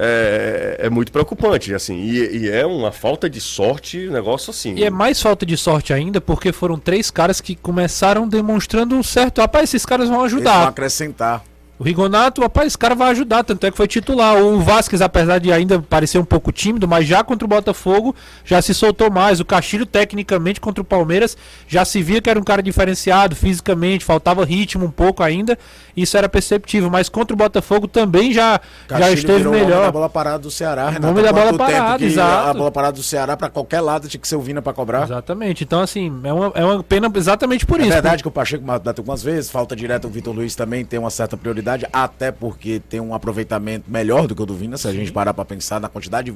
É, 0.00 0.76
é 0.82 0.90
muito 0.90 1.10
preocupante, 1.10 1.74
assim. 1.74 1.96
E, 1.96 2.44
e 2.44 2.48
é 2.48 2.64
uma 2.64 2.92
falta 2.92 3.28
de 3.28 3.40
sorte, 3.40 4.08
negócio 4.08 4.50
assim. 4.50 4.74
E 4.76 4.84
é 4.84 4.90
mais 4.90 5.20
falta 5.20 5.44
de 5.44 5.56
sorte 5.56 5.92
ainda, 5.92 6.20
porque 6.20 6.52
foram 6.52 6.78
três 6.78 7.10
caras 7.10 7.40
que 7.40 7.56
começaram 7.56 8.28
demonstrando 8.28 8.94
um 8.94 9.02
certo. 9.02 9.40
Rapaz, 9.40 9.64
esses 9.70 9.84
caras 9.84 10.08
vão 10.08 10.20
Eles 10.20 10.32
vão 10.32 10.38
ajudar. 10.52 10.68
acrescentar. 10.68 11.42
O 11.78 11.84
Rigonato, 11.84 12.40
rapaz, 12.40 12.66
esse 12.66 12.78
cara 12.78 12.94
vai 12.96 13.10
ajudar, 13.12 13.44
tanto 13.44 13.64
é 13.64 13.70
que 13.70 13.76
foi 13.76 13.86
titular. 13.86 14.36
O 14.42 14.60
Vasquez, 14.60 15.00
apesar 15.00 15.38
de 15.38 15.52
ainda 15.52 15.78
parecer 15.80 16.18
um 16.18 16.24
pouco 16.24 16.50
tímido, 16.50 16.88
mas 16.88 17.06
já 17.06 17.22
contra 17.22 17.44
o 17.44 17.48
Botafogo 17.48 18.16
já 18.44 18.60
se 18.60 18.74
soltou 18.74 19.10
mais. 19.10 19.38
O 19.38 19.44
Castilho, 19.44 19.86
tecnicamente, 19.86 20.60
contra 20.60 20.82
o 20.82 20.84
Palmeiras, 20.84 21.36
já 21.68 21.84
se 21.84 22.02
via 22.02 22.20
que 22.20 22.28
era 22.28 22.38
um 22.38 22.42
cara 22.42 22.60
diferenciado 22.62 23.36
fisicamente, 23.36 24.04
faltava 24.04 24.44
ritmo 24.44 24.86
um 24.86 24.90
pouco 24.90 25.22
ainda. 25.22 25.56
Isso 25.96 26.16
era 26.16 26.28
perceptível, 26.28 26.90
mas 26.90 27.08
contra 27.08 27.34
o 27.34 27.36
Botafogo 27.36 27.86
também 27.86 28.32
já, 28.32 28.60
já 28.88 29.10
esteve 29.12 29.38
virou 29.38 29.52
o 29.52 29.56
homem 29.56 29.68
da 29.68 29.76
melhor. 29.76 29.92
bola 29.92 30.08
parada 30.08 30.38
do 30.40 30.50
Ceará, 30.50 30.90
Renato. 30.90 31.08
Homem 31.12 31.22
da 31.24 31.30
Há 31.30 31.32
bola 31.32 31.54
parada, 31.58 32.04
exato. 32.04 32.50
A 32.50 32.54
bola 32.54 32.70
parada 32.72 32.92
do 32.94 33.02
Ceará 33.02 33.36
pra 33.36 33.48
qualquer 33.48 33.80
lado 33.80 34.08
tinha 34.08 34.20
que 34.20 34.26
ser 34.28 34.36
o 34.36 34.40
Vina 34.40 34.60
pra 34.62 34.72
cobrar. 34.72 35.04
Exatamente. 35.04 35.62
Então, 35.64 35.80
assim, 35.80 36.20
é 36.24 36.32
uma, 36.32 36.52
é 36.54 36.64
uma 36.64 36.82
pena 36.82 37.10
exatamente 37.14 37.64
por 37.66 37.78
É 37.78 37.82
isso. 37.84 37.92
verdade 37.92 38.22
que 38.22 38.28
o 38.28 38.32
Pacheco 38.32 38.64
bateu 38.64 38.92
algumas 38.98 39.22
vezes, 39.22 39.50
falta 39.50 39.74
direta 39.76 40.06
o 40.06 40.10
Vitor 40.10 40.34
Luiz 40.34 40.54
também 40.56 40.84
tem 40.84 40.98
uma 40.98 41.10
certa 41.10 41.36
prioridade, 41.36 41.67
até 41.92 42.30
porque 42.32 42.80
tem 42.88 43.00
um 43.00 43.14
aproveitamento 43.14 43.84
melhor 43.90 44.26
do 44.26 44.34
que 44.34 44.42
o 44.42 44.46
do 44.46 44.54
Vina, 44.54 44.76
se 44.78 44.86
a 44.88 44.92
gente 44.92 45.10
parar 45.12 45.34
pra 45.34 45.44
pensar 45.44 45.80
na 45.80 45.88
quantidade 45.88 46.32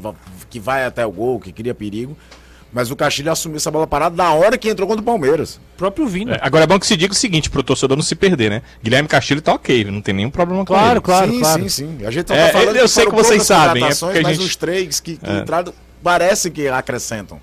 que 0.51 0.59
vai 0.61 0.85
até 0.85 1.07
o 1.07 1.13
gol, 1.13 1.39
que 1.41 1.53
cria 1.53 1.75
perigo. 1.75 2.17
Mas 2.75 2.91
o 2.91 2.97
Castilho 2.97 3.31
assumiu 3.31 3.59
essa 3.59 3.71
bola 3.71 3.87
parada 3.87 4.17
na 4.17 4.33
hora 4.33 4.57
que 4.57 4.67
entrou 4.67 4.89
contra 4.89 5.03
o 5.03 5.05
Palmeiras. 5.05 5.57
O 5.75 5.77
próprio 5.77 6.07
Vina. 6.07 6.37
É, 6.37 6.39
agora 6.41 6.65
é 6.65 6.67
bom 6.67 6.79
que 6.81 6.87
se 6.87 6.97
diga 6.97 7.13
o 7.13 7.15
seguinte, 7.17 7.51
pro 7.51 7.63
torcedor 7.63 7.97
não 7.99 8.03
se 8.03 8.15
perder, 8.15 8.49
né? 8.51 8.63
Guilherme 8.83 9.07
Castilho 9.07 9.43
tá 9.43 9.53
ok, 9.53 9.85
não 9.85 10.01
tem 10.01 10.15
nenhum 10.15 10.31
problema 10.31 10.65
com 10.65 10.73
Claro, 10.73 10.93
ele. 10.95 11.01
claro, 11.03 11.31
sim, 11.33 11.41
claro. 11.41 11.63
sim, 11.65 11.69
sim. 11.99 12.07
A 12.07 12.11
gente 12.11 12.33
É, 12.33 12.47
tá 12.47 12.53
falando 12.59 12.75
eu 12.77 12.89
sei 12.89 13.05
que 13.05 13.13
vocês 13.15 13.43
sabem, 13.43 13.85
é 13.85 13.95
porque 13.95 14.19
a 14.19 14.23
mas 14.23 14.37
gente- 14.39 14.47
os 14.47 14.57
três 14.57 15.01
que, 15.01 15.17
que 15.19 15.31
É. 15.31 15.41
entraram 15.41 15.75
parece 16.03 16.51
que 16.51 16.67
acrescentam. 16.67 17.39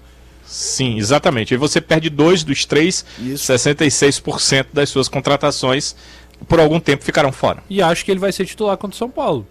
Sim, 0.47 0.97
exatamente. 0.97 1.53
Aí 1.53 1.59
você 1.59 1.79
perde 1.79 2.09
dois 2.09 2.43
dos 2.43 2.65
três, 2.65 3.05
Isso. 3.19 3.45
66% 3.45 4.65
das 4.73 4.89
suas 4.89 5.07
contratações 5.07 5.95
por 6.47 6.59
algum 6.59 6.79
tempo 6.79 7.03
ficaram 7.03 7.31
fora. 7.31 7.63
E 7.69 7.81
acho 7.81 8.03
que 8.03 8.11
ele 8.11 8.19
vai 8.19 8.31
ser 8.31 8.45
titular 8.45 8.77
contra 8.77 8.95
o 8.95 8.97
São 8.97 9.09
Paulo. 9.09 9.45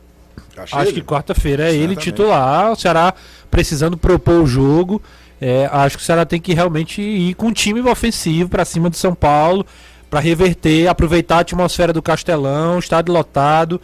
Castilho? 0.54 0.82
Acho 0.82 0.92
que 0.92 1.02
quarta-feira 1.02 1.70
é 1.70 1.74
ele 1.74 1.94
titular. 1.94 2.72
O 2.72 2.76
Ceará 2.76 3.14
precisando 3.50 3.96
propor 3.96 4.42
o 4.42 4.46
jogo. 4.46 5.00
É, 5.40 5.68
acho 5.72 5.96
que 5.96 6.02
o 6.02 6.06
Ceará 6.06 6.24
tem 6.24 6.40
que 6.40 6.52
realmente 6.52 7.00
ir 7.00 7.34
com 7.34 7.46
um 7.46 7.52
time 7.52 7.80
ofensivo 7.80 8.48
para 8.48 8.64
cima 8.64 8.90
do 8.90 8.96
São 8.96 9.14
Paulo, 9.14 9.64
para 10.10 10.18
reverter, 10.18 10.88
aproveitar 10.88 11.36
a 11.36 11.40
atmosfera 11.40 11.92
do 11.92 12.02
Castelão, 12.02 12.78
estádio 12.78 13.12
lotado. 13.12 13.80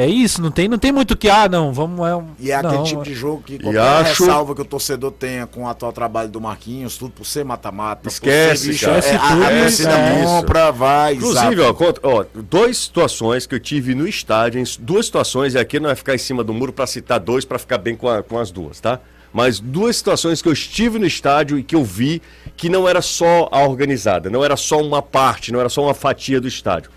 É 0.00 0.06
isso, 0.06 0.40
não 0.40 0.50
tem, 0.52 0.68
não 0.68 0.78
tem 0.78 0.92
muito 0.92 1.16
que, 1.16 1.28
ah, 1.28 1.48
não, 1.48 1.72
vamos. 1.72 2.06
É, 2.06 2.14
um- 2.14 2.28
E 2.38 2.52
é 2.52 2.54
aquele 2.54 2.72
não, 2.76 2.84
tipo 2.84 3.02
de 3.02 3.14
jogo 3.14 3.42
que 3.44 3.58
qualquer 3.58 3.80
acho- 3.80 4.22
ressalva 4.24 4.54
que 4.54 4.60
o 4.60 4.64
torcedor 4.64 5.10
tenha 5.10 5.44
com 5.44 5.64
o 5.64 5.68
atual 5.68 5.92
trabalho 5.92 6.28
do 6.28 6.40
Marquinhos, 6.40 6.96
tudo 6.96 7.10
por 7.10 7.26
ser 7.26 7.44
mata-mata. 7.44 8.02
por 8.02 8.08
Esquece, 8.08 8.62
ser 8.66 8.68
bicho, 8.70 8.86
cara. 8.86 8.98
é, 9.04 9.16
a, 9.16 9.22
a 9.26 9.34
Esquece 9.34 9.82
torcida 9.82 9.90
tudo, 9.90 10.20
é. 10.20 10.22
compra, 10.24 10.70
vai. 10.70 11.14
Inclusive, 11.14 11.60
ó, 11.62 11.74
ó, 12.04 12.24
duas 12.48 12.76
situações 12.78 13.44
que 13.44 13.56
eu 13.56 13.58
tive 13.60 13.92
no 13.92 14.06
estádio, 14.06 14.62
duas 14.78 15.06
situações, 15.06 15.54
e 15.54 15.58
aqui 15.58 15.80
não 15.80 15.86
vai 15.88 15.96
ficar 15.96 16.14
em 16.14 16.18
cima 16.18 16.44
do 16.44 16.54
muro 16.54 16.72
para 16.72 16.86
citar 16.86 17.18
dois 17.18 17.44
para 17.44 17.58
ficar 17.58 17.78
bem 17.78 17.96
com, 17.96 18.08
a- 18.08 18.22
com 18.22 18.38
as 18.38 18.52
duas, 18.52 18.78
tá? 18.78 19.00
Mas 19.32 19.58
duas 19.58 19.96
situações 19.96 20.40
que 20.40 20.48
eu 20.48 20.52
estive 20.52 21.00
no 21.00 21.06
estádio 21.06 21.58
e 21.58 21.62
que 21.64 21.74
eu 21.74 21.82
vi 21.84 22.22
que 22.56 22.68
não 22.68 22.88
era 22.88 23.02
só 23.02 23.48
a 23.50 23.62
organizada, 23.64 24.30
não 24.30 24.44
era 24.44 24.56
só 24.56 24.80
uma 24.80 25.02
parte, 25.02 25.50
não 25.52 25.58
era 25.58 25.68
só 25.68 25.82
uma 25.82 25.92
fatia 25.94 26.40
do 26.40 26.46
estádio. 26.46 26.88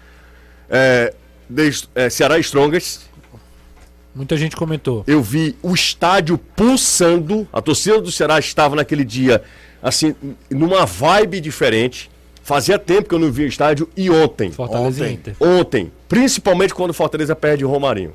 É, 0.69 1.13
desde- 1.51 1.87
é, 1.95 2.09
Ceará 2.09 2.39
Strongest, 2.39 3.01
Muita 4.13 4.35
gente 4.35 4.55
comentou. 4.55 5.03
eu 5.07 5.21
vi 5.21 5.55
o 5.61 5.73
estádio 5.73 6.37
pulsando. 6.37 7.47
A 7.51 7.61
torcida 7.61 8.01
do 8.01 8.11
Ceará 8.11 8.37
estava 8.39 8.75
naquele 8.75 9.03
dia, 9.05 9.41
assim, 9.81 10.15
numa 10.49 10.85
vibe 10.85 11.39
diferente. 11.39 12.09
Fazia 12.43 12.77
tempo 12.79 13.07
que 13.07 13.15
eu 13.15 13.19
não 13.19 13.31
via 13.31 13.45
o 13.45 13.49
estádio 13.49 13.87
e 13.95 14.09
ontem. 14.09 14.51
Fortaleza 14.51 15.03
Ontem. 15.03 15.13
Inter. 15.13 15.35
Ontem, 15.39 15.91
principalmente 16.09 16.73
quando 16.73 16.89
o 16.89 16.93
Fortaleza 16.93 17.35
perde 17.35 17.63
o 17.63 17.69
Romarinho. 17.69 18.13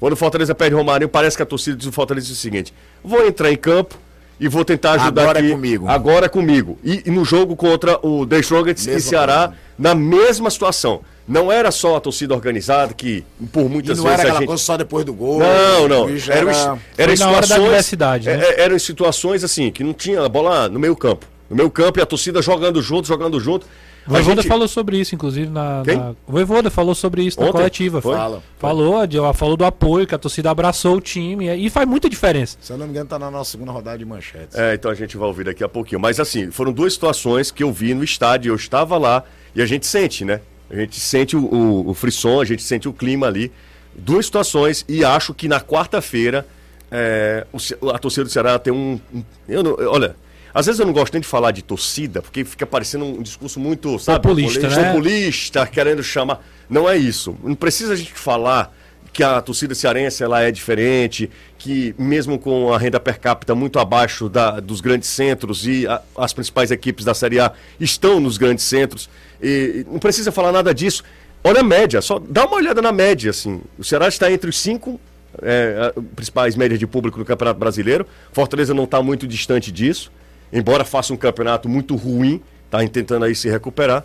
Quando 0.00 0.12
o 0.12 0.16
Fortaleza 0.16 0.54
perde 0.54 0.74
o 0.74 0.78
Romarinho, 0.78 1.08
parece 1.08 1.36
que 1.36 1.42
a 1.42 1.46
torcida 1.46 1.76
do 1.76 1.92
Fortaleza 1.92 2.26
diz 2.26 2.36
o 2.36 2.40
seguinte: 2.40 2.74
vou 3.02 3.24
entrar 3.26 3.50
em 3.50 3.56
campo 3.56 3.96
e 4.38 4.48
vou 4.48 4.64
tentar 4.64 4.92
ajudar 4.94 5.22
Agora 5.22 5.38
é 5.38 5.42
aqui. 5.42 5.50
comigo. 5.52 5.88
Agora 5.88 6.26
é 6.26 6.28
comigo. 6.28 6.78
E, 6.84 7.02
e 7.06 7.10
no 7.10 7.24
jogo 7.24 7.54
contra 7.56 7.98
o 8.06 8.26
The 8.26 8.40
Strongest 8.40 8.86
e 8.88 9.00
Ceará, 9.00 9.48
coisa. 9.48 9.54
na 9.78 9.94
mesma 9.94 10.50
situação. 10.50 11.00
Não 11.28 11.52
era 11.52 11.70
só 11.70 11.96
a 11.96 12.00
torcida 12.00 12.34
organizada 12.34 12.94
que, 12.94 13.22
por 13.52 13.66
E 13.66 13.68
muitas 13.68 13.98
não 13.98 14.04
vezes, 14.04 14.20
era 14.20 14.28
a 14.28 14.32
aquela 14.32 14.38
gente. 14.40 14.46
coisa 14.48 14.62
só 14.62 14.76
depois 14.78 15.04
do 15.04 15.12
gol. 15.12 15.40
Não, 15.40 15.86
não. 15.86 16.08
Era, 16.08 16.50
era- 16.50 16.78
era, 16.96 17.16
na 17.16 17.42
situações. 17.42 18.24
né? 18.24 18.32
é- 18.32 18.48
é- 18.54 18.60
eram 18.62 18.78
situações 18.78 19.44
assim, 19.44 19.70
que 19.70 19.84
não 19.84 19.92
tinha 19.92 20.24
a 20.24 20.28
bola 20.28 20.68
no 20.68 20.78
meio 20.80 20.96
campo. 20.96 21.26
No 21.50 21.56
meio 21.56 21.70
campo 21.70 21.98
e 21.98 22.02
a 22.02 22.06
torcida 22.06 22.40
jogando 22.42 22.80
junto, 22.80 23.06
jogando 23.06 23.38
junto. 23.38 23.66
O 24.06 24.10
A 24.10 24.14
Voivoda 24.14 24.40
gente- 24.40 24.48
falou 24.48 24.66
sobre 24.66 24.98
isso, 24.98 25.14
inclusive, 25.14 25.50
na. 25.50 25.82
Quem? 25.84 25.96
na... 25.98 26.10
O 26.26 26.32
Voivoda 26.32 26.70
falou 26.70 26.94
sobre 26.94 27.22
isso 27.24 27.38
na 27.38 27.44
Ontem? 27.46 27.58
coletiva. 27.58 28.00
Foi? 28.00 28.16
Fala. 28.16 28.42
Falou, 28.58 29.06
de- 29.06 29.18
falou 29.34 29.54
do 29.54 29.66
apoio, 29.66 30.06
que 30.06 30.14
a 30.14 30.18
torcida 30.18 30.50
abraçou 30.50 30.96
o 30.96 31.00
time. 31.00 31.54
E 31.54 31.68
faz 31.68 31.86
muita 31.86 32.08
diferença. 32.08 32.56
Se 32.58 32.72
eu 32.72 32.78
não 32.78 32.86
me 32.86 32.92
engano, 32.92 33.06
tá 33.08 33.18
na 33.18 33.30
nossa 33.30 33.50
segunda 33.50 33.70
rodada 33.70 33.98
de 33.98 34.06
manchetes. 34.06 34.56
É, 34.58 34.72
então 34.74 34.90
a 34.90 34.94
gente 34.94 35.14
vai 35.18 35.28
ouvir 35.28 35.44
daqui 35.44 35.62
a 35.62 35.68
pouquinho. 35.68 36.00
Mas 36.00 36.18
assim, 36.18 36.50
foram 36.50 36.72
duas 36.72 36.94
situações 36.94 37.50
que 37.50 37.62
eu 37.62 37.70
vi 37.70 37.92
no 37.92 38.02
estádio, 38.02 38.50
eu 38.50 38.56
estava 38.56 38.96
lá 38.96 39.24
e 39.54 39.60
a 39.60 39.66
gente 39.66 39.86
sente, 39.86 40.24
né? 40.24 40.40
A 40.70 40.76
gente 40.76 40.98
sente 41.00 41.36
o, 41.36 41.40
o, 41.44 41.90
o 41.90 41.94
frisson, 41.94 42.40
a 42.40 42.44
gente 42.44 42.62
sente 42.62 42.88
o 42.88 42.92
clima 42.92 43.26
ali. 43.26 43.50
Duas 43.94 44.26
situações 44.26 44.84
e 44.88 45.04
acho 45.04 45.32
que 45.34 45.48
na 45.48 45.60
quarta-feira 45.60 46.46
é, 46.90 47.46
a 47.92 47.98
torcida 47.98 48.24
do 48.24 48.30
Ceará 48.30 48.58
tem 48.58 48.72
um. 48.72 49.00
um- 49.14 49.22
eu 49.48 49.62
não- 49.62 49.76
olha, 49.88 50.14
às 50.54 50.66
vezes 50.66 50.78
eu 50.78 50.86
não 50.86 50.92
gosto 50.92 51.12
nem 51.12 51.20
de 51.20 51.26
falar 51.28 51.50
de 51.50 51.62
torcida, 51.62 52.22
porque 52.22 52.44
fica 52.44 52.66
parecendo 52.66 53.04
um 53.04 53.22
discurso 53.22 53.58
muito, 53.60 53.98
sabe? 53.98 54.20
Populista, 54.22 54.68
né? 54.68 54.92
Populista, 54.92 55.66
querendo 55.66 56.02
chamar. 56.02 56.42
Não 56.68 56.88
é 56.88 56.96
isso. 56.96 57.36
Não 57.42 57.54
precisa 57.54 57.92
a 57.92 57.96
gente 57.96 58.12
falar 58.12 58.74
que 59.12 59.22
a 59.22 59.40
torcida 59.40 59.74
cearense 59.74 60.22
ela 60.22 60.42
é 60.42 60.50
diferente, 60.52 61.28
que 61.58 61.94
mesmo 61.98 62.38
com 62.38 62.72
a 62.72 62.78
renda 62.78 63.00
per 63.00 63.18
capita 63.18 63.54
muito 63.54 63.78
abaixo 63.78 64.28
da- 64.28 64.60
dos 64.60 64.80
grandes 64.80 65.08
centros 65.08 65.66
e 65.66 65.86
a- 65.88 66.00
as 66.16 66.32
principais 66.32 66.70
equipes 66.70 67.04
da 67.04 67.14
Série 67.14 67.40
A 67.40 67.52
estão 67.80 68.20
nos 68.20 68.38
grandes 68.38 68.64
centros, 68.64 69.08
e, 69.42 69.86
não 69.88 69.98
precisa 69.98 70.32
falar 70.32 70.52
nada 70.52 70.74
disso. 70.74 71.02
Olha 71.44 71.60
a 71.60 71.64
média, 71.64 72.00
só 72.02 72.18
dá 72.18 72.46
uma 72.46 72.56
olhada 72.56 72.82
na 72.82 72.92
média, 72.92 73.30
assim. 73.30 73.60
O 73.78 73.84
Ceará 73.84 74.08
está 74.08 74.30
entre 74.30 74.50
os 74.50 74.58
cinco 74.58 75.00
é, 75.42 75.92
principais 76.16 76.56
médias 76.56 76.78
de 76.78 76.86
público 76.86 77.18
no 77.18 77.24
Campeonato 77.24 77.58
Brasileiro. 77.60 78.06
Fortaleza 78.32 78.74
não 78.74 78.84
está 78.84 79.02
muito 79.02 79.26
distante 79.26 79.70
disso, 79.70 80.10
embora 80.52 80.84
faça 80.84 81.12
um 81.12 81.16
campeonato 81.16 81.68
muito 81.68 81.94
ruim, 81.94 82.42
está 82.64 82.86
tentando 82.88 83.24
aí 83.24 83.34
se 83.34 83.48
recuperar. 83.48 84.04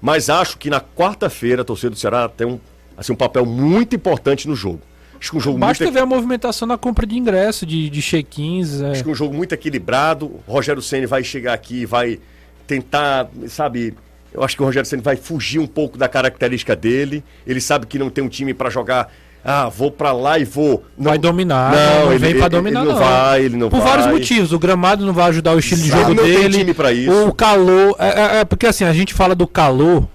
Mas 0.00 0.30
acho 0.30 0.56
que 0.56 0.70
na 0.70 0.80
quarta-feira 0.80 1.62
a 1.62 1.64
torcida 1.64 1.90
do 1.90 1.96
Ceará 1.96 2.28
tem 2.28 2.46
um, 2.46 2.58
assim, 2.96 3.12
um 3.12 3.16
papel 3.16 3.44
muito 3.44 3.94
importante 3.94 4.48
no 4.48 4.56
jogo. 4.56 4.80
Acho 5.20 5.32
que 5.32 5.36
um 5.36 5.40
jogo 5.40 5.58
Basta 5.58 5.84
muito 5.84 5.92
ver 5.94 6.00
a 6.00 6.06
movimentação 6.06 6.66
na 6.66 6.78
compra 6.78 7.06
de 7.06 7.18
ingresso, 7.18 7.66
de, 7.66 7.90
de 7.90 8.00
check-ins. 8.00 8.80
é. 8.80 8.92
Acho 8.92 9.04
que 9.04 9.10
um 9.10 9.14
jogo 9.14 9.34
muito 9.34 9.52
equilibrado. 9.52 10.26
O 10.46 10.52
Rogério 10.52 10.80
Ceni 10.80 11.04
vai 11.04 11.22
chegar 11.22 11.52
aqui 11.52 11.82
e 11.82 11.86
vai 11.86 12.18
tentar, 12.66 13.28
sabe? 13.46 13.94
Eu 14.32 14.42
acho 14.44 14.56
que 14.56 14.62
o 14.62 14.64
Rogério 14.66 14.88
Ceni 14.88 15.02
vai 15.02 15.16
fugir 15.16 15.58
um 15.58 15.66
pouco 15.66 15.98
da 15.98 16.08
característica 16.08 16.76
dele. 16.76 17.22
Ele 17.46 17.60
sabe 17.60 17.86
que 17.86 17.98
não 17.98 18.08
tem 18.10 18.22
um 18.22 18.28
time 18.28 18.54
para 18.54 18.70
jogar. 18.70 19.12
Ah, 19.44 19.68
vou 19.68 19.90
para 19.90 20.12
lá 20.12 20.38
e 20.38 20.44
vou. 20.44 20.84
Vai 20.98 21.16
dominar, 21.18 21.72
Não, 21.72 22.00
não, 22.04 22.10
ele- 22.10 22.18
vem 22.18 22.30
ele- 22.30 22.38
pra 22.38 22.46
ele 22.46 22.56
dominar, 22.56 22.84
não 22.84 22.92
não. 22.92 22.98
vai, 22.98 23.42
ele 23.42 23.56
não 23.56 23.70
Por 23.70 23.80
vai. 23.80 23.88
vários 23.88 24.06
motivos. 24.08 24.52
O 24.52 24.58
gramado 24.58 25.04
não 25.06 25.12
vai 25.14 25.30
ajudar 25.30 25.54
o 25.54 25.58
estilo 25.58 25.80
de 25.80 25.88
Exato. 25.88 26.02
jogo 26.02 26.14
Não 26.14 26.24
tem 26.24 26.32
dele. 26.42 26.58
time 26.58 26.74
pra 26.74 26.92
isso. 26.92 27.26
O 27.28 27.32
calor. 27.34 27.96
É, 27.98 28.08
é- 28.08 28.40
é 28.40 28.44
porque 28.44 28.66
assim, 28.66 28.84
a 28.84 28.92
gente 28.92 29.14
fala 29.14 29.34
do 29.34 29.46
calor. 29.46 30.06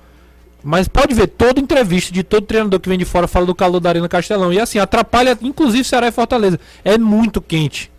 Mas 0.63 0.88
pode 0.88 1.13
ver, 1.13 1.28
toda 1.28 1.60
entrevista 1.60 2.12
de 2.12 2.23
todo 2.23 2.45
treinador 2.45 2.80
que 2.80 2.89
vem 2.89 2.97
de 2.97 3.06
fora 3.06 3.28
fala 3.28 3.45
do 3.45 3.54
calor 3.54 3.80
da 3.80 3.89
Arena 3.89 4.08
Castelão. 4.10 4.51
E 4.54 4.60
assim, 4.60 4.80
atrapalha, 4.80 5.38
inclusive, 5.41 5.84
Ceará 5.84 6.08
e 6.08 6.12
Fortaleza. 6.12 6.60
É 6.84 6.97
muito 6.97 7.39
quente. 7.41 7.91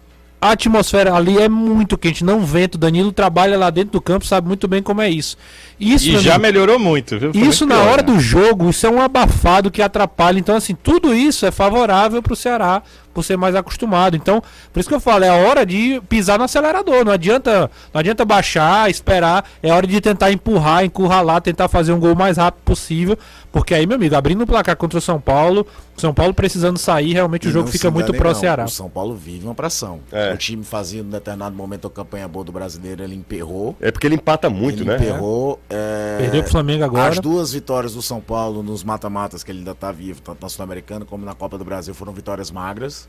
A 0.46 0.52
atmosfera 0.52 1.14
ali 1.14 1.38
é 1.38 1.48
muito 1.48 1.98
quente, 1.98 2.24
não 2.24 2.40
vento. 2.44 2.78
Danilo 2.78 3.12
trabalha 3.12 3.59
lá 3.59 3.68
dentro 3.70 3.92
do 3.92 4.00
campo, 4.00 4.26
sabe 4.26 4.46
muito 4.46 4.68
bem 4.68 4.82
como 4.82 5.00
é 5.00 5.11
isso. 5.11 5.37
Isso, 5.78 6.09
E 6.09 6.18
já 6.18 6.38
melhorou 6.38 6.78
muito, 6.78 7.18
viu? 7.18 7.32
Foi 7.32 7.42
isso 7.42 7.66
muito 7.66 7.76
na 7.76 7.82
pior, 7.82 7.92
hora 7.92 8.02
né? 8.02 8.12
do 8.14 8.20
jogo, 8.20 8.70
isso 8.70 8.87
é 8.87 8.90
um 8.90 9.00
abafado 9.00 9.70
que 9.70 9.82
atrapalha. 9.82 10.38
Então, 10.38 10.54
assim, 10.54 10.74
tudo 10.74 11.14
isso 11.14 11.44
é 11.44 11.50
favorável 11.50 12.22
pro 12.22 12.37
Ceará 12.37 12.82
por 13.16 13.24
ser 13.24 13.38
mais 13.38 13.55
acostumado. 13.55 14.14
Então, 14.14 14.42
por 14.70 14.79
isso 14.79 14.90
que 14.90 14.94
eu 14.94 15.00
falo, 15.00 15.24
é 15.24 15.31
a 15.31 15.48
hora 15.48 15.64
de 15.64 16.02
pisar 16.07 16.37
no 16.37 16.44
acelerador. 16.44 17.02
Não 17.02 17.12
adianta, 17.12 17.70
não 17.94 17.98
adianta 17.98 18.26
baixar, 18.26 18.90
esperar. 18.90 19.42
É 19.62 19.72
hora 19.72 19.87
de 19.87 19.98
tentar 20.02 20.31
empurrar, 20.31 20.85
encurralar, 20.85 21.40
tentar 21.40 21.66
fazer 21.66 21.94
um 21.94 21.98
gol 21.98 22.12
o 22.12 22.16
mais 22.16 22.37
rápido 22.37 22.62
possível. 22.62 23.16
Porque 23.50 23.72
aí, 23.72 23.87
meu 23.87 23.96
amigo, 23.96 24.14
abrindo 24.14 24.42
o 24.42 24.46
placar 24.46 24.76
contra 24.76 24.98
o 24.98 25.00
São 25.00 25.18
Paulo, 25.18 25.66
o 25.96 26.00
São 26.00 26.12
Paulo 26.12 26.35
precisando 26.35 26.76
sair, 26.76 27.14
realmente 27.14 27.46
E 27.46 27.48
o 27.48 27.52
jogo 27.52 27.68
fica 27.68 27.90
muito 27.90 28.12
pró 28.12 28.29
não. 28.29 28.35
Ceará. 28.35 28.64
O 28.66 28.68
São 28.68 28.90
Paulo 28.90 29.14
vive 29.14 29.46
uma 29.46 29.55
pressão. 29.55 30.00
É. 30.12 30.35
O 30.35 30.37
time 30.37 30.62
fazia, 30.62 31.00
em 31.00 31.09
determinado 31.09 31.57
momento, 31.57 31.87
a 31.87 31.90
campanha 31.90 32.29
boa 32.29 32.44
do 32.44 32.52
brasileiro, 32.52 33.02
ele 33.02 33.14
emperrou. 33.14 33.74
É 33.81 33.90
porque 33.90 34.07
ele 34.07 34.16
empata 34.16 34.50
muito, 34.50 34.83
ele 34.83 34.90
né? 34.90 34.96
emperrou. 34.96 35.59
é, 35.70 36.18
Perdeu 36.18 36.42
pro 36.42 36.52
Flamengo 36.52 36.85
agora. 36.85 37.12
As 37.12 37.18
duas 37.18 37.55
vitórias 37.55 37.94
do 37.94 38.02
São 38.02 38.20
Paulo 38.20 38.62
nos 38.62 38.85
mata-matas, 38.85 39.42
que 39.42 39.50
ele 39.50 39.61
ainda 39.61 39.74
tá 39.74 39.90
vivo, 39.90 40.20
tanto 40.20 40.42
na 40.42 40.50
Sul-Americana 40.50 41.07
como 41.07 41.24
na 41.24 41.35
Copa 41.35 41.57
do 41.57 41.64
Brasil, 41.64 41.94
foram 41.94 42.12
vitórias 42.12 42.50
magras. 42.50 43.05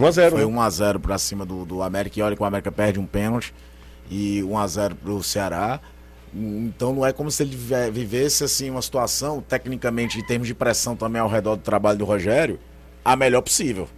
1x0. 0.00 0.30
Foi 0.30 0.46
né? 0.46 0.52
1x0 0.52 0.98
pra 1.00 1.18
cima 1.18 1.44
do, 1.44 1.64
do 1.64 1.82
América. 1.82 2.18
E 2.18 2.22
olha 2.22 2.36
que 2.36 2.42
o 2.42 2.44
América 2.44 2.70
perde 2.72 2.98
um 2.98 3.06
pênalti. 3.06 3.52
E 4.10 4.40
1x0 4.42 4.94
pro 4.94 5.22
Ceará. 5.22 5.80
Então 6.34 6.94
não 6.94 7.06
é 7.06 7.12
como 7.12 7.30
se 7.30 7.42
ele 7.42 7.56
vive- 7.56 7.90
vivesse 7.90 8.44
assim 8.44 8.68
uma 8.70 8.82
situação, 8.82 9.40
tecnicamente, 9.40 10.18
em 10.18 10.22
termos 10.22 10.46
de 10.46 10.54
pressão 10.54 10.94
também 10.94 11.20
ao 11.20 11.28
redor 11.28 11.56
do 11.56 11.62
trabalho 11.62 11.98
do 11.98 12.04
Rogério, 12.04 12.58
a 13.04 13.16
melhor 13.16 13.40
possível. 13.40 13.88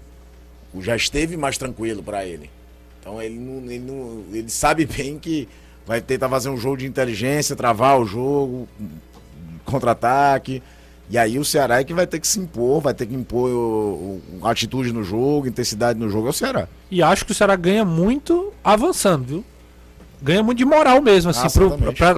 O 0.72 0.80
Já 0.80 0.94
esteve 0.94 1.36
mais 1.36 1.58
tranquilo 1.58 2.02
pra 2.02 2.24
ele. 2.24 2.48
Então 3.00 3.20
ele, 3.20 3.36
não, 3.38 3.56
ele, 3.70 3.78
não- 3.80 4.24
ele 4.32 4.48
sabe 4.48 4.86
bem 4.86 5.18
que 5.18 5.48
vai 5.84 6.00
tentar 6.00 6.28
fazer 6.28 6.48
um 6.50 6.56
jogo 6.56 6.76
de 6.76 6.86
inteligência, 6.86 7.56
travar 7.56 7.98
o 7.98 8.04
jogo, 8.06 8.68
contra-ataque. 9.64 10.62
E 11.11 11.18
aí 11.18 11.38
o 11.38 11.44
Ceará 11.44 11.81
é 11.81 11.85
que 11.85 11.92
vai 11.92 12.07
ter 12.07 12.20
que 12.20 12.29
se 12.29 12.38
impor, 12.38 12.81
vai 12.81 12.94
ter 12.94 13.05
que 13.05 13.14
impor 13.14 13.51
o- 13.51 14.20
o- 14.40 14.46
atitude 14.46 14.92
no 14.92 15.03
jogo, 15.03 15.49
intensidade 15.49 15.99
no 15.99 16.09
jogo, 16.09 16.29
é 16.29 16.31
o 16.31 16.33
Ceará. 16.33 16.68
E 16.90 17.03
acho 17.03 17.25
que 17.27 17.33
o 17.33 17.35
Ceará 17.35 17.57
ganha 17.57 17.85
muito 17.85 18.53
avançando, 18.62 19.25
viu? 19.25 19.44
Ganha 20.23 20.42
muito 20.42 20.59
de 20.59 20.66
moral 20.66 21.01
mesmo, 21.01 21.31
assim, 21.31 21.46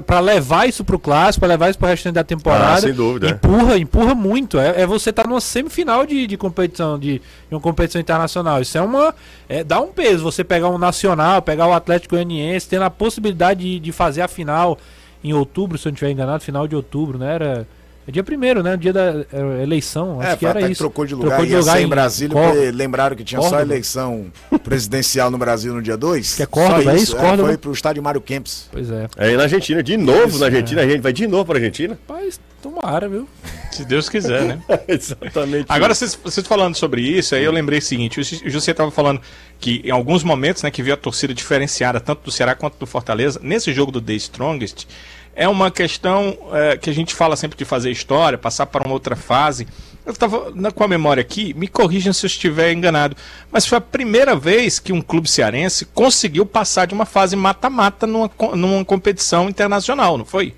pra 0.05 0.19
levar 0.19 0.67
isso 0.67 0.83
pro 0.83 0.99
clássico, 0.99 1.39
pra 1.39 1.47
levar 1.47 1.69
isso 1.69 1.79
pro 1.79 1.87
restante 1.87 2.15
da 2.15 2.23
temporada. 2.23 2.73
Ah, 2.73 2.81
sem 2.81 2.93
dúvida, 2.93 3.27
é. 3.27 3.31
Empurra, 3.31 3.77
empurra 3.77 4.13
muito. 4.13 4.59
É, 4.59 4.81
é 4.81 4.85
você 4.85 5.09
estar 5.09 5.25
numa 5.25 5.39
semifinal 5.39 6.05
de, 6.05 6.27
de 6.27 6.35
competição, 6.35 6.99
de, 6.99 7.19
de 7.19 7.21
uma 7.55 7.61
competição 7.61 8.01
internacional. 8.01 8.61
Isso 8.61 8.77
é 8.77 8.81
uma. 8.81 9.15
É, 9.47 9.63
dá 9.63 9.79
um 9.79 9.87
peso. 9.87 10.21
Você 10.23 10.43
pegar 10.43 10.67
um 10.69 10.77
nacional, 10.77 11.41
pegar 11.41 11.65
o 11.65 11.71
Atlético 11.73 12.15
Goianiense, 12.15 12.67
tendo 12.67 12.83
a 12.83 12.89
possibilidade 12.89 13.61
de, 13.61 13.79
de 13.79 13.91
fazer 13.93 14.21
a 14.21 14.27
final 14.27 14.77
em 15.23 15.31
outubro, 15.31 15.77
se 15.77 15.87
eu 15.87 15.91
não 15.91 15.93
estiver 15.95 16.11
enganado, 16.11 16.43
final 16.43 16.67
de 16.67 16.75
outubro, 16.75 17.17
né? 17.17 17.33
Era. 17.35 17.67
É 18.07 18.11
dia 18.11 18.23
primeiro, 18.23 18.61
né? 18.61 18.75
Dia 18.75 18.91
da 18.91 19.25
era 19.31 19.63
eleição. 19.63 20.19
Acho 20.19 20.31
é, 20.31 20.35
que 20.37 20.45
era 20.45 20.59
até 20.59 20.67
que 20.67 20.73
isso. 20.73 20.79
trocou 20.79 21.05
de 21.05 21.15
lugar, 21.15 21.29
Trocou 21.29 21.45
de 21.45 21.55
lugar 21.55 21.81
em 21.81 21.87
Brasília, 21.87 22.33
Córdoba. 22.33 22.55
porque 22.55 22.71
lembraram 22.71 23.15
que 23.15 23.23
tinha 23.23 23.41
só 23.41 23.49
Córdoba. 23.49 23.73
eleição 23.73 24.25
presidencial 24.63 25.31
no 25.31 25.37
Brasil 25.37 25.73
no 25.73 25.81
dia 25.81 25.95
2. 25.95 26.35
Que 26.35 26.43
é 26.43 26.45
Córdoba, 26.45 26.91
é 26.91 26.95
isso? 26.97 27.15
Córdoba? 27.15 27.47
foi 27.47 27.57
pro 27.57 27.71
estádio 27.71 28.03
Mário 28.03 28.19
Kempis. 28.19 28.67
Pois 28.71 28.91
é. 28.91 29.07
É 29.17 29.27
aí 29.27 29.37
na 29.37 29.43
Argentina, 29.43 29.81
de 29.81 29.95
novo 29.95 30.27
Isso, 30.27 30.39
na 30.39 30.47
é. 30.47 30.49
Argentina, 30.49 30.81
a 30.81 30.87
gente 30.87 31.01
vai 31.01 31.13
de 31.13 31.27
novo 31.27 31.45
pra 31.45 31.55
Argentina. 31.55 31.97
Rapaz, 32.07 32.39
tomara, 32.61 33.07
viu? 33.07 33.27
Se 33.71 33.85
Deus 33.85 34.09
quiser, 34.09 34.43
né? 34.43 34.61
Exatamente. 34.87 35.65
Agora, 35.69 35.95
vocês, 35.95 36.19
vocês 36.21 36.45
falando 36.45 36.75
sobre 36.75 37.01
isso, 37.01 37.35
aí 37.35 37.43
eu 37.43 37.51
lembrei 37.51 37.79
o 37.79 37.81
seguinte: 37.81 38.19
o 38.19 38.49
José 38.49 38.71
estava 38.71 38.91
falando 38.91 39.21
que 39.59 39.81
em 39.85 39.91
alguns 39.91 40.23
momentos, 40.23 40.61
né, 40.61 40.69
que 40.69 40.83
viu 40.83 40.93
a 40.93 40.97
torcida 40.97 41.33
diferenciada, 41.33 41.99
tanto 41.99 42.23
do 42.23 42.31
Ceará 42.31 42.53
quanto 42.53 42.77
do 42.77 42.85
Fortaleza, 42.85 43.39
nesse 43.41 43.71
jogo 43.73 43.91
do 43.91 44.01
The 44.01 44.13
Strongest, 44.13 44.87
é 45.35 45.47
uma 45.47 45.71
questão 45.71 46.37
é, 46.51 46.77
que 46.77 46.89
a 46.89 46.93
gente 46.93 47.13
fala 47.13 47.35
sempre 47.35 47.57
de 47.57 47.65
fazer 47.65 47.89
história, 47.91 48.37
passar 48.37 48.65
para 48.67 48.85
uma 48.85 48.93
outra 48.93 49.15
fase. 49.15 49.67
eu 50.05 50.13
estava 50.13 50.51
com 50.71 50.83
a 50.83 50.87
memória 50.87 51.21
aqui, 51.21 51.53
me 51.53 51.67
corrijam 51.67 52.13
se 52.13 52.25
eu 52.25 52.27
estiver 52.27 52.71
enganado, 52.71 53.15
mas 53.51 53.65
foi 53.65 53.77
a 53.77 53.81
primeira 53.81 54.35
vez 54.35 54.79
que 54.79 54.93
um 54.93 55.01
clube 55.01 55.29
cearense 55.29 55.85
conseguiu 55.85 56.45
passar 56.45 56.85
de 56.85 56.93
uma 56.93 57.05
fase 57.05 57.35
mata-mata 57.35 58.05
numa, 58.05 58.29
numa 58.55 58.85
competição 58.85 59.49
internacional, 59.49 60.17
não 60.17 60.25
foi? 60.25 60.53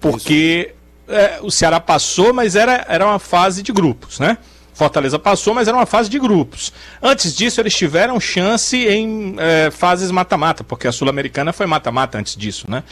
Porque 0.00 0.74
é, 1.08 1.38
o 1.42 1.50
Ceará 1.50 1.78
passou, 1.78 2.32
mas 2.32 2.56
era, 2.56 2.84
era 2.88 3.06
uma 3.06 3.18
fase 3.18 3.62
de 3.62 3.72
grupos, 3.72 4.18
né? 4.18 4.38
Fortaleza 4.74 5.18
passou, 5.18 5.54
mas 5.54 5.68
era 5.68 5.76
uma 5.76 5.86
fase 5.86 6.08
de 6.08 6.18
grupos. 6.18 6.72
Antes 7.00 7.36
disso, 7.36 7.60
eles 7.60 7.74
tiveram 7.74 8.18
chance 8.18 8.76
em 8.76 9.36
é, 9.38 9.70
fases 9.70 10.10
mata-mata, 10.10 10.64
porque 10.64 10.88
a 10.88 10.92
Sul-Americana 10.92 11.52
foi 11.52 11.66
mata-mata 11.66 12.18
antes 12.18 12.34
disso, 12.34 12.70
né? 12.70 12.82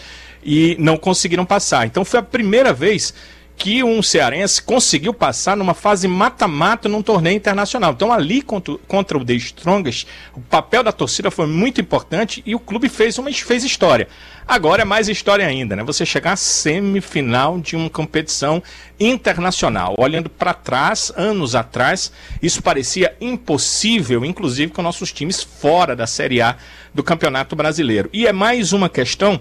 E 0.43 0.77
não 0.79 0.97
conseguiram 0.97 1.45
passar. 1.45 1.87
Então 1.87 2.05
foi 2.05 2.21
a 2.21 2.23
primeira 2.23 2.73
vez 2.73 3.13
que 3.61 3.85
um 3.85 4.03
cearense 4.03 4.63
conseguiu 4.63 5.13
passar 5.13 5.55
numa 5.55 5.75
fase 5.75 6.09
mata-mata 6.09 6.89
num 6.89 7.03
torneio 7.03 7.37
internacional. 7.37 7.93
Então, 7.93 8.11
ali 8.11 8.41
contra, 8.41 8.75
contra 8.89 9.19
o 9.19 9.25
The 9.25 9.35
Strongest, 9.35 10.07
o 10.35 10.41
papel 10.41 10.83
da 10.83 10.91
torcida 10.91 11.31
foi 11.31 11.47
muito 11.47 11.79
importante 11.79 12.43
e 12.47 12.55
o 12.55 12.59
clube 12.59 12.89
fez 12.89 13.19
uma 13.19 13.31
fez 13.31 13.63
história. 13.63 14.09
Agora 14.49 14.81
é 14.81 14.85
mais 14.87 15.11
história 15.11 15.47
ainda, 15.47 15.77
né? 15.77 15.85
Você 15.85 16.07
chegar 16.07 16.33
à 16.33 16.37
semifinal 16.37 17.61
de 17.61 17.77
uma 17.77 17.91
competição 17.91 18.63
internacional. 18.99 19.95
Olhando 19.99 20.31
para 20.31 20.55
trás, 20.55 21.13
anos 21.15 21.55
atrás, 21.55 22.11
isso 22.43 22.63
parecia 22.63 23.15
impossível, 23.21 24.25
inclusive 24.25 24.73
com 24.73 24.81
nossos 24.81 25.13
times 25.13 25.43
fora 25.43 25.95
da 25.95 26.07
Série 26.07 26.41
A 26.41 26.57
do 26.95 27.03
Campeonato 27.03 27.55
Brasileiro. 27.55 28.09
E 28.11 28.27
é 28.27 28.33
mais 28.33 28.73
uma 28.73 28.89
questão 28.89 29.39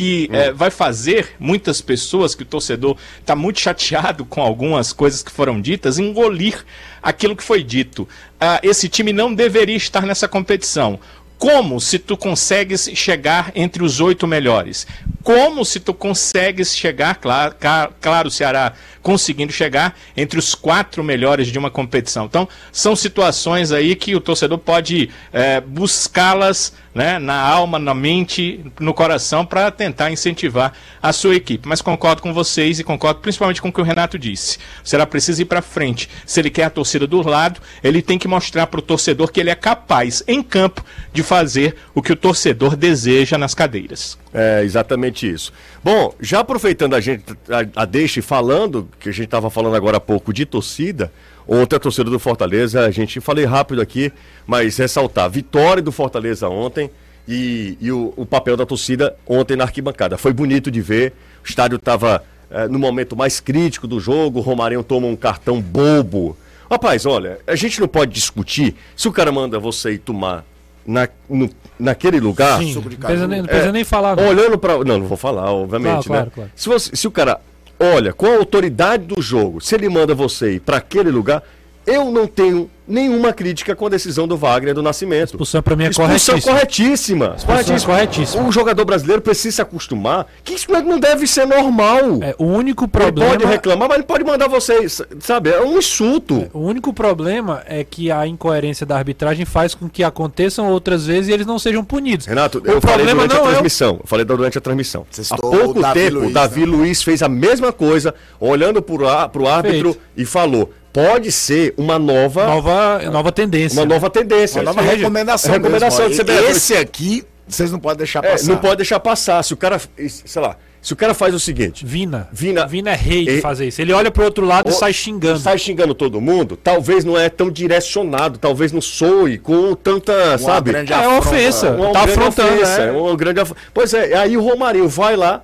que 0.00 0.30
eh, 0.32 0.50
vai 0.50 0.70
fazer 0.70 1.36
muitas 1.38 1.82
pessoas, 1.82 2.34
que 2.34 2.42
o 2.42 2.46
torcedor 2.46 2.96
está 3.18 3.36
muito 3.36 3.60
chateado 3.60 4.24
com 4.24 4.40
algumas 4.40 4.94
coisas 4.94 5.22
que 5.22 5.30
foram 5.30 5.60
ditas, 5.60 5.98
engolir 5.98 6.64
aquilo 7.02 7.36
que 7.36 7.42
foi 7.42 7.62
dito. 7.62 8.08
Ah, 8.40 8.58
esse 8.62 8.88
time 8.88 9.12
não 9.12 9.34
deveria 9.34 9.76
estar 9.76 10.06
nessa 10.06 10.26
competição. 10.26 10.98
Como 11.36 11.78
se 11.82 11.98
tu 11.98 12.16
consegues 12.16 12.90
chegar 12.94 13.52
entre 13.54 13.82
os 13.82 14.00
oito 14.00 14.26
melhores? 14.26 14.86
Como 15.22 15.66
se 15.66 15.78
tu 15.78 15.92
consegues 15.92 16.74
chegar, 16.74 17.16
claro, 17.16 17.54
claro, 18.00 18.28
o 18.28 18.30
Ceará 18.30 18.72
conseguindo 19.02 19.52
chegar 19.52 19.98
entre 20.16 20.38
os 20.38 20.54
quatro 20.54 21.04
melhores 21.04 21.48
de 21.48 21.58
uma 21.58 21.70
competição. 21.70 22.24
Então, 22.24 22.48
são 22.72 22.96
situações 22.96 23.70
aí 23.70 23.94
que 23.94 24.14
o 24.14 24.20
torcedor 24.20 24.58
pode 24.58 25.10
eh, 25.30 25.60
buscá-las 25.60 26.72
né, 26.94 27.18
na 27.18 27.40
alma, 27.40 27.78
na 27.78 27.94
mente, 27.94 28.64
no 28.80 28.92
coração, 28.92 29.46
para 29.46 29.70
tentar 29.70 30.10
incentivar 30.10 30.72
a 31.02 31.12
sua 31.12 31.36
equipe. 31.36 31.68
Mas 31.68 31.80
concordo 31.80 32.22
com 32.22 32.34
vocês 32.34 32.78
e 32.78 32.84
concordo 32.84 33.20
principalmente 33.20 33.62
com 33.62 33.68
o 33.68 33.72
que 33.72 33.80
o 33.80 33.84
Renato 33.84 34.18
disse. 34.18 34.58
O 34.84 34.88
Ceará 34.88 35.06
precisa 35.06 35.42
ir 35.42 35.44
para 35.44 35.62
frente. 35.62 36.08
Se 36.26 36.40
ele 36.40 36.50
quer 36.50 36.64
a 36.64 36.70
torcida 36.70 37.06
do 37.06 37.22
lado, 37.22 37.60
ele 37.82 38.02
tem 38.02 38.18
que 38.18 38.26
mostrar 38.26 38.66
para 38.66 38.80
o 38.80 38.82
torcedor 38.82 39.30
que 39.30 39.40
ele 39.40 39.50
é 39.50 39.54
capaz, 39.54 40.22
em 40.26 40.42
campo, 40.42 40.84
de 41.12 41.22
fazer 41.22 41.76
o 41.94 42.02
que 42.02 42.12
o 42.12 42.16
torcedor 42.16 42.76
deseja 42.76 43.38
nas 43.38 43.54
cadeiras. 43.54 44.18
É, 44.32 44.62
exatamente 44.64 45.28
isso. 45.28 45.52
Bom, 45.82 46.14
já 46.20 46.40
aproveitando 46.40 46.94
a 46.94 47.00
gente, 47.00 47.24
a, 47.48 47.82
a 47.82 47.84
deixa 47.84 48.20
e 48.20 48.22
falando, 48.22 48.88
que 48.98 49.08
a 49.08 49.12
gente 49.12 49.24
estava 49.24 49.50
falando 49.50 49.74
agora 49.74 49.96
há 49.96 50.00
pouco 50.00 50.32
de 50.32 50.44
torcida, 50.46 51.12
ontem 51.52 51.74
a 51.74 51.80
torcida 51.80 52.08
do 52.08 52.18
Fortaleza, 52.20 52.80
a 52.86 52.90
gente 52.92 53.20
falei 53.20 53.44
rápido 53.44 53.82
aqui, 53.82 54.12
mas 54.46 54.76
ressaltar, 54.76 55.28
vitória 55.28 55.82
do 55.82 55.90
Fortaleza 55.90 56.48
ontem 56.48 56.88
e, 57.26 57.76
e 57.80 57.90
o, 57.90 58.14
o 58.16 58.24
papel 58.24 58.56
da 58.56 58.64
torcida 58.64 59.16
ontem 59.26 59.56
na 59.56 59.64
arquibancada. 59.64 60.16
Foi 60.16 60.32
bonito 60.32 60.70
de 60.70 60.80
ver, 60.80 61.12
o 61.44 61.48
estádio 61.48 61.76
estava 61.76 62.22
no 62.68 62.78
momento 62.78 63.16
mais 63.16 63.38
crítico 63.40 63.86
do 63.86 64.00
jogo, 64.00 64.38
o 64.38 64.42
Romarinho 64.42 64.82
toma 64.82 65.06
um 65.06 65.14
cartão 65.16 65.60
bobo. 65.60 66.36
Rapaz, 66.70 67.04
olha, 67.06 67.38
a 67.46 67.54
gente 67.56 67.80
não 67.80 67.86
pode 67.88 68.12
discutir 68.12 68.74
se 68.96 69.06
o 69.08 69.12
cara 69.12 69.30
manda 69.32 69.58
você 69.58 69.92
ir 69.92 69.98
tomar 69.98 70.44
na, 70.86 71.08
no- 71.28 71.50
naquele 71.78 72.18
lugar. 72.20 72.58
Sim, 72.60 72.74
não 72.74 72.82
precisa, 72.82 73.26
nem, 73.28 73.38
não 73.40 73.46
precisa 73.46 73.68
É, 73.68 73.72
nem 73.72 73.84
falar. 73.84 74.16
não. 74.16 74.26
Olhando 74.28 74.56
para. 74.58 74.78
Não, 74.84 74.98
não 74.98 75.06
vou 75.06 75.16
falar, 75.16 75.52
obviamente, 75.52 76.06
Claro, 76.06 76.24
né? 76.26 76.30
claro, 76.30 76.30
claro. 76.32 76.50
Se, 76.56 76.68
você- 76.68 76.94
se 76.96 77.06
o 77.06 77.10
cara 77.10 77.40
olha 77.80 78.12
com 78.12 78.26
a 78.26 78.36
autoridade 78.36 79.06
do 79.06 79.22
jogo, 79.22 79.60
se 79.60 79.74
ele 79.74 79.88
manda 79.88 80.14
você 80.14 80.54
ir 80.54 80.60
para 80.60 80.76
aquele 80.76 81.10
lugar, 81.10 81.42
eu 81.90 82.10
não 82.10 82.26
tenho 82.26 82.70
nenhuma 82.86 83.32
crítica 83.32 83.76
com 83.76 83.86
a 83.86 83.88
decisão 83.88 84.26
do 84.26 84.36
Wagner 84.36 84.74
do 84.74 84.82
Nascimento. 84.82 85.28
Expulsão 85.30 85.62
pra 85.62 85.76
mim 85.76 85.84
é 85.84 85.90
Expulsão 85.90 86.34
corretíssima. 86.34 86.54
corretíssima. 86.54 87.34
Expulsão 87.36 87.76
é 87.76 87.80
corretíssima. 87.80 88.42
O 88.48 88.50
jogador 88.52 88.84
brasileiro 88.84 89.22
precisa 89.22 89.56
se 89.56 89.62
acostumar 89.62 90.26
que 90.42 90.54
isso 90.54 90.66
não 90.72 90.98
deve 90.98 91.24
ser 91.26 91.46
normal. 91.46 92.00
É, 92.20 92.34
o 92.36 92.44
único 92.46 92.84
ele 92.84 92.90
problema. 92.90 93.30
pode 93.30 93.44
reclamar, 93.46 93.88
mas 93.88 93.98
ele 93.98 94.06
pode 94.06 94.24
mandar 94.24 94.48
vocês, 94.48 95.00
sabe? 95.20 95.50
É 95.50 95.60
um 95.62 95.78
insulto. 95.78 96.50
O 96.52 96.58
único 96.60 96.92
problema 96.92 97.62
é 97.66 97.84
que 97.84 98.10
a 98.10 98.26
incoerência 98.26 98.84
da 98.84 98.96
arbitragem 98.96 99.44
faz 99.44 99.72
com 99.72 99.88
que 99.88 100.02
aconteçam 100.02 100.68
outras 100.68 101.06
vezes 101.06 101.28
e 101.28 101.32
eles 101.32 101.46
não 101.46 101.60
sejam 101.60 101.84
punidos. 101.84 102.26
Renato, 102.26 102.58
o 102.58 102.66
eu 102.66 102.80
falei 102.80 103.06
problema 103.06 103.22
durante 103.22 103.34
a 103.34 103.38
não 103.38 103.44
é 103.44 103.48
o- 103.48 103.50
transmissão. 103.52 103.96
Eu 104.00 104.06
falei 104.06 104.24
durante 104.24 104.58
a 104.58 104.60
transmissão. 104.60 105.06
Há 105.30 105.36
pouco 105.36 105.78
o 105.78 105.82
Davi 105.82 106.00
tempo, 106.00 106.16
o 106.16 106.20
Luiz, 106.22 106.34
Davi 106.34 106.60
né? 106.60 106.66
Luiz 106.66 107.02
fez 107.04 107.22
a 107.22 107.28
mesma 107.28 107.72
coisa, 107.72 108.12
olhando 108.40 108.82
pro, 108.82 109.06
á- 109.08 109.28
pro 109.28 109.46
árbitro 109.46 109.92
Feito. 109.92 110.00
e 110.16 110.24
falou: 110.24 110.72
pode 110.92 111.30
ser 111.32 111.74
uma 111.76 111.98
nova, 111.98 112.46
Nova, 112.46 112.98
nova 113.10 113.32
tendência. 113.32 113.78
uma 113.80 113.86
nova 113.86 114.10
tendência. 114.10 114.60
Uma 114.62 114.72
nova 114.72 114.86
É, 114.86 114.94
recomendação. 114.96 115.52
recomendação 115.52 116.08
mesmo, 116.08 116.24
de. 116.24 116.32
CBF. 116.32 116.50
Esse 116.50 116.74
aqui, 116.76 117.24
vocês 117.46 117.70
não 117.70 117.78
podem 117.78 117.98
deixar 117.98 118.24
É, 118.24 118.32
passar. 118.32 118.48
não 118.48 118.56
pode 118.58 118.76
deixar 118.76 119.00
passar. 119.00 119.42
Se 119.44 119.52
o 119.54 119.56
cara, 119.56 119.80
sei 120.06 120.42
lá, 120.42 120.56
se 120.82 120.92
o 120.92 120.96
cara 120.96 121.12
faz 121.12 121.34
o 121.34 121.38
seguinte, 121.40 121.84
Vina. 121.84 122.26
Vina- 122.32 122.66
Vina 122.66 122.90
é 122.90 122.94
rei 122.94 123.24
de 123.26 123.30
E- 123.38 123.40
fazer 123.40 123.68
isso. 123.68 123.80
Ele 123.82 123.92
olha 123.92 124.10
pro 124.10 124.24
outro 124.24 124.46
lado 124.46 124.68
e 124.68 124.72
Ou- 124.72 124.78
sai 124.78 124.92
xingando. 124.92 125.38
sai 125.38 125.58
xingando 125.58 125.94
todo 125.94 126.20
mundo, 126.20 126.56
talvez 126.56 127.04
não 127.04 127.18
é 127.18 127.28
tão 127.28 127.50
direcionado, 127.50 128.38
talvez 128.38 128.72
não 128.72 128.80
soe 128.80 129.36
com 129.38 129.74
tanta, 129.74 130.12
Uma 130.30 130.38
sabe? 130.38 130.70
grande 130.72 130.92
É 130.92 130.96
afronta. 130.96 131.18
ofensa. 131.28 131.70
Uma 131.72 131.92
tá 131.92 132.04
grande 132.06 132.10
afrontando, 132.18 132.54
ofensa, 132.54 132.80
é. 132.82 132.90
uma 132.92 133.16
grande 133.16 133.40
af- 133.40 133.52
Pois 133.74 133.92
é, 133.94 134.16
aí 134.16 134.36
o 134.36 134.42
Romarinho 134.42 134.88
vai 134.88 135.16
lá, 135.16 135.42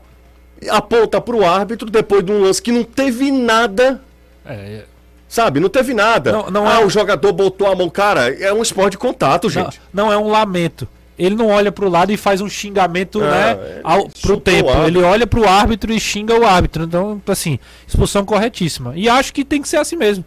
aponta 0.70 1.20
pro 1.20 1.44
árbitro 1.44 1.90
depois 1.90 2.24
de 2.24 2.32
um 2.32 2.40
lance 2.40 2.62
que 2.62 2.72
não 2.72 2.82
teve 2.82 3.30
nada, 3.30 4.01
É, 4.49 4.84
sabe? 5.29 5.61
Não 5.61 5.68
teve 5.68 5.95
nada. 5.95 6.33
Não- 6.33 6.51
não 6.51 6.68
ah, 6.68 6.81
é- 6.81 6.85
o 6.85 6.91
jogador 6.91 7.33
botou 7.33 7.66
a 7.70 7.74
mão, 7.74 7.89
cara, 7.89 8.33
é 8.33 8.53
um 8.53 8.62
esporte 8.62 8.93
de 8.93 8.99
contato, 8.99 9.45
não, 9.45 9.51
gente. 9.51 9.81
não 9.93 10.12
é 10.12 10.18
um 10.18 10.29
lamento. 10.29 10.89
Ele 11.18 11.35
não 11.35 11.49
olha 11.49 11.72
pro 11.72 11.89
lado 11.89 12.12
e 12.12 12.16
faz 12.16 12.43
um 12.43 12.49
xingamento, 12.49 13.22
Ah, 13.22 13.31
né, 13.31 13.53
ele 13.53 13.81
ao, 13.83 14.09
pro 14.20 14.39
tempo. 14.39 14.70
o. 14.70 14.87
Ele 14.87 15.03
olha 15.03 15.27
pro 15.27 15.49
árbitro 15.49 15.91
e 15.93 15.99
xinga 15.99 16.39
o 16.39 16.45
árbitro. 16.47 16.85
Então, 16.85 17.20
assim, 17.27 17.59
expulsão 17.89 18.22
corretíssima. 18.24 18.93
E 18.95 19.09
acho 19.09 19.33
que 19.33 19.43
tem 19.43 19.62
que 19.62 19.68
ser 19.68 19.79
assim 19.79 19.97
mesmo. 19.97 20.22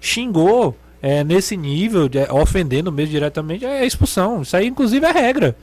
Xingou 0.00 0.76
é, 1.00 1.22
nesse 1.22 1.56
nível, 1.56 2.08
de, 2.08 2.18
ofendendo 2.30 2.90
mesmo 2.90 3.12
diretamente, 3.12 3.64
é 3.64 3.86
expulsão. 3.86 4.42
Isso 4.42 4.56
aí, 4.56 4.66
inclusive, 4.66 5.06
é 5.06 5.12
regra. 5.12 5.56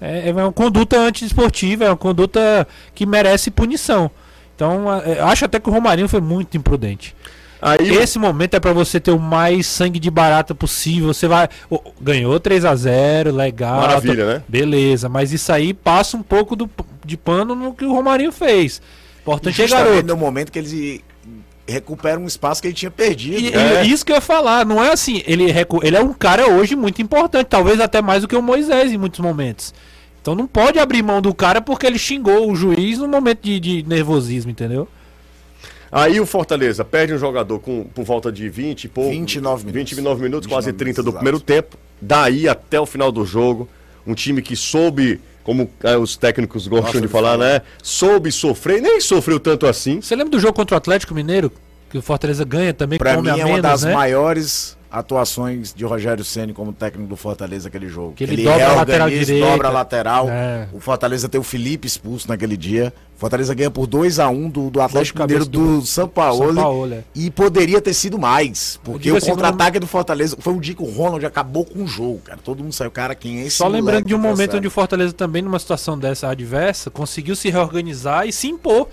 É, 0.00 0.28
é 0.28 0.32
uma 0.32 0.52
conduta 0.52 0.98
antidesportiva, 0.98 1.84
é 1.84 1.88
uma 1.90 1.96
conduta 1.96 2.66
que 2.94 3.04
merece 3.04 3.50
punição. 3.50 4.10
Então, 4.54 4.86
é, 5.04 5.20
acho 5.20 5.44
até 5.44 5.58
que 5.58 5.68
o 5.68 5.72
Romarinho 5.72 6.08
foi 6.08 6.20
muito 6.20 6.56
imprudente. 6.56 7.16
Aí 7.62 7.90
Esse 7.96 8.18
momento 8.18 8.54
é 8.54 8.60
pra 8.60 8.72
você 8.72 8.98
ter 8.98 9.10
o 9.10 9.18
mais 9.18 9.66
sangue 9.66 9.98
de 9.98 10.10
barata 10.10 10.54
possível. 10.54 11.12
Você 11.12 11.28
vai. 11.28 11.48
Ô, 11.68 11.78
ganhou 12.00 12.38
3 12.40 12.64
a 12.64 12.74
0 12.74 13.32
legal. 13.32 13.80
Maravilha, 13.82 14.24
tá- 14.26 14.32
né? 14.34 14.42
Beleza, 14.48 15.08
mas 15.08 15.32
isso 15.32 15.52
aí 15.52 15.74
passa 15.74 16.16
um 16.16 16.22
pouco 16.22 16.56
do, 16.56 16.68
de 17.04 17.16
pano 17.16 17.54
no 17.54 17.74
que 17.74 17.84
o 17.84 17.92
Romarinho 17.92 18.32
fez. 18.32 18.80
Importante 19.20 19.60
é 19.62 19.68
garoto. 19.68 20.06
no 20.06 20.16
momento 20.16 20.50
que 20.50 20.58
ele 20.58 21.04
recupera 21.68 22.18
um 22.18 22.26
espaço 22.26 22.60
que 22.60 22.66
ele 22.68 22.74
tinha 22.74 22.90
perdido. 22.90 23.38
E, 23.38 23.54
É. 23.54 23.84
e 23.84 23.92
isso 23.92 24.04
que 24.04 24.10
eu 24.10 24.16
ia 24.16 24.20
falar, 24.20 24.64
não 24.66 24.82
é 24.82 24.92
assim. 24.92 25.22
Ele, 25.26 25.52
recu- 25.52 25.80
ele 25.84 25.96
é 25.96 26.00
um 26.02 26.12
cara 26.12 26.48
hoje 26.50 26.74
muito 26.74 27.00
importante, 27.02 27.46
talvez 27.46 27.78
até 27.80 28.02
mais 28.02 28.22
do 28.22 28.28
que 28.28 28.34
o 28.34 28.42
Moisés 28.42 28.90
em 28.92 28.98
muitos 28.98 29.20
momentos. 29.20 29.72
Então 30.20 30.34
não 30.34 30.46
pode 30.46 30.78
abrir 30.78 31.02
mão 31.02 31.22
do 31.22 31.32
cara 31.34 31.60
porque 31.60 31.86
ele 31.86 31.98
xingou 31.98 32.50
o 32.50 32.56
juiz 32.56 32.98
no 32.98 33.06
momento 33.06 33.40
de, 33.42 33.60
de 33.60 33.82
nervosismo, 33.86 34.50
entendeu? 34.50 34.88
Aí 35.92 36.20
o 36.20 36.26
Fortaleza 36.26 36.84
perde 36.84 37.12
um 37.12 37.18
jogador 37.18 37.58
com, 37.58 37.84
por 37.84 38.04
volta 38.04 38.30
de 38.30 38.48
20 38.48 38.84
e 38.84 38.88
pouco. 38.88 39.10
29 39.10 39.66
minutos. 39.66 39.90
29 39.90 40.22
minutos, 40.22 40.46
quase 40.48 40.66
29 40.70 40.78
30 40.78 41.02
do 41.02 41.04
minutos, 41.06 41.18
primeiro 41.18 41.40
tempo. 41.40 41.76
Daí 42.00 42.48
até 42.48 42.80
o 42.80 42.86
final 42.86 43.10
do 43.10 43.24
jogo, 43.24 43.68
um 44.06 44.14
time 44.14 44.40
que 44.40 44.54
soube, 44.54 45.20
como 45.42 45.68
eh, 45.82 45.96
os 45.96 46.16
técnicos 46.16 46.66
gostam 46.68 46.84
Gostam 46.86 47.00
de 47.02 47.08
falar, 47.08 47.36
né? 47.36 47.62
Soube 47.82 48.30
sofrer, 48.30 48.80
nem 48.80 49.00
sofreu 49.00 49.40
tanto 49.40 49.66
assim. 49.66 50.00
Você 50.00 50.14
lembra 50.14 50.30
do 50.30 50.38
jogo 50.40 50.54
contra 50.54 50.74
o 50.74 50.78
Atlético 50.78 51.14
Mineiro? 51.14 51.50
Que 51.90 51.98
o 51.98 52.02
Fortaleza 52.02 52.44
ganha 52.44 52.72
também 52.72 52.98
Pra 52.98 53.16
com 53.16 53.22
mim 53.22 53.30
é 53.30 53.34
uma 53.34 53.44
menos, 53.46 53.62
das 53.62 53.82
né? 53.82 53.92
maiores 53.92 54.78
atuações 54.90 55.72
de 55.74 55.84
Rogério 55.84 56.24
Ceni 56.24 56.52
como 56.52 56.72
técnico 56.72 57.08
do 57.08 57.16
Fortaleza 57.16 57.68
aquele 57.68 57.88
jogo. 57.88 58.12
Que 58.14 58.24
ele 58.24 58.42
dobra 58.44 58.66
a 58.66 58.74
lateral 58.76 59.08
reorganiza, 59.08 59.24
direita. 59.26 59.50
dobra 59.50 59.68
a 59.68 59.70
lateral. 59.70 60.28
É. 60.28 60.68
O 60.72 60.80
Fortaleza 60.80 61.28
tem 61.28 61.40
o 61.40 61.44
Felipe 61.44 61.86
expulso 61.86 62.28
naquele 62.28 62.56
dia. 62.56 62.92
O 63.16 63.20
Fortaleza 63.20 63.54
ganha 63.54 63.70
por 63.70 63.86
2 63.86 64.18
a 64.18 64.28
1 64.28 64.48
do, 64.50 64.70
do 64.70 64.80
Atlético 64.80 65.20
Mineiro 65.20 65.44
do, 65.44 65.80
do- 65.80 65.86
São 65.86 66.08
Paulo. 66.08 66.92
É. 66.94 67.02
E 67.14 67.30
poderia 67.30 67.80
ter 67.80 67.92
sido 67.94 68.18
mais. 68.18 68.80
Porque 68.82 69.10
o 69.12 69.16
assim, 69.16 69.30
contra-ataque 69.30 69.78
do 69.78 69.86
Fortaleza 69.86 70.36
foi 70.40 70.52
um 70.52 70.58
dia 70.58 70.74
que 70.74 70.82
o 70.82 70.90
Ronald 70.90 71.24
acabou 71.24 71.64
com 71.64 71.82
o 71.84 71.86
jogo, 71.86 72.20
cara. 72.24 72.38
Todo 72.42 72.62
mundo 72.62 72.72
saiu, 72.72 72.90
cara, 72.90 73.14
quem 73.14 73.40
é 73.40 73.46
esse 73.46 73.56
Só 73.56 73.68
lembrando 73.68 74.06
de 74.06 74.14
um 74.14 74.18
momento 74.18 74.56
onde 74.56 74.66
o 74.66 74.70
Fortaleza 74.70 75.12
também, 75.12 75.42
numa 75.42 75.58
situação 75.58 75.98
dessa 75.98 76.28
adversa, 76.28 76.90
conseguiu 76.90 77.36
se 77.36 77.50
reorganizar 77.50 78.26
e 78.26 78.32
se 78.32 78.48
impor. 78.48 78.88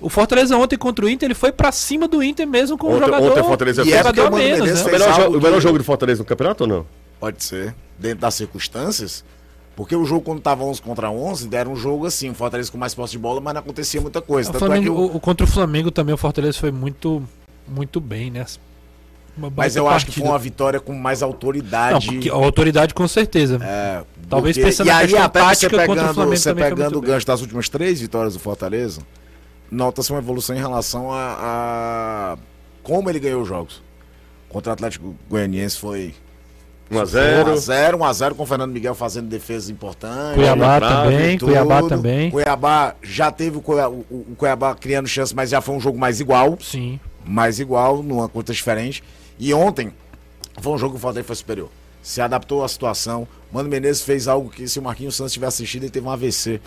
O 0.00 0.08
Fortaleza 0.08 0.56
ontem 0.56 0.76
contra 0.78 1.04
o 1.04 1.08
Inter, 1.08 1.26
ele 1.26 1.34
foi 1.34 1.52
pra 1.52 1.70
cima 1.70 2.08
do 2.08 2.22
Inter 2.22 2.46
mesmo 2.46 2.78
com 2.78 2.88
o 2.94 2.98
jogador. 2.98 3.22
ontem 3.30 3.40
o 3.40 3.44
Fortaleza 3.44 3.82
E 3.82 3.92
é 3.92 3.98
jogador 3.98 4.30
porque 4.30 4.34
o 4.34 4.36
a 4.36 4.38
menos, 4.38 4.60
O 4.60 4.64
né? 4.64 4.76
fez 4.76 4.84
melhor, 4.92 5.14
jo- 5.14 5.22
algo 5.22 5.38
o 5.38 5.42
melhor 5.42 5.60
jogo 5.60 5.78
do 5.78 5.84
Fortaleza 5.84 6.20
no 6.20 6.24
campeonato 6.24 6.64
ou 6.64 6.68
não? 6.68 6.86
Pode 7.18 7.44
ser, 7.44 7.74
dentro 7.98 8.18
das 8.20 8.34
circunstâncias. 8.34 9.22
Porque 9.76 9.94
o 9.94 10.04
jogo, 10.04 10.22
quando 10.22 10.40
tava 10.40 10.64
11 10.64 10.80
contra 10.82 11.10
11, 11.10 11.48
era 11.52 11.68
um 11.68 11.76
jogo 11.76 12.06
assim, 12.06 12.30
o 12.30 12.34
Fortaleza 12.34 12.70
com 12.72 12.78
mais 12.78 12.94
posse 12.94 13.12
de 13.12 13.18
bola, 13.18 13.40
mas 13.40 13.54
não 13.54 13.60
acontecia 13.60 14.00
muita 14.00 14.20
coisa. 14.22 14.48
O 14.48 14.52
Tanto 14.52 14.64
Flamengo- 14.66 14.82
é 14.82 14.84
que 15.08 15.12
o- 15.12 15.16
o- 15.16 15.20
contra 15.20 15.44
o 15.44 15.48
Flamengo 15.48 15.90
também 15.90 16.14
o 16.14 16.18
Fortaleza 16.18 16.58
foi 16.58 16.70
muito, 16.70 17.22
muito 17.68 18.00
bem, 18.00 18.30
né? 18.30 18.44
Mas 19.56 19.76
eu 19.76 19.86
acho 19.88 20.04
que 20.06 20.10
partida. 20.12 20.26
foi 20.26 20.32
uma 20.32 20.38
vitória 20.38 20.80
com 20.80 20.92
mais 20.92 21.20
Não, 21.20 21.28
autoridade. 21.28 22.06
porque 22.08 22.28
a 22.28 22.34
autoridade 22.34 22.92
com 22.92 23.06
certeza. 23.08 23.58
É, 23.62 24.02
Talvez 24.28 24.56
porque- 24.56 24.68
pensando 24.68 24.86
E 24.88 24.90
na 24.90 24.96
aí, 24.98 25.06
questão 25.06 25.22
até 25.24 25.40
você 25.40 25.46
tática 25.46 25.68
contra 25.70 25.84
o 25.84 25.86
pegando, 25.96 26.14
Flamengo 26.14 26.36
você 26.36 26.48
também 26.50 26.64
foi 26.64 26.70
pegando 26.70 26.88
o 26.88 26.92
muito 26.96 27.04
bem. 27.06 27.14
gancho 27.14 27.26
das 27.26 27.40
últimas 27.40 27.68
três 27.68 28.00
vitórias 28.00 28.34
do 28.34 28.40
Fortaleza, 28.40 29.00
nota-se 29.70 30.10
uma 30.12 30.18
evolução 30.18 30.54
em 30.56 30.58
relação 30.58 31.12
a, 31.12 31.36
a 32.34 32.38
como 32.82 33.08
ele 33.10 33.18
ganhou 33.20 33.42
os 33.42 33.48
jogos. 33.48 33.82
Contra 34.48 34.70
o 34.70 34.72
Atlético 34.72 35.14
Goianiense 35.28 35.78
foi 35.78 36.14
1x0. 36.90 37.44
1x0, 37.44 37.92
1x0 37.98 38.34
com 38.34 38.42
o 38.42 38.46
Fernando 38.46 38.72
Miguel 38.72 38.94
fazendo 38.96 39.28
defesas 39.28 39.70
importantes. 39.70 40.34
Cuiabá 40.34 40.80
também. 40.80 41.38
Cuiabá 41.38 41.82
também. 41.88 42.30
Cuiabá 42.30 42.94
já 43.00 43.30
teve 43.30 43.58
o 43.58 43.60
Cuiabá, 43.60 43.88
o- 43.88 44.04
o 44.10 44.34
Cuiabá 44.36 44.74
criando 44.74 45.06
chance, 45.06 45.34
mas 45.34 45.50
já 45.50 45.60
foi 45.60 45.74
um 45.76 45.80
jogo 45.80 45.98
mais 45.98 46.20
igual. 46.20 46.58
Sim. 46.60 46.98
mais 47.24 47.60
igual, 47.60 48.02
numa 48.02 48.28
conta 48.28 48.52
diferente. 48.52 49.04
E 49.38 49.52
ontem 49.54 49.92
foi 50.60 50.72
um 50.72 50.78
jogo 50.78 50.94
que 50.94 50.98
o 50.98 51.00
Fortaleza 51.00 51.26
foi 51.26 51.36
superior. 51.36 51.68
Se 52.02 52.20
adaptou 52.20 52.64
à 52.64 52.68
situação. 52.68 53.28
Mano 53.52 53.68
Menezes 53.68 54.02
fez 54.02 54.26
algo 54.26 54.48
que 54.50 54.66
se 54.66 54.78
o 54.78 54.82
Marquinhos 54.82 55.14
Santos 55.14 55.32
tivesse 55.34 55.56
assistido, 55.62 55.82
ele 55.84 55.90
teve 55.90 56.06
um 56.06 56.10
AVC. 56.10 56.60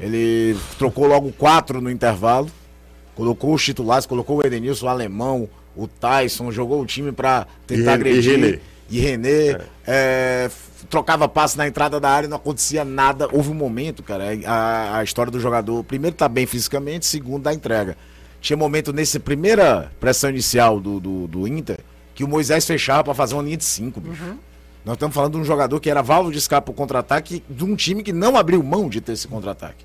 Ele 0.00 0.56
trocou 0.78 1.06
logo 1.06 1.30
quatro 1.32 1.80
no 1.80 1.90
intervalo. 1.90 2.50
Colocou 3.14 3.52
os 3.54 3.62
titulares, 3.62 4.06
colocou 4.06 4.38
o 4.38 4.46
Edenilson, 4.46 4.86
o 4.86 4.88
Alemão, 4.88 5.48
o 5.76 5.86
Tyson, 5.86 6.50
jogou 6.50 6.80
o 6.80 6.86
time 6.86 7.12
pra 7.12 7.46
tentar 7.66 7.90
E 7.92 7.94
agredir. 7.94 8.32
e 8.32 8.36
René. 8.38 8.58
E 8.88 8.98
René. 9.00 9.60
é, 9.86 10.44
f- 10.46 10.86
trocava 10.88 11.28
passe 11.28 11.58
na 11.58 11.68
entrada 11.68 12.00
da 12.00 12.08
área, 12.08 12.28
não 12.28 12.38
acontecia 12.38 12.84
nada. 12.84 13.28
Houve 13.30 13.50
um 13.50 13.54
momento, 13.54 14.02
cara, 14.02 14.24
a, 14.46 14.98
a 14.98 15.04
história 15.04 15.30
do 15.30 15.38
jogador, 15.38 15.84
primeiro 15.84 16.16
tá 16.16 16.28
bem 16.28 16.46
fisicamente, 16.46 17.04
segundo 17.04 17.42
da 17.42 17.52
entrega. 17.52 17.96
Tinha 18.40 18.56
momento 18.56 18.90
nessa 18.92 19.20
primeira 19.20 19.92
pressão 20.00 20.30
inicial 20.30 20.80
do, 20.80 20.98
do, 20.98 21.26
do 21.26 21.46
Inter 21.46 21.78
que 22.14 22.24
o 22.24 22.28
Moisés 22.28 22.64
fechava 22.66 23.04
pra 23.04 23.14
fazer 23.14 23.34
uma 23.34 23.42
linha 23.42 23.56
de 23.58 23.64
cinco, 23.64 24.00
bicho. 24.00 24.34
Nós 24.84 24.94
estamos 24.94 25.14
falando 25.14 25.32
de 25.34 25.38
um 25.40 25.44
jogador 25.44 25.78
que 25.78 25.90
era 25.90 26.00
válvula 26.02 26.32
de 26.32 26.38
escape 26.38 26.64
pro 26.64 26.72
contra-ataque 26.74 27.42
de 27.50 27.64
um 27.64 27.76
time 27.76 28.02
que 28.02 28.14
não 28.14 28.34
abriu 28.36 28.62
mão 28.62 28.88
de 28.88 29.00
ter 29.02 29.12
esse 29.12 29.28
contra-ataque. 29.28 29.84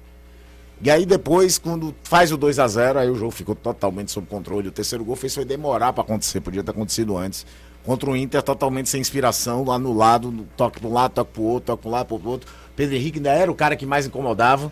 E 0.82 0.92
aí 0.92 1.06
depois, 1.06 1.58
quando 1.58 1.96
faz 2.04 2.32
o 2.32 2.38
2 2.38 2.60
a 2.60 2.68
0 2.68 3.00
aí 3.00 3.10
o 3.10 3.16
jogo 3.16 3.32
ficou 3.32 3.56
totalmente 3.56 4.12
sob 4.12 4.28
controle. 4.28 4.68
O 4.68 4.72
terceiro 4.72 5.04
gol 5.06 5.16
fez 5.16 5.34
foi 5.34 5.46
demorar 5.46 5.94
pra 5.94 6.04
acontecer, 6.04 6.42
podia 6.42 6.64
ter 6.64 6.72
acontecido 6.72 7.18
antes. 7.18 7.46
Contra 7.84 8.10
o 8.10 8.16
Inter, 8.18 8.42
totalmente 8.42 8.90
sem 8.90 9.00
inspiração, 9.00 9.72
anulado, 9.72 10.46
toque 10.58 10.80
pra 10.80 10.90
um 10.90 10.94
lado, 10.94 11.12
toque 11.14 11.32
pro 11.34 11.44
outro, 11.44 11.66
toque 11.68 11.82
pra 11.84 11.90
um 11.90 11.94
lado, 11.94 12.06
pro 12.20 12.30
outro. 12.30 12.52
Pedro 12.76 12.96
Henrique 12.96 13.20
ainda 13.20 13.30
era 13.32 13.52
o 13.52 13.56
cara 13.56 13.76
que 13.76 13.86
mais 13.86 14.06
incomodava, 14.08 14.72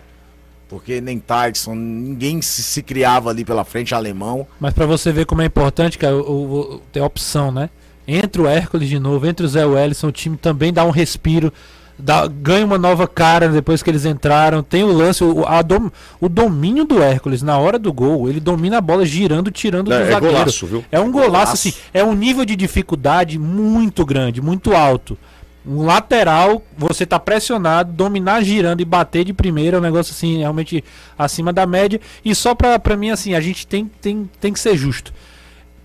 porque 0.68 1.00
nem 1.00 1.20
Tyson, 1.20 1.76
ninguém 1.76 2.42
se, 2.42 2.64
se 2.64 2.82
criava 2.82 3.30
ali 3.30 3.46
pela 3.46 3.64
frente, 3.64 3.94
alemão. 3.94 4.48
Mas 4.60 4.74
pra 4.74 4.86
você 4.86 5.12
ver 5.12 5.26
como 5.26 5.42
é 5.42 5.46
importante, 5.46 5.98
cara, 5.98 6.16
o, 6.18 6.60
o- 6.76 6.80
ter 6.92 7.02
opção, 7.02 7.52
né? 7.52 7.70
Entre 8.08 8.42
o 8.42 8.48
Hércules 8.48 8.90
de 8.90 9.00
novo, 9.00 9.26
entre 9.28 9.46
o 9.46 9.50
Zé 9.50 9.66
Wellison, 9.66 10.08
o 10.08 10.12
time 10.12 10.36
também 10.36 10.74
dá 10.74 10.84
um 10.84 10.90
respiro, 10.90 11.54
dá- 11.98 12.28
ganha 12.28 12.66
uma 12.66 12.78
nova 12.78 13.08
cara 13.08 13.48
depois 13.50 13.82
que 13.84 13.90
eles 13.90 14.06
entraram. 14.06 14.62
Tem 14.64 14.84
o 14.84 14.92
lance, 14.92 15.24
o, 15.24 15.46
a 15.46 15.62
dom- 15.62 15.92
o 16.20 16.28
domínio 16.30 16.86
do 16.86 17.02
Hércules 17.02 17.42
na 17.42 17.58
hora 17.58 17.78
do 17.80 17.92
gol, 17.94 18.30
ele 18.30 18.40
domina 18.40 18.78
a 18.78 18.82
bola 18.82 19.06
girando, 19.06 19.52
tirando 19.52 19.92
É, 19.94 19.98
do 19.98 20.04
é 20.04 20.12
zagueiro. 20.12 20.36
golaço, 20.36 20.66
viu? 20.68 20.86
É 20.92 21.00
um 21.00 21.12
golaço, 21.12 21.30
Golaço. 21.32 21.54
assim, 21.54 21.74
é 21.94 22.04
um 22.04 22.14
nível 22.14 22.46
de 22.46 22.56
dificuldade 22.56 23.38
muito 23.40 24.06
grande, 24.06 24.42
muito 24.42 24.74
alto. 24.76 25.18
Um 25.66 25.86
lateral, 25.86 26.62
você 26.78 27.06
tá 27.06 27.18
pressionado, 27.18 27.94
dominar 27.94 28.44
girando 28.44 28.82
e 28.82 28.86
bater 28.86 29.24
de 29.24 29.32
primeira 29.34 29.78
é 29.78 29.80
um 29.80 29.84
negócio 29.84 30.12
assim, 30.12 30.40
realmente 30.40 30.84
acima 31.18 31.54
da 31.54 31.66
média. 31.66 32.02
E 32.26 32.36
só 32.36 32.54
pra, 32.54 32.78
pra 32.78 32.98
mim, 32.98 33.12
assim, 33.12 33.34
a 33.34 33.40
gente 33.40 33.66
tem, 33.66 33.90
tem, 34.02 34.30
tem 34.42 34.52
que 34.52 34.60
ser 34.60 34.76
justo. 34.76 35.14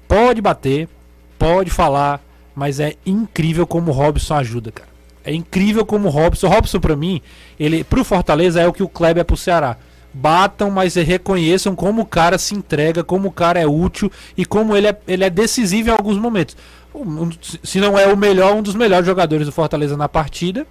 Pode 0.09 0.41
bater, 0.41 0.89
pode 1.39 1.71
falar, 1.71 2.21
mas 2.57 2.81
é 2.81 2.95
incrível 3.07 3.69
como 3.69 3.93
o 3.93 3.95
Robson 3.95 4.35
ajuda, 4.35 4.73
cara. 4.73 4.89
É 5.29 5.35
incrível 5.35 5.85
como 5.85 6.09
o 6.09 6.11
Robson. 6.11 6.47
O 6.47 6.51
Robson, 6.51 6.81
pra 6.81 6.97
mim, 6.97 7.21
ele 7.61 7.85
pro 7.85 8.03
Fortaleza 8.03 8.63
é 8.63 8.67
o 8.67 8.73
que 8.73 8.83
o 8.83 8.89
Kleber 8.89 9.21
é 9.21 9.25
pro 9.25 9.37
Ceará. 9.37 9.77
Batam, 10.15 10.71
mas 10.71 10.95
reconheçam 10.95 11.77
como 11.77 12.01
o 12.01 12.07
cara 12.07 12.39
se 12.39 12.55
entrega, 12.55 13.05
como 13.05 13.29
o 13.29 13.31
cara 13.31 13.61
é 13.61 13.67
útil 13.67 14.11
e 14.39 14.47
como 14.47 14.75
ele 14.75 14.87
é, 14.87 14.99
ele 15.07 15.25
é 15.25 15.29
decisivo 15.29 15.91
em 15.91 15.93
alguns 15.93 16.17
momentos. 16.17 16.57
Se 17.63 17.79
não 17.79 17.99
é 17.99 18.07
o 18.07 18.17
melhor, 18.17 18.55
um 18.55 18.63
dos 18.63 18.75
melhores 18.75 19.05
jogadores 19.05 19.45
do 19.45 19.53
Fortaleza 19.53 19.99
na 19.99 20.09
partida. 20.09 20.67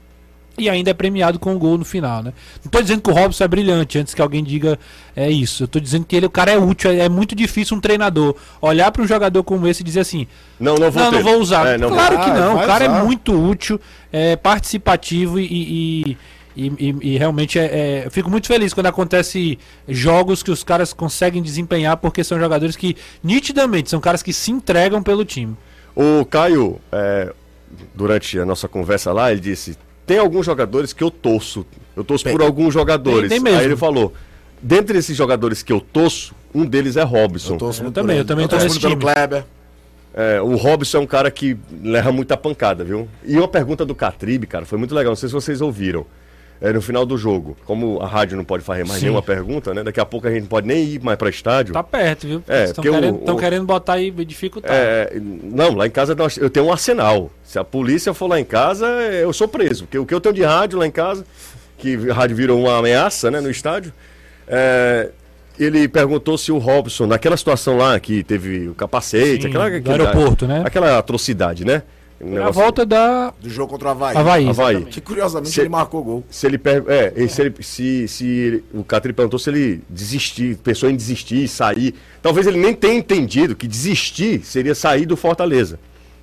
E 0.58 0.68
ainda 0.70 0.90
é 0.90 0.94
premiado 0.94 1.38
com 1.38 1.56
o 1.56 1.60
gol 1.60 1.78
no 1.78 1.86
final, 1.86 2.24
né? 2.24 2.34
Não 2.66 2.72
tô 2.72 2.82
dizendo 2.82 3.02
que 3.02 3.10
o 3.12 3.14
Robson 3.14 3.44
é 3.44 3.48
brilhante, 3.48 4.00
antes 4.00 4.14
que 4.16 4.22
alguém 4.22 4.44
diga 4.44 4.80
é 5.16 5.30
isso. 5.30 5.64
Eu 5.64 5.68
tô 5.68 5.80
dizendo 5.80 6.04
que 6.06 6.16
ele, 6.16 6.26
o 6.26 6.30
cara 6.32 6.52
é 6.52 6.58
útil. 6.58 6.90
É, 6.90 7.02
é 7.02 7.10
muito 7.10 7.36
difícil 7.36 7.78
um 7.78 7.80
treinador 7.80 8.36
olhar 8.60 8.92
para 8.92 9.04
um 9.04 9.08
jogador 9.08 9.44
como 9.44 9.68
esse 9.68 9.82
e 9.82 9.86
dizer 9.86 10.00
assim: 10.00 10.26
Não, 10.60 10.76
não 10.76 10.90
vou 10.90 11.04
não, 11.04 11.12
não 11.12 11.22
vou 11.22 11.40
usar. 11.40 11.68
É, 11.68 11.78
não 11.78 11.90
vou- 11.90 11.98
claro 11.98 12.18
que 12.18 12.30
Ah, 12.32 12.34
não. 12.34 12.56
vai 12.56 12.64
O 12.64 12.68
cara 12.68 12.86
é 12.86 12.90
usar. 12.90 13.04
muito 13.04 13.34
útil, 13.34 13.80
é 14.12 14.36
participativo 14.36 15.40
e. 15.40 15.46
e- 15.46 16.18
e- 16.60 16.74
e- 16.80 16.98
e 17.14 17.18
realmente 17.20 17.60
é, 17.60 17.66
é- 17.66 18.04
eu 18.08 18.10
fico 18.10 18.32
muito 18.32 18.48
feliz 18.48 18.74
quando 18.74 18.88
acontece 18.88 19.60
jogos 19.88 20.42
que 20.42 20.50
os 20.50 20.64
caras 20.64 20.92
conseguem 20.92 21.40
desempenhar 21.44 21.98
porque 21.98 22.24
são 22.24 22.40
jogadores 22.40 22.76
que 22.76 22.98
nitidamente 23.24 23.92
são 23.92 24.00
caras 24.00 24.24
que 24.24 24.34
se 24.34 24.50
entregam 24.50 25.04
pelo 25.04 25.24
time. 25.24 25.56
O 25.96 26.26
Caio, 26.26 26.82
é, 26.92 27.32
durante 27.94 28.40
a 28.40 28.46
nossa 28.46 28.68
conversa 28.68 29.14
lá, 29.14 29.32
ele 29.32 29.40
disse: 29.40 29.78
tem 30.08 30.18
alguns 30.18 30.46
jogadores 30.46 30.94
que 30.94 31.04
eu 31.04 31.12
torço. 31.12 31.66
Eu 31.96 32.04
torço 32.04 32.24
Tem. 32.24 32.34
por 32.34 32.42
alguns 32.42 32.74
jogadores. 32.74 33.30
Tem- 33.30 33.40
tem 33.40 33.40
mesmo. 33.42 33.60
Aí 33.60 33.66
ele 33.66 33.76
falou: 33.76 34.14
dentre 34.62 34.98
esses 34.98 35.16
jogadores 35.16 35.62
que 35.62 35.72
eu 35.72 35.82
torço, 35.82 36.34
um 36.56 36.66
deles 36.66 36.96
é 36.96 37.04
Robson. 37.04 37.56
Eu 37.56 37.58
torço 37.58 37.84
muito 37.84 37.94
também, 37.96 38.18
eu 38.18 38.26
também 38.26 38.48
tô 38.48 38.58
torço 38.58 38.80
pelo. 38.80 38.98
Kleber. 38.98 39.44
É, 40.14 40.42
o 40.42 40.56
Robson 40.56 40.98
é 40.98 41.02
um 41.02 41.06
cara 41.06 41.30
que 41.30 41.56
leva 41.84 42.12
muita 42.12 42.36
pancada, 42.36 42.84
viu? 42.84 43.08
E 43.24 43.38
uma 43.38 43.48
pergunta 43.48 43.86
do 43.86 43.94
Catribe, 43.94 44.48
cara, 44.48 44.66
foi 44.66 44.80
muito 44.80 44.96
legal. 44.96 45.12
Não 45.12 45.16
sei 45.16 45.30
se 45.30 45.34
vocês 45.34 45.62
ouviram. 45.62 46.06
É, 46.60 46.74
no 46.74 46.82
final 46.82 47.06
do 47.06 47.18
jogo, 47.18 47.56
como 47.66 48.02
a 48.02 48.08
rádio 48.08 48.36
não 48.36 48.44
pode 48.44 48.64
fazer 48.64 48.84
mais 48.84 49.00
Sim. 49.00 49.06
nenhuma 49.06 49.22
pergunta, 49.22 49.74
né? 49.76 49.84
Daqui 49.84 50.00
a 50.00 50.06
pouco 50.06 50.28
a 50.28 50.32
gente 50.32 50.42
não 50.42 50.48
pode 50.48 50.66
nem 50.68 50.84
ir 50.84 51.04
mais 51.04 51.16
para 51.18 51.30
estádio. 51.30 51.72
Tá 51.74 51.84
perto, 51.84 52.26
viu? 52.26 52.44
É, 52.48 52.64
Estão 52.66 52.84
o- 52.84 52.92
querendo, 52.92 53.32
o- 53.32 53.38
querendo 53.38 53.66
botar 53.66 53.94
aí 53.94 54.10
dificultar. 54.10 54.72
É, 54.74 55.12
não, 55.44 55.76
lá 55.76 55.86
em 55.86 55.92
casa 55.92 56.16
nós- 56.16 56.36
eu 56.38 56.50
tenho 56.50 56.66
um 56.66 56.72
arsenal. 56.72 57.30
Se 57.44 57.60
a 57.60 57.64
polícia 57.64 58.12
for 58.14 58.28
lá 58.28 58.40
em 58.40 58.44
casa, 58.46 58.88
eu 58.88 59.32
sou 59.34 59.48
preso. 59.48 59.84
Porque 59.86 60.00
o 60.00 60.06
que 60.06 60.14
eu 60.14 60.20
tenho 60.20 60.34
de 60.34 60.42
rádio 60.44 60.80
lá 60.80 60.88
em 60.88 60.92
casa, 60.92 61.24
que 61.78 62.10
a 62.10 62.14
rádio 62.16 62.36
virou 62.36 62.60
uma 62.60 62.80
ameaça 62.80 63.30
né, 63.30 63.40
no 63.40 63.52
estádio, 63.52 63.94
é, 64.48 65.10
ele 65.60 65.88
perguntou 65.88 66.38
se 66.38 66.52
o 66.52 66.58
Robson, 66.58 67.06
naquela 67.06 67.38
situação 67.38 67.78
lá 67.78 68.00
que 68.00 68.24
teve 68.24 68.68
o 68.68 68.74
capacete, 68.74 69.44
Sim, 69.44 69.48
aquela, 69.50 69.68
aquela- 69.68 69.94
aeroporto, 70.10 70.48
né? 70.48 70.64
aquela 70.66 70.98
atrocidade, 70.98 71.64
né? 71.66 71.84
Um 72.20 72.30
a 72.30 72.40
negócio- 72.40 72.54
volta 72.54 72.86
da 72.86 73.32
Do 73.40 73.50
jogo 73.50 73.72
contra 73.72 73.90
o 73.90 73.92
Havaí. 73.92 74.18
Havaí. 74.18 74.50
Havaí. 74.50 74.86
Que 74.86 75.00
curiosamente 75.00 75.54
Se- 75.54 75.62
ele 75.62 75.70
marcou 75.70 76.04
gol. 76.04 76.24
Se 76.30 76.48
ele 76.48 76.58
per... 76.58 76.84
é, 76.88 77.14
e 77.16 77.28
se, 77.30 77.42
ele, 77.42 77.54
se, 77.62 78.08
se 78.08 78.26
ele- 78.28 78.64
o 78.74 78.84
Catri 78.84 79.14
perguntou 79.14 79.38
se 79.38 79.50
ele 79.50 79.82
desistir, 79.88 80.58
pensou 80.58 80.90
em 80.90 80.96
desistir, 80.96 81.48
sair. 81.48 81.94
Talvez 82.22 82.48
ele 82.48 82.58
nem 82.60 82.74
tenha 82.74 82.96
entendido 82.96 83.56
que 83.56 83.68
desistir 83.68 84.42
seria 84.44 84.74
sair 84.74 85.06
do 85.06 85.16
Fortaleza. 85.16 85.80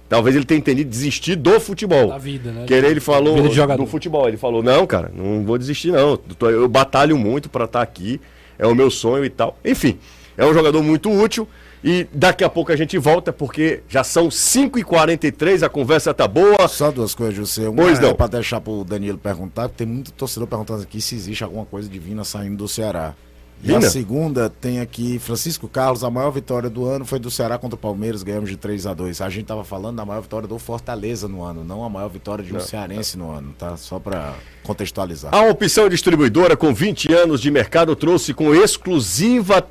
Talvez 0.08 0.34
ele 0.36 0.44
tenha 0.44 0.58
entendido 0.58 0.90
desistir 0.90 1.36
do 1.36 1.58
futebol. 1.60 2.08
Da 2.08 2.18
vida, 2.18 2.50
né? 2.52 2.64
Que 2.66 2.74
ele 2.74 3.00
falou 3.00 3.36
do 3.76 3.86
futebol. 3.86 4.28
Ele 4.28 4.36
falou: 4.36 4.62
"Não, 4.62 4.86
cara, 4.86 5.10
não 5.14 5.44
vou 5.44 5.56
desistir 5.56 5.92
não. 5.92 6.10
Eu 6.10 6.16
tô- 6.18 6.50
Eu 6.50 6.68
batalho 6.68 7.16
muito 7.16 7.48
para 7.48 7.64
estar 7.64 7.80
aqui. 7.82 8.20
É 8.58 8.66
o 8.66 8.74
meu 8.74 8.90
sonho 8.90 9.24
e 9.24 9.30
tal". 9.30 9.56
Enfim, 9.64 9.98
é 10.36 10.44
um 10.44 10.52
jogador 10.52 10.82
muito 10.82 11.10
útil 11.10 11.48
e 11.84 12.06
daqui 12.14 12.42
a 12.42 12.48
pouco 12.48 12.72
a 12.72 12.76
gente 12.76 12.96
volta 12.96 13.30
porque 13.30 13.82
já 13.86 14.02
são 14.02 14.28
5h43, 14.28 15.62
a 15.62 15.68
conversa 15.68 16.14
tá 16.14 16.26
boa. 16.26 16.66
Só 16.66 16.90
duas 16.90 17.14
coisas, 17.14 17.34
José. 17.34 17.68
Uma 17.68 17.82
Pois 17.82 17.98
é 17.98 18.02
não. 18.02 18.14
pra 18.14 18.26
deixar 18.26 18.60
pro 18.62 18.82
Danilo 18.84 19.18
perguntar, 19.18 19.68
tem 19.68 19.86
muito 19.86 20.10
torcedor 20.12 20.48
perguntando 20.48 20.82
aqui 20.82 20.98
se 20.98 21.14
existe 21.14 21.44
alguma 21.44 21.66
coisa 21.66 21.86
divina 21.86 22.24
saindo 22.24 22.56
do 22.56 22.66
Ceará. 22.66 23.14
E 23.62 23.68
Vina? 23.68 23.78
a 23.86 23.90
segunda 23.90 24.50
tem 24.50 24.80
aqui 24.80 25.18
Francisco 25.18 25.68
Carlos, 25.68 26.02
a 26.04 26.10
maior 26.10 26.30
vitória 26.30 26.68
do 26.68 26.86
ano 26.86 27.04
foi 27.04 27.18
do 27.18 27.30
Ceará 27.30 27.56
contra 27.56 27.76
o 27.76 27.78
Palmeiras, 27.78 28.22
ganhamos 28.22 28.50
de 28.50 28.56
3 28.56 28.86
a 28.86 28.92
2 28.92 29.20
A 29.20 29.30
gente 29.30 29.46
tava 29.46 29.62
falando 29.64 29.96
da 29.96 30.04
maior 30.04 30.20
vitória 30.20 30.48
do 30.48 30.58
Fortaleza 30.58 31.28
no 31.28 31.42
ano, 31.42 31.64
não 31.64 31.84
a 31.84 31.88
maior 31.88 32.08
vitória 32.08 32.44
de 32.44 32.54
um 32.54 32.60
cearense 32.60 33.16
no 33.16 33.30
ano, 33.30 33.54
tá? 33.58 33.76
Só 33.76 33.98
pra 33.98 34.34
contextualizar. 34.64 35.34
A 35.34 35.44
opção 35.48 35.88
distribuidora 35.88 36.56
com 36.56 36.74
20 36.74 37.12
anos 37.12 37.40
de 37.40 37.50
mercado 37.50 37.94
trouxe 37.94 38.34
com 38.34 38.54
exclusiva 38.54 39.66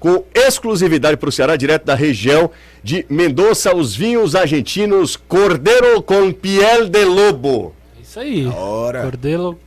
com 0.00 0.24
exclusividade 0.34 1.18
para 1.18 1.28
o 1.28 1.32
Ceará, 1.32 1.54
direto 1.54 1.84
da 1.84 1.94
região 1.94 2.50
de 2.82 3.04
Mendoza, 3.08 3.76
os 3.76 3.94
vinhos 3.94 4.34
argentinos 4.34 5.14
Cordeiro 5.14 6.02
com 6.02 6.32
Piel 6.32 6.88
de 6.88 7.04
Lobo. 7.04 7.74
Isso 8.02 8.18
aí. 8.18 8.46
Ora. 8.46 9.02
Cordelo 9.02 9.58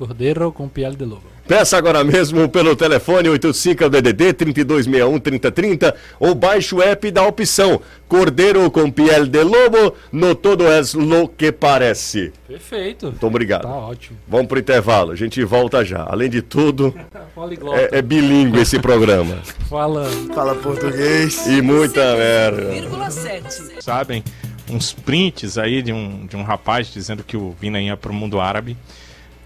Cordeiro 0.00 0.50
com 0.50 0.66
piel 0.66 0.94
de 0.94 1.04
lobo. 1.04 1.24
Peça 1.46 1.76
agora 1.76 2.02
mesmo 2.02 2.48
pelo 2.48 2.74
telefone 2.74 3.28
85DDD 3.28 4.32
3261-3030 4.32 5.94
ou 6.18 6.34
baixe 6.34 6.74
o 6.74 6.80
app 6.80 7.10
da 7.10 7.22
opção 7.22 7.82
Cordeiro 8.08 8.70
com 8.70 8.90
piel 8.90 9.26
de 9.26 9.42
lobo, 9.42 9.94
no 10.10 10.34
todo 10.34 10.66
es 10.66 10.94
lo 10.94 11.28
que 11.28 11.52
parece. 11.52 12.32
Perfeito. 12.48 13.08
Muito 13.08 13.26
obrigado. 13.26 13.64
Tá 13.64 13.68
ótimo. 13.68 14.16
Vamos 14.26 14.46
pro 14.46 14.58
intervalo, 14.58 15.12
a 15.12 15.16
gente 15.16 15.44
volta 15.44 15.84
já. 15.84 16.06
Além 16.08 16.30
de 16.30 16.40
tudo, 16.40 16.94
é, 17.74 17.98
é 17.98 18.02
bilíngue 18.02 18.60
esse 18.60 18.78
programa. 18.78 19.36
Fala. 19.68 20.08
Fala 20.34 20.54
português. 20.54 21.46
E 21.46 21.60
muita 21.60 22.16
merda. 22.16 22.72
1,7. 22.72 23.82
sabem, 23.82 24.24
uns 24.70 24.94
prints 24.94 25.58
aí 25.58 25.82
de 25.82 25.92
um, 25.92 26.26
de 26.26 26.38
um 26.38 26.42
rapaz 26.42 26.86
dizendo 26.90 27.22
que 27.22 27.36
o 27.36 27.54
Vina 27.60 27.78
ia 27.78 27.98
para 27.98 28.10
o 28.10 28.14
mundo 28.14 28.40
árabe. 28.40 28.78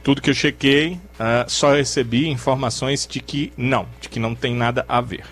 Tudo 0.05 0.23
que 0.23 0.31
eu 0.31 0.35
chequei, 0.35 0.99
ah, 1.19 1.45
só 1.49 1.75
recebi 1.75 2.29
informações 2.29 3.07
de 3.07 3.19
que 3.21 3.53
não, 3.57 3.87
de 4.01 4.09
que 4.09 4.21
não 4.21 4.35
tem 4.35 4.55
nada 4.55 4.85
a 4.87 5.01
ver. 5.01 5.25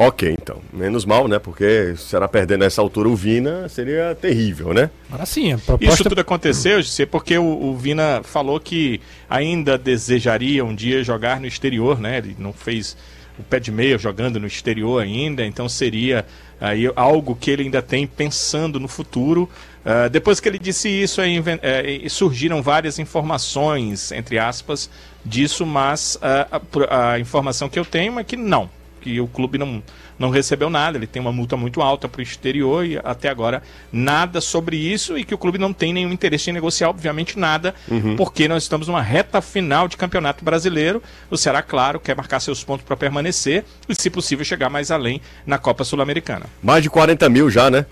Ok, 0.00 0.34
então. 0.40 0.62
Menos 0.72 1.04
mal, 1.04 1.26
né? 1.26 1.40
Porque 1.40 1.94
será 1.96 2.28
perdendo 2.28 2.60
nessa 2.60 2.80
altura 2.80 3.08
o 3.08 3.16
Vina, 3.16 3.68
seria 3.68 4.14
terrível, 4.14 4.72
né? 4.72 4.90
Agora 5.08 5.26
sim, 5.26 5.52
a 5.52 5.56
Isso 5.56 5.66
proposta 5.66 6.04
tudo 6.08 6.20
aconteceu, 6.20 6.80
José, 6.80 7.04
porque 7.04 7.36
o, 7.36 7.44
o 7.44 7.76
Vina 7.76 8.22
falou 8.22 8.60
que 8.60 9.00
ainda 9.28 9.76
desejaria 9.76 10.64
um 10.64 10.72
dia 10.72 11.02
jogar 11.02 11.40
no 11.40 11.46
exterior, 11.46 11.98
né? 11.98 12.18
Ele 12.18 12.36
não 12.38 12.52
fez 12.52 12.96
o 13.38 13.42
pé 13.42 13.58
de 13.58 13.72
meia 13.72 13.98
jogando 13.98 14.38
no 14.38 14.46
exterior 14.46 15.02
ainda, 15.02 15.44
então 15.44 15.68
seria 15.68 16.24
aí 16.60 16.90
algo 16.94 17.34
que 17.34 17.50
ele 17.50 17.64
ainda 17.64 17.82
tem 17.82 18.06
pensando 18.06 18.78
no 18.78 18.88
futuro. 18.88 19.48
Ah, 19.90 20.06
depois 20.08 20.38
que 20.38 20.46
ele 20.46 20.58
disse 20.58 20.86
isso, 20.88 21.18
aí, 21.22 21.34
inven- 21.34 21.58
eh, 21.62 22.02
surgiram 22.10 22.60
várias 22.62 22.98
informações, 22.98 24.12
entre 24.12 24.38
aspas, 24.38 24.90
disso, 25.24 25.64
mas 25.64 26.18
ah, 26.20 26.60
a, 26.90 27.12
a 27.12 27.18
informação 27.20 27.70
que 27.70 27.78
eu 27.78 27.84
tenho 27.86 28.18
é 28.18 28.24
que 28.24 28.36
não, 28.36 28.68
que 29.00 29.18
o 29.18 29.26
clube 29.26 29.56
não, 29.56 29.82
não 30.18 30.28
recebeu 30.28 30.68
nada, 30.68 30.98
ele 30.98 31.06
tem 31.06 31.22
uma 31.22 31.32
multa 31.32 31.56
muito 31.56 31.80
alta 31.80 32.06
para 32.06 32.18
o 32.18 32.22
exterior 32.22 32.84
e 32.84 32.98
até 33.02 33.30
agora 33.30 33.62
nada 33.90 34.40
sobre 34.42 34.76
isso 34.76 35.16
e 35.16 35.24
que 35.24 35.34
o 35.34 35.38
clube 35.38 35.56
não 35.56 35.72
tem 35.72 35.92
nenhum 35.94 36.12
interesse 36.12 36.50
em 36.50 36.52
negociar, 36.52 36.90
obviamente 36.90 37.38
nada, 37.38 37.74
porque 38.16 38.46
nós 38.46 38.64
estamos 38.64 38.88
numa 38.88 39.00
reta 39.00 39.40
final 39.40 39.88
de 39.88 39.96
campeonato 39.96 40.44
brasileiro. 40.44 41.02
O 41.30 41.36
Ceará, 41.38 41.62
claro, 41.62 41.98
quer 41.98 42.14
marcar 42.14 42.40
seus 42.40 42.62
pontos 42.62 42.84
para 42.84 42.96
permanecer 42.96 43.64
e, 43.88 43.94
se 43.94 44.10
possível, 44.10 44.44
chegar 44.44 44.68
mais 44.68 44.90
além 44.90 45.20
na 45.46 45.56
Copa 45.56 45.82
Sul-Americana. 45.84 46.44
Mais 46.62 46.82
de 46.82 46.90
40 46.90 47.26
mil 47.30 47.48
já, 47.48 47.70
né? 47.70 47.86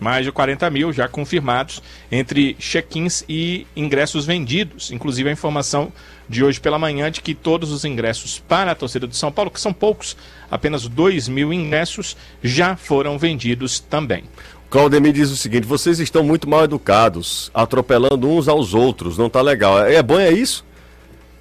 Mais 0.00 0.24
de 0.24 0.32
40 0.32 0.68
mil 0.70 0.92
já 0.92 1.06
confirmados 1.06 1.82
entre 2.10 2.54
check-ins 2.54 3.22
e 3.28 3.66
ingressos 3.76 4.24
vendidos. 4.24 4.90
Inclusive 4.90 5.28
a 5.28 5.32
informação 5.32 5.92
de 6.28 6.42
hoje 6.42 6.58
pela 6.58 6.78
manhã 6.78 7.10
de 7.10 7.20
que 7.20 7.34
todos 7.34 7.70
os 7.70 7.84
ingressos 7.84 8.42
para 8.48 8.72
a 8.72 8.74
torcida 8.74 9.06
do 9.06 9.14
São 9.14 9.30
Paulo, 9.30 9.50
que 9.50 9.60
são 9.60 9.72
poucos, 9.72 10.16
apenas 10.50 10.88
2 10.88 11.28
mil 11.28 11.52
ingressos, 11.52 12.16
já 12.42 12.76
foram 12.76 13.18
vendidos 13.18 13.78
também. 13.78 14.24
Claudemir 14.70 15.12
diz 15.12 15.30
o 15.30 15.36
seguinte: 15.36 15.66
vocês 15.66 15.98
estão 15.98 16.22
muito 16.22 16.48
mal 16.48 16.64
educados, 16.64 17.50
atropelando 17.52 18.28
uns 18.28 18.48
aos 18.48 18.72
outros, 18.72 19.18
não 19.18 19.28
tá 19.28 19.42
legal. 19.42 19.84
É 19.84 20.02
bom, 20.02 20.18
é 20.18 20.30
isso? 20.30 20.64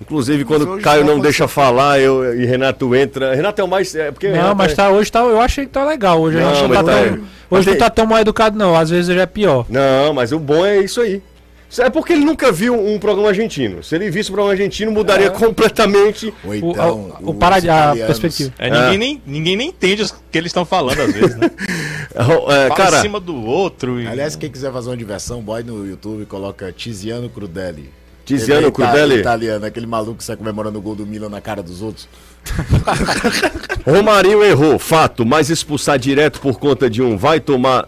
Inclusive, 0.02 0.46
quando 0.46 0.78
Caio 0.80 1.04
não 1.06 1.20
deixa 1.20 1.48
falar, 1.48 2.00
eu 2.00 2.40
e 2.40 2.46
Renato 2.46 2.96
entra. 2.96 3.36
Renato 3.36 3.60
é 3.62 3.64
o 3.64 3.68
mais. 3.68 3.94
É, 3.96 4.12
porque 4.12 4.28
Não, 4.30 4.36
Renato 4.36 4.56
mas 4.56 4.72
é- 4.72 4.76
tá, 4.76 4.90
hoje 4.90 5.12
tá, 5.12 5.20
eu 5.20 5.42
achei 5.42 5.66
que 5.66 5.72
tá 5.72 5.84
legal. 5.86 6.22
Hoje 6.22 6.38
a 6.38 6.42
Não, 6.42 6.56
gente 6.56 6.62
não 6.64 6.70
tá 6.70 6.84
tá- 6.84 6.92
tão, 6.92 7.00
é. 7.00 7.04
hoje 7.12 7.22
Mas 7.52 7.66
não 7.66 7.74
tem- 7.74 7.80
tá 7.80 7.90
tão 7.90 8.06
mal 8.06 8.20
educado, 8.20 8.58
não. 8.58 8.76
Às 8.76 8.90
vezes 8.90 9.14
já 9.14 9.22
é 9.22 9.26
pior. 9.26 9.66
Não, 9.70 10.14
mas 10.14 10.32
o 10.32 10.40
bom 10.40 10.66
é 10.66 10.78
isso 10.80 11.02
aí. 11.02 11.22
É 11.78 11.88
porque 11.88 12.14
ele 12.14 12.26
nunca 12.26 12.52
viu 12.52 12.74
um 12.74 12.98
programa 12.98 13.28
argentino. 13.30 13.84
Se 13.84 13.94
ele 13.94 14.10
visse 14.10 14.32
um 14.32 14.34
programa 14.34 14.54
argentino, 14.54 14.92
mudaria 14.92 15.30
completamente. 15.30 16.34
Ou 16.44 16.50
O, 16.50 16.56
então, 16.56 17.14
o, 17.22 17.30
o 17.30 17.34
para- 17.36 17.58
a 17.58 17.96
perspectiva. 17.96 18.52
É, 18.58 18.70
É. 18.70 18.72
ninguém, 18.72 18.98
nem, 18.98 19.22
ninguém 19.26 19.56
nem 19.56 19.68
entende 19.70 20.02
o 20.02 20.08
que 20.32 20.38
eles 20.38 20.50
estão 20.50 20.66
falando 20.66 21.00
às 21.02 21.14
vezes, 21.14 21.36
né? 21.36 21.52
É, 22.16 22.24
Fala 22.24 22.76
cara, 22.76 22.98
em 22.98 23.02
cima 23.02 23.20
do 23.20 23.36
outro. 23.46 24.02
E... 24.02 24.08
Aliás, 24.08 24.36
quem 24.36 24.50
quiser 24.50 24.72
fazer 24.74 24.90
uma 24.90 24.98
diversão, 24.98 25.42
boy 25.42 25.62
no 25.62 25.86
YouTube 25.88 26.26
coloca 26.26 26.72
Tiziano 26.72 27.30
Crudelli. 27.30 27.92
Tiziano 28.38 28.66
é 28.66 28.70
ita- 28.70 28.72
Crudelli? 28.72 29.16
Italiano, 29.20 29.66
aquele 29.66 29.86
maluco 29.88 30.18
que 30.18 30.24
sai 30.24 30.36
comemorando 30.36 30.78
o 30.78 30.82
gol 30.82 30.96
do 30.96 31.06
Milan 31.06 31.30
na 31.30 31.42
cara 31.42 31.62
dos 31.64 31.82
outros. 31.82 32.08
Romarinho 33.86 34.44
errou, 34.44 34.78
fato, 34.80 35.26
mas 35.26 35.50
expulsar 35.50 35.98
direto 35.98 36.40
por 36.40 36.60
conta 36.60 36.90
de 36.90 37.02
um 37.02 37.18
vai 37.18 37.40
tomar. 37.40 37.88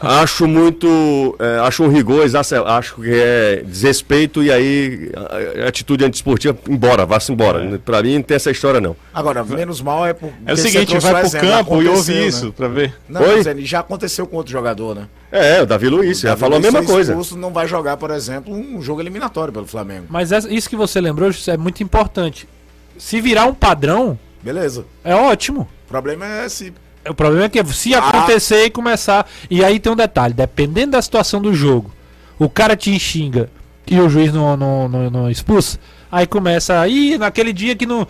Acho 0.00 0.46
muito. 0.46 1.34
é, 1.38 1.58
acho 1.60 1.82
um 1.82 1.88
rigor, 1.88 2.24
acho 2.66 2.94
que 2.96 3.10
é 3.12 3.62
desrespeito 3.64 4.42
e 4.42 4.52
aí 4.52 5.10
a- 5.16 5.64
a 5.64 5.68
atitude 5.68 6.04
antiesportiva, 6.04 6.56
embora, 6.68 7.06
vá-se 7.06 7.32
embora. 7.32 7.78
Pra 7.84 8.02
mim 8.02 8.16
não 8.16 8.22
tem 8.22 8.34
essa 8.34 8.50
história, 8.50 8.80
não. 8.80 8.94
Agora, 9.12 9.42
menos 9.44 9.80
mal 9.80 10.06
é 10.06 10.12
por. 10.12 10.30
É 10.44 10.52
o 10.52 10.56
seguinte, 10.56 10.98
vai 10.98 11.22
pro 11.22 11.30
campo 11.40 11.82
e 11.82 11.88
ouve 11.88 12.26
isso 12.26 12.52
pra 12.52 12.68
ver. 12.68 12.94
Não, 13.08 13.22
Oi? 13.22 13.36
mas 13.36 13.46
ele 13.46 13.64
já 13.64 13.80
aconteceu 13.80 14.26
com 14.26 14.36
outro 14.36 14.52
jogador, 14.52 14.94
né? 14.94 15.06
É, 15.32 15.62
o 15.62 15.66
Davi 15.66 15.88
Luiz, 15.88 16.20
já 16.20 16.30
Davi 16.30 16.40
falou 16.40 16.56
a 16.56 16.58
Luiz 16.60 16.72
mesma 16.72 16.86
foi 16.86 16.94
coisa. 16.94 17.12
expulso, 17.12 17.36
não 17.36 17.52
vai 17.52 17.66
jogar, 17.66 17.96
por 17.96 18.10
exemplo, 18.10 18.54
um 18.54 18.80
jogo 18.82 19.00
eliminatório 19.00 19.52
pelo 19.52 19.66
Flamengo. 19.66 20.06
Mas 20.08 20.30
isso 20.30 20.68
que 20.68 20.76
você 20.76 21.00
lembrou 21.00 21.30
José, 21.32 21.52
é 21.54 21.56
muito 21.56 21.82
importante. 21.82 22.48
Se 22.98 23.20
virar 23.20 23.46
um 23.46 23.54
padrão, 23.54 24.18
Beleza. 24.42 24.84
é 25.04 25.14
ótimo. 25.14 25.68
O 25.86 25.88
problema 25.88 26.24
é 26.26 26.48
se. 26.48 26.72
O 27.08 27.14
problema 27.14 27.44
é 27.46 27.48
que 27.48 27.64
se 27.72 27.94
Ah. 27.94 27.98
acontecer 27.98 28.64
e 28.64 28.70
começar. 28.70 29.26
E 29.50 29.64
aí 29.64 29.78
tem 29.78 29.92
um 29.92 29.96
detalhe: 29.96 30.34
dependendo 30.34 30.92
da 30.92 31.02
situação 31.02 31.40
do 31.40 31.52
jogo, 31.54 31.90
o 32.38 32.48
cara 32.48 32.76
te 32.76 32.98
xinga 32.98 33.48
e 33.86 33.98
o 34.00 34.08
juiz 34.08 34.32
não, 34.32 34.56
não, 34.56 34.88
não, 34.88 35.10
não 35.10 35.30
expulsa. 35.30 35.78
Aí 36.10 36.26
começa 36.26 36.80
aí, 36.80 37.18
naquele 37.18 37.52
dia 37.52 37.74
que 37.74 37.84
não. 37.84 38.06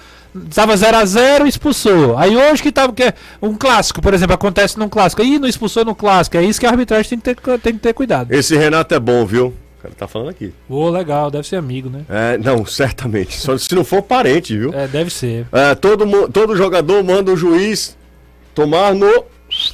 Tava 0.55 0.74
0x0, 0.74 1.47
expulsou. 1.47 2.16
Aí 2.18 2.36
hoje 2.36 2.62
que 2.62 2.70
tava. 2.70 2.92
Que 2.92 3.05
é 3.05 3.14
um 3.40 3.55
clássico, 3.55 4.03
por 4.03 4.12
exemplo, 4.12 4.34
acontece 4.34 4.78
num 4.78 4.88
clássico. 4.88 5.22
Ih, 5.22 5.38
não 5.38 5.49
expulsou 5.49 5.82
no 5.84 5.94
clássico. 5.94 6.36
É 6.36 6.42
isso 6.44 6.61
que 6.61 6.66
a 6.66 6.70
arbitragem 6.70 7.18
tem 7.18 7.34
que 7.34 7.42
ter, 7.42 7.59
tem 7.59 7.72
que 7.72 7.78
ter 7.78 7.94
cuidado. 7.94 8.32
Esse 8.32 8.55
Renato 8.55 8.94
é 8.94 9.01
bom, 9.01 9.24
viu? 9.24 9.47
O 9.78 9.82
cara 9.82 9.94
tá 9.97 10.07
falando 10.07 10.28
aqui. 10.28 10.53
Ô, 10.68 10.90
legal, 10.90 11.30
deve 11.30 11.47
ser 11.49 11.57
amigo, 11.57 11.88
né? 11.88 12.03
É, 12.09 12.36
não, 12.38 12.66
certamente. 12.66 13.38
Só 13.40 13.57
se 13.57 13.74
não 13.74 13.82
for 13.84 14.03
parente, 14.03 14.57
viu? 14.57 14.74
É, 14.74 14.86
deve 14.86 15.11
ser. 15.11 15.47
É, 15.51 15.74
todo, 15.74 16.28
todo 16.28 16.55
jogador 16.57 17.03
manda 17.03 17.32
o 17.32 17.36
juiz 17.36 17.97
tomar 18.57 18.94
no. 18.94 19.24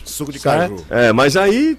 Suco 0.05 0.31
de 0.31 0.39
Certo. 0.39 0.75
caju. 0.75 0.85
É, 0.91 1.13
mas 1.13 1.35
aí 1.37 1.79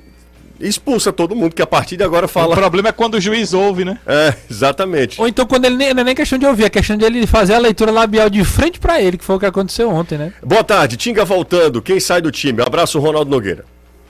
expulsa 0.60 1.12
todo 1.12 1.36
mundo, 1.36 1.54
que 1.54 1.62
a 1.62 1.68
partir 1.68 1.98
de 1.98 2.04
agora 2.04 2.26
O 2.26 2.30
fala. 2.30 2.56
problema 2.56 2.90
é 2.90 2.92
quando 2.92 3.16
o 3.16 3.22
juiz 3.22 3.54
ouve, 3.54 3.84
né? 3.86 4.00
É, 4.08 4.34
exatamente. 4.50 5.20
Ou 5.22 5.28
então 5.28 5.46
quando 5.46 5.66
ele 5.66 5.76
nem, 5.76 5.94
não 5.94 6.02
é 6.02 6.04
nem 6.06 6.16
questão 6.16 6.40
de 6.40 6.46
ouvir, 6.46 6.64
é 6.64 6.70
questão 6.70 6.96
de 6.98 7.04
ele 7.06 7.28
fazer 7.28 7.54
a 7.54 7.60
leitura 7.60 7.92
labial 7.92 8.30
de 8.30 8.44
frente 8.46 8.80
pra 8.80 9.00
ele, 9.02 9.18
que 9.18 9.24
foi 9.26 9.36
o 9.36 9.40
que 9.40 9.46
aconteceu 9.46 9.90
ontem, 9.92 10.18
né? 10.18 10.34
Boa 10.44 10.64
tarde, 10.64 10.98
Tinga 10.98 11.24
voltando. 11.26 11.82
Quem 11.82 12.00
sai 12.00 12.22
do 12.22 12.32
time? 12.32 12.62
Abraço, 12.62 12.98
Ronaldo 13.00 13.30
Nogueira. 13.30 13.66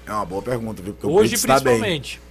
É 0.08 0.12
uma 0.12 0.26
boa 0.26 0.42
pergunta, 0.42 0.82
viu? 0.82 0.94
Porque 0.94 1.08
o 1.08 1.12
Hoje 1.12 1.36
tá 1.46 1.56
principalmente. 1.60 2.22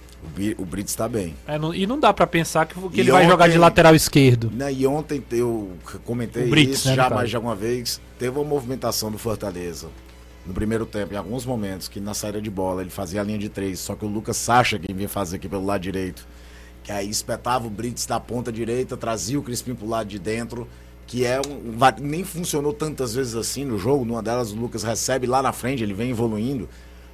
O, 0.57 0.61
o 0.61 0.65
Brits 0.65 0.95
tá 0.95 1.07
bem. 1.09 1.35
É, 1.45 1.59
não- 1.59 1.73
e 1.75 1.85
não 1.85 1.99
dá 1.99 2.13
pra 2.13 2.25
pensar 2.25 2.65
que, 2.65 2.75
que 2.89 3.01
ele 3.01 3.11
vai 3.11 3.25
jogar 3.27 3.45
de 3.47 3.51
ontem- 3.53 3.59
lateral 3.59 3.93
esquerdo. 3.93 4.49
Né, 4.55 4.71
E 4.71 4.87
ontem 4.87 5.21
eu 5.31 5.71
comentei 6.05 6.45
O 6.45 6.49
Brits, 6.49 6.79
isso 6.79 6.87
né, 6.89 6.95
já 6.95 7.09
mais 7.09 7.29
de 7.29 7.35
alguma 7.35 7.55
vez. 7.55 7.99
Teve 8.17 8.39
uma 8.39 8.45
movimentação 8.47 9.11
do 9.11 9.17
Fortaleza 9.17 9.87
no 10.45 10.53
primeiro 10.53 10.85
tempo, 10.85 11.13
em 11.13 11.17
alguns 11.17 11.45
momentos, 11.45 11.87
que 11.87 11.99
na 11.99 12.13
saída 12.13 12.41
de 12.41 12.49
bola 12.49 12.81
ele 12.81 12.89
fazia 12.89 13.21
a 13.21 13.23
linha 13.23 13.37
de 13.37 13.49
três, 13.49 13.79
só 13.79 13.95
que 13.95 14.03
o 14.05 14.07
Lucas 14.09 14.37
Sacha 14.37 14.77
quem 14.77 14.93
vinha 14.95 15.07
fazer 15.09 15.37
aqui 15.37 15.47
pelo 15.47 15.65
lado 15.65 15.81
direito. 15.81 16.27
Que 16.83 16.91
aí 16.91 17.09
espetava 17.09 17.65
o 17.65 17.69
Brits 17.69 18.05
da 18.05 18.19
ponta 18.19 18.51
direita, 18.51 18.97
trazia 18.97 19.39
o 19.39 19.43
Crispim 19.43 19.73
pro 19.73 19.87
lado 19.87 20.07
de 20.07 20.19
dentro, 20.19 20.67
que 21.07 21.25
é 21.25 21.39
um. 21.39 21.77
Nem 22.01 22.25
funcionou 22.25 22.73
tantas 22.73 23.15
vezes 23.15 23.35
assim 23.35 23.63
no 23.63 23.77
jogo. 23.79 24.03
Numa 24.03 24.21
delas 24.21 24.51
o 24.51 24.55
Lucas 24.55 24.83
recebe 24.83 25.25
lá 25.25 25.41
na 25.41 25.53
frente, 25.53 25.81
ele 25.81 25.93
vem 25.93 26.09
evoluindo. 26.09 26.67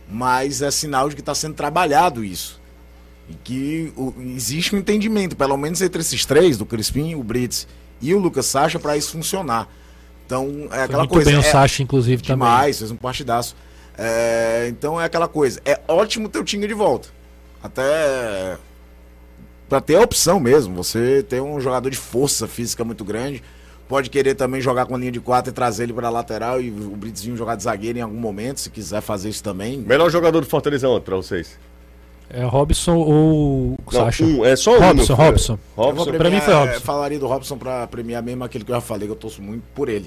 Mas 0.10 0.64
é 0.64 0.72
sinal 0.72 1.08
de 1.08 1.14
que 1.14 1.22
está 1.22 1.36
sendo 1.36 1.54
trabalhado 1.54 2.24
isso. 2.24 2.60
E 3.30 3.36
que 3.36 3.94
o- 3.96 4.12
existe 4.36 4.76
um 4.76 4.80
entendimento, 4.80 5.38
pelo 5.38 5.56
menos 5.56 5.84
entre 5.84 6.02
esses 6.02 6.26
três, 6.26 6.58
do 6.58 6.66
Crispim, 6.66 7.14
o 7.14 7.24
Brits 7.24 7.68
e 8.02 8.12
o 8.16 8.20
Lucas 8.20 8.48
Sacha, 8.48 8.80
para 8.80 8.98
isso 8.98 9.12
funcionar. 9.12 9.70
Então, 10.30 10.66
é 10.66 10.76
Foi 10.76 10.80
aquela 10.82 10.98
muito 11.00 11.12
coisa. 11.12 11.32
bem 11.32 11.40
o 11.40 11.42
é 11.42 11.44
Sacha, 11.44 11.82
inclusive, 11.82 12.22
também. 12.22 12.36
demais, 12.38 12.78
fez 12.78 12.92
um 12.92 12.96
partidaço. 12.96 13.56
É, 13.98 14.68
então 14.70 15.02
é 15.02 15.06
aquela 15.06 15.28
coisa. 15.28 15.60
É 15.66 15.82
ótimo 15.88 16.30
ter 16.30 16.38
o 16.38 16.44
Tinga 16.44 16.68
de 16.68 16.74
volta. 16.76 17.10
Até 17.64 18.56
para 19.68 19.82
ter 19.82 19.96
a 19.96 20.02
opção 20.02 20.40
mesmo. 20.40 20.76
Você 20.76 21.24
tem 21.24 21.42
um 21.42 21.60
jogador 21.60 21.90
de 21.90 21.98
força 21.98 22.48
física 22.48 22.84
muito 22.84 23.04
grande. 23.04 23.42
Pode 23.88 24.12
querer 24.12 24.36
também 24.36 24.62
jogar 24.62 24.86
com 24.86 24.94
a 24.94 25.00
linha 25.00 25.12
de 25.12 25.20
quatro 25.20 25.50
e 25.52 25.54
trazer 25.54 25.84
ele 25.84 25.94
para 25.94 26.12
lateral 26.12 26.62
e 26.62 26.70
o 26.70 26.96
vir 26.96 27.36
jogar 27.36 27.56
de 27.56 27.64
zagueiro 27.64 27.98
em 27.98 28.02
algum 28.04 28.20
momento, 28.20 28.60
se 28.60 28.70
quiser 28.70 29.02
fazer 29.02 29.30
isso 29.30 29.44
também. 29.44 29.80
Melhor 29.80 30.12
jogador 30.12 30.42
do 30.42 30.46
Fortaleza 30.46 30.88
ontem 30.88 31.06
pra 31.06 31.16
vocês? 31.16 31.58
É 32.32 32.44
Robson 32.44 32.96
ou 32.96 33.74
o 33.74 33.78
Não, 33.92 34.00
Sacha? 34.02 34.24
um, 34.24 34.46
é 34.46 34.56
só 34.56 34.78
um. 34.78 34.80
Robson, 34.80 35.16
filho. 35.16 35.16
Robson. 35.28 35.60
Robson. 35.76 36.12
Pra 36.14 36.30
mim 36.30 36.40
foi 36.40 36.54
Robson. 36.54 36.76
é, 36.76 36.80
Falaria 36.80 37.18
do 37.20 37.26
Robson 37.28 37.58
pra 37.58 37.88
premiar 37.88 38.22
mesmo 38.22 38.44
aquele 38.44 38.64
que 38.64 38.72
eu 38.72 38.76
já 38.76 38.82
falei, 38.82 39.08
que 39.08 39.12
eu 39.12 39.16
torço 39.18 39.42
muito 39.42 39.64
por 39.74 39.90
ele. 39.90 40.06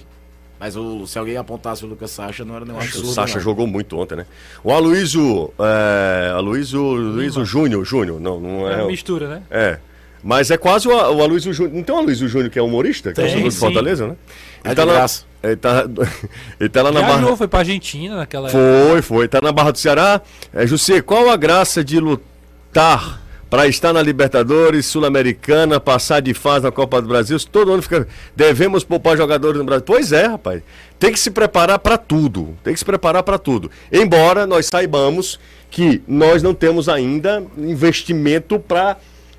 Mas 0.60 0.76
o- 0.76 1.04
se 1.08 1.18
alguém 1.18 1.36
apontasse 1.36 1.84
o 1.84 1.88
Lucas 1.88 2.12
Sacha, 2.12 2.44
não 2.44 2.54
era 2.54 2.64
nenhum 2.64 2.78
O 2.78 2.80
absurdo. 2.80 3.08
Sacha 3.08 3.34
não. 3.34 3.42
jogou 3.42 3.66
muito 3.66 3.98
ontem, 3.98 4.14
né? 4.14 4.26
O 4.62 4.70
Aloysio. 4.72 5.52
É, 5.58 6.30
Aloysio, 6.36 6.80
Aloysio 6.94 7.44
Júnior, 7.44 7.84
Júnior, 7.84 8.20
não, 8.20 8.38
não 8.38 8.68
É 8.70 8.74
é. 8.74 8.76
uma 8.76 8.86
mistura, 8.86 9.26
né? 9.28 9.42
É. 9.50 9.78
Mas 10.22 10.52
é 10.52 10.56
quase 10.56 10.86
o, 10.86 10.92
o 10.92 11.20
Aloysio 11.20 11.52
Júnior. 11.52 11.74
Não 11.74 11.82
tem 11.82 11.92
o 11.92 11.98
Aloysio 11.98 12.28
Júnior 12.28 12.48
que 12.50 12.58
é 12.60 12.62
humorista? 12.62 13.12
Que 13.12 13.20
é 13.20 13.24
Tem, 13.24 13.42
torcedor 13.42 13.50
de. 13.50 13.58
Fortaleza, 13.74 14.06
né? 14.06 14.14
É 14.62 14.68
Ele 14.68 14.70
de 14.70 14.76
tá, 14.76 14.84
lá, 14.84 14.92
graça. 14.92 15.24
Ele, 15.42 15.56
tá, 15.56 15.86
ele 16.60 16.68
tá 16.68 16.82
lá 16.82 16.92
na 16.92 17.00
Viajou, 17.00 17.22
Barra. 17.22 17.36
foi 17.36 17.48
pra 17.48 17.58
Argentina 17.60 18.16
naquela 18.16 18.48
época. 18.48 18.62
Foi, 18.90 19.02
foi. 19.02 19.28
Tá 19.28 19.40
na 19.40 19.52
Barra 19.52 19.72
do 19.72 19.78
Ceará. 19.78 20.20
É, 20.52 20.66
José, 20.66 21.00
qual 21.00 21.30
a 21.30 21.36
graça 21.36 21.82
de 21.82 21.98
lutar 21.98 23.20
para 23.50 23.66
estar 23.66 23.92
na 23.92 24.00
Libertadores, 24.00 24.86
Sul-Americana, 24.86 25.78
passar 25.78 26.20
de 26.20 26.32
fase 26.32 26.64
na 26.64 26.72
Copa 26.72 27.02
do 27.02 27.08
Brasil? 27.08 27.38
Todo 27.50 27.72
ano 27.72 27.82
fica. 27.82 28.06
Devemos 28.34 28.84
poupar 28.84 29.16
jogadores 29.16 29.58
no 29.58 29.64
Brasil. 29.64 29.84
Pois 29.84 30.12
é, 30.12 30.26
rapaz. 30.26 30.62
Tem 30.98 31.12
que 31.12 31.18
se 31.18 31.30
preparar 31.30 31.78
para 31.80 31.98
tudo. 31.98 32.56
Tem 32.62 32.72
que 32.72 32.78
se 32.78 32.84
preparar 32.84 33.22
para 33.22 33.38
tudo. 33.38 33.70
Embora 33.90 34.46
nós 34.46 34.66
saibamos 34.66 35.40
que 35.70 36.02
nós 36.06 36.42
não 36.42 36.54
temos 36.54 36.88
ainda 36.88 37.44
investimento 37.58 38.58
para 38.58 38.96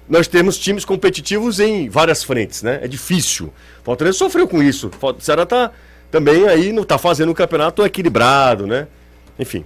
nós 0.08 0.28
temos 0.28 0.58
times 0.58 0.84
competitivos 0.84 1.60
em 1.60 1.88
várias 1.90 2.24
frentes, 2.24 2.62
né? 2.62 2.80
É 2.82 2.88
difícil. 2.88 3.54
Fortaleza 3.84 4.18
sofreu 4.18 4.48
com 4.48 4.62
isso. 4.62 4.92
O 5.02 5.22
Ceará 5.22 5.46
tá 5.46 5.72
também 6.14 6.48
aí 6.48 6.72
não 6.72 6.84
tá 6.84 7.00
fazendo 7.00 7.32
um 7.32 7.34
campeonato 7.34 7.84
equilibrado, 7.84 8.68
né? 8.68 8.88
Enfim. 9.40 9.64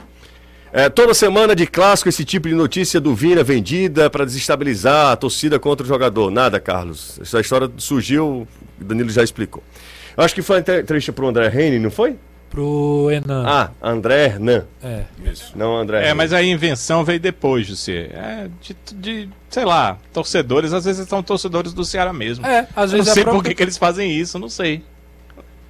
É, 0.72 0.88
toda 0.88 1.14
semana 1.14 1.54
de 1.54 1.68
clássico 1.68 2.08
esse 2.08 2.24
tipo 2.24 2.48
de 2.48 2.56
notícia 2.56 3.02
do 3.02 3.14
Vina 3.14 3.44
vendida 3.44 4.10
para 4.10 4.24
desestabilizar 4.26 5.12
a 5.12 5.16
torcida 5.18 5.60
contra 5.60 5.84
o 5.84 5.88
jogador. 5.88 6.32
Nada, 6.32 6.58
Carlos. 6.60 7.20
Essa 7.22 7.42
história 7.42 7.70
surgiu, 7.78 8.48
o 8.80 8.84
Danilo 8.84 9.10
já 9.10 9.24
explicou. 9.24 9.62
Eu 10.16 10.24
acho 10.24 10.34
que 10.34 10.42
foi 10.42 10.60
entrevista 10.60 11.12
pro 11.12 11.28
André 11.28 11.50
Reine, 11.50 11.80
não 11.80 11.92
foi? 11.92 12.16
Pro 12.50 13.10
Enan. 13.12 13.44
Ah, 13.46 13.72
André 13.82 14.26
Hernan. 14.28 14.64
É. 14.82 15.04
Não 15.54 15.76
André 15.78 15.98
É, 15.98 16.02
Hernan. 16.04 16.16
mas 16.16 16.32
a 16.32 16.42
invenção 16.42 17.04
veio 17.04 17.20
depois, 17.20 17.68
José. 17.68 18.10
É, 18.14 18.48
de, 18.62 18.76
de, 18.96 19.30
sei 19.50 19.66
lá, 19.66 19.98
torcedores, 20.14 20.72
às 20.72 20.86
vezes 20.86 21.08
são 21.10 21.22
torcedores 21.22 21.74
do 21.74 21.84
Ceará 21.84 22.14
mesmo. 22.14 22.46
É, 22.46 22.66
às 22.74 22.92
Eu 22.94 22.98
não 23.00 23.04
vezes 23.04 23.14
sei 23.14 23.22
é 23.24 23.26
por 23.26 23.32
próprio- 23.32 23.50
que, 23.50 23.56
que 23.56 23.64
eles 23.64 23.78
fazem 23.78 24.10
isso, 24.18 24.40
não 24.40 24.48
sei. 24.50 24.82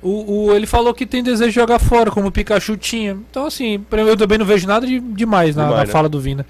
O, 0.08 0.46
o- 0.48 0.54
ele 0.56 0.66
falou 0.66 0.94
que 0.94 1.06
tem 1.06 1.22
desejo 1.24 1.50
de 1.50 1.56
jogar 1.56 1.80
fora, 1.80 2.10
como 2.12 2.28
o 2.28 2.32
Pikachu 2.32 2.78
tinha. 2.78 3.12
Então, 3.30 3.46
assim, 3.46 3.84
eu 3.92 4.16
também 4.18 4.38
não 4.38 4.46
vejo 4.46 4.68
nada 4.68 4.86
de 4.88 5.00
demais 5.00 5.56
na, 5.56 5.64
Demais, 5.64 5.80
na 5.82 5.86
né? 5.86 5.92
fala 5.92 6.08
do 6.08 6.20
Vina. 6.20 6.46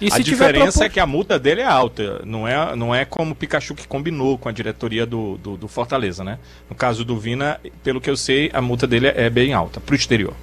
E 0.00 0.06
a 0.06 0.10
se 0.12 0.22
tiver 0.22 0.52
diferença 0.52 0.84
é 0.84 0.88
que 0.88 1.00
a 1.00 1.06
multa 1.06 1.38
dele 1.40 1.60
é 1.60 1.66
alta. 1.66 2.22
Não 2.24 2.46
é, 2.46 2.76
não 2.76 2.94
é 2.94 3.04
como 3.04 3.32
o 3.32 3.34
Pikachu 3.34 3.74
que 3.74 3.86
combinou 3.88 4.38
com 4.38 4.48
a 4.48 4.52
diretoria 4.52 5.04
do, 5.04 5.36
do, 5.38 5.56
do 5.56 5.66
Fortaleza, 5.68 6.22
né? 6.22 6.38
No 6.70 6.76
caso 6.76 7.04
do 7.04 7.18
Vina, 7.18 7.60
pelo 7.82 8.00
que 8.00 8.08
eu 8.08 8.16
sei, 8.16 8.48
a 8.54 8.60
multa 8.62 8.86
dele 8.86 9.08
é 9.08 9.28
bem 9.28 9.52
alta, 9.52 9.80
pro 9.80 9.96
exterior. 9.96 10.34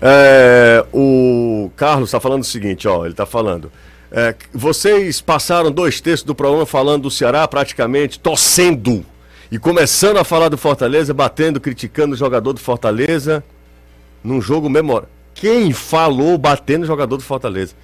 É, 0.00 0.84
o 0.92 1.70
Carlos 1.76 2.08
está 2.10 2.20
falando 2.20 2.42
o 2.42 2.44
seguinte, 2.44 2.86
ó, 2.86 3.04
ele 3.04 3.12
está 3.14 3.26
falando. 3.26 3.72
é, 4.12 4.34
vocês 4.52 5.20
passaram 5.20 5.70
dois 5.72 6.00
textos 6.00 6.24
do 6.26 6.34
programa 6.34 6.66
falando 6.66 7.02
do 7.02 7.10
Ceará 7.10 7.46
praticamente 7.48 8.18
torcendo 8.18 9.04
e 9.50 9.58
começando 9.58 10.16
a 10.18 10.24
falar 10.24 10.48
do 10.48 10.56
Fortaleza, 10.58 11.12
batendo, 11.12 11.60
criticando 11.60 12.14
o 12.14 12.16
jogador 12.16 12.52
do 12.52 12.60
Fortaleza 12.60 13.44
num 14.22 14.40
jogo 14.40 14.68
memorável. 14.68 15.08
Quem 15.34 15.72
falou 15.72 16.38
batendo 16.38 16.84
o 16.84 16.86
jogador 16.86 17.16
do 17.16 17.22
Fortaleza? 17.22 17.74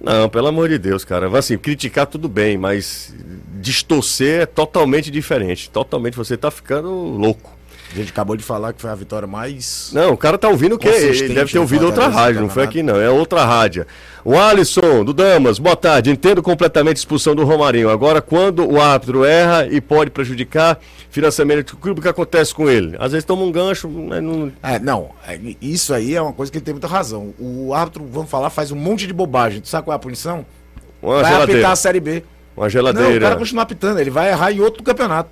Não, 0.00 0.28
pelo 0.28 0.46
amor 0.46 0.68
de 0.68 0.78
Deus, 0.78 1.04
cara. 1.04 1.26
Assim, 1.36 1.58
criticar 1.58 2.06
tudo 2.06 2.28
bem, 2.28 2.56
mas 2.56 3.14
distorcer 3.60 4.42
é 4.42 4.46
totalmente 4.46 5.10
diferente. 5.10 5.70
Totalmente, 5.70 6.16
você 6.16 6.36
tá 6.36 6.50
ficando 6.50 6.90
louco. 6.90 7.55
A 7.92 7.96
gente 7.96 8.10
acabou 8.10 8.36
de 8.36 8.42
falar 8.42 8.72
que 8.72 8.80
foi 8.80 8.90
a 8.90 8.94
vitória 8.94 9.26
mais. 9.28 9.90
Não, 9.92 10.12
o 10.12 10.16
cara 10.16 10.36
tá 10.36 10.48
ouvindo 10.48 10.74
o 10.74 10.78
quê? 10.78 10.88
Ele 10.88 11.34
deve 11.34 11.52
ter 11.52 11.58
ouvido 11.58 11.86
outra 11.86 12.08
rádio, 12.08 12.40
não 12.40 12.48
foi 12.48 12.64
aqui 12.64 12.82
não, 12.82 13.00
é 13.00 13.08
outra 13.08 13.44
rádio. 13.44 13.86
O 14.24 14.36
Alisson, 14.36 15.04
do 15.04 15.14
Damas, 15.14 15.58
boa 15.58 15.76
tarde. 15.76 16.10
Entendo 16.10 16.42
completamente 16.42 16.96
a 16.96 16.98
expulsão 16.98 17.34
do 17.34 17.44
Romarinho. 17.44 17.88
Agora, 17.88 18.20
quando 18.20 18.68
o 18.68 18.80
árbitro 18.80 19.24
erra 19.24 19.68
e 19.70 19.80
pode 19.80 20.10
prejudicar 20.10 20.78
financiamento 21.10 21.70
do 21.70 21.76
clube, 21.76 22.00
o 22.00 22.02
que 22.02 22.08
acontece 22.08 22.52
com 22.52 22.68
ele? 22.68 22.96
Às 22.98 23.12
vezes 23.12 23.24
toma 23.24 23.42
um 23.44 23.52
gancho, 23.52 23.88
mas 23.88 24.20
não. 24.22 24.52
É, 24.62 24.78
não, 24.80 25.10
é, 25.26 25.38
isso 25.62 25.94
aí 25.94 26.14
é 26.14 26.20
uma 26.20 26.32
coisa 26.32 26.50
que 26.50 26.58
ele 26.58 26.64
tem 26.64 26.74
muita 26.74 26.88
razão. 26.88 27.32
O 27.38 27.72
árbitro, 27.72 28.04
vamos 28.10 28.28
falar, 28.28 28.50
faz 28.50 28.72
um 28.72 28.76
monte 28.76 29.06
de 29.06 29.12
bobagem. 29.14 29.60
Tu 29.60 29.68
sabe 29.68 29.84
qual 29.84 29.92
é 29.92 29.96
a 29.96 30.00
punição? 30.00 30.44
Uma 31.00 31.22
vai 31.22 31.32
geladeira. 31.32 31.60
apitar 31.60 31.70
a 31.72 31.76
Série 31.76 32.00
B. 32.00 32.24
Uma 32.56 32.62
Não, 32.62 32.66
o 32.66 32.70
geladeira. 32.70 33.20
cara 33.20 33.36
continua 33.36 33.62
apitando, 33.62 34.00
ele 34.00 34.10
vai 34.10 34.30
errar 34.30 34.50
em 34.50 34.60
outro 34.60 34.82
campeonato. 34.82 35.30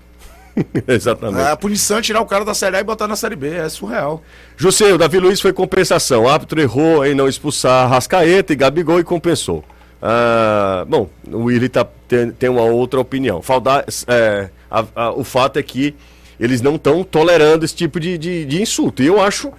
Exatamente. 0.87 1.43
A 1.47 1.57
punição 1.57 1.99
é 1.99 2.03
tirar 2.03 2.21
o 2.21 2.27
cara 2.27 2.45
da 2.45 2.55
Série 2.55 2.77
A 2.77 2.81
e 2.81 2.85
botar 2.85 3.09
na 3.09 3.17
Série 3.17 3.37
B, 3.37 3.49
é 3.57 3.69
surreal. 3.69 4.23
José, 4.57 4.93
o 4.93 4.99
Davi 4.99 5.19
Luiz 5.19 5.41
foi 5.41 5.53
compensação. 5.53 6.25
O 6.25 6.29
árbitro 6.29 6.61
errou 6.61 7.05
em 7.05 7.15
não 7.15 7.29
expulsar 7.29 7.89
Rascaeta 7.89 8.53
e 8.53 8.57
Gabigol 8.57 9.01
e 9.01 9.05
compensou. 9.05 9.65
Ah, 10.01 10.85
bom, 10.87 11.09
o 11.31 11.45
Willi 11.45 11.69
tá, 11.69 11.85
tem, 12.07 12.31
tem 12.31 12.49
uma 12.51 12.63
outra 12.63 13.01
opinião. 13.01 13.41
Falda, 13.43 13.85
é, 14.07 14.51
a- 14.71 14.85
a- 14.95 15.11
o 15.13 15.25
fato 15.25 15.59
é 15.59 15.63
que 15.63 15.95
eles 16.39 16.61
não 16.61 16.77
estão 16.77 17.03
tolerando 17.03 17.65
esse 17.65 17.75
tipo 17.75 17.99
de, 17.99 18.19
de, 18.19 18.45
de 18.45 18.61
insulto. 18.63 19.03
E 19.03 19.07
eu 19.07 19.21
acho 19.21 19.51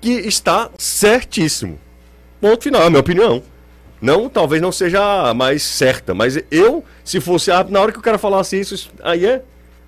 que 0.00 0.10
está 0.10 0.68
certíssimo. 0.78 1.78
Ponto 2.40 2.62
final, 2.62 2.82
é 2.82 2.86
a 2.86 2.90
minha 2.90 3.00
opinião. 3.00 3.42
Não, 4.00 4.28
talvez 4.28 4.60
não 4.60 4.70
seja 4.70 5.30
a 5.30 5.32
mais 5.32 5.62
certa, 5.62 6.12
mas 6.12 6.38
eu, 6.50 6.84
se 7.02 7.20
fosse 7.20 7.50
árbitro, 7.50 7.72
na 7.72 7.80
hora 7.80 7.90
que 7.92 7.98
o 7.98 8.02
cara 8.02 8.18
falasse 8.18 8.60
isso, 8.60 8.90
aí 9.02 9.24
é. 9.24 9.42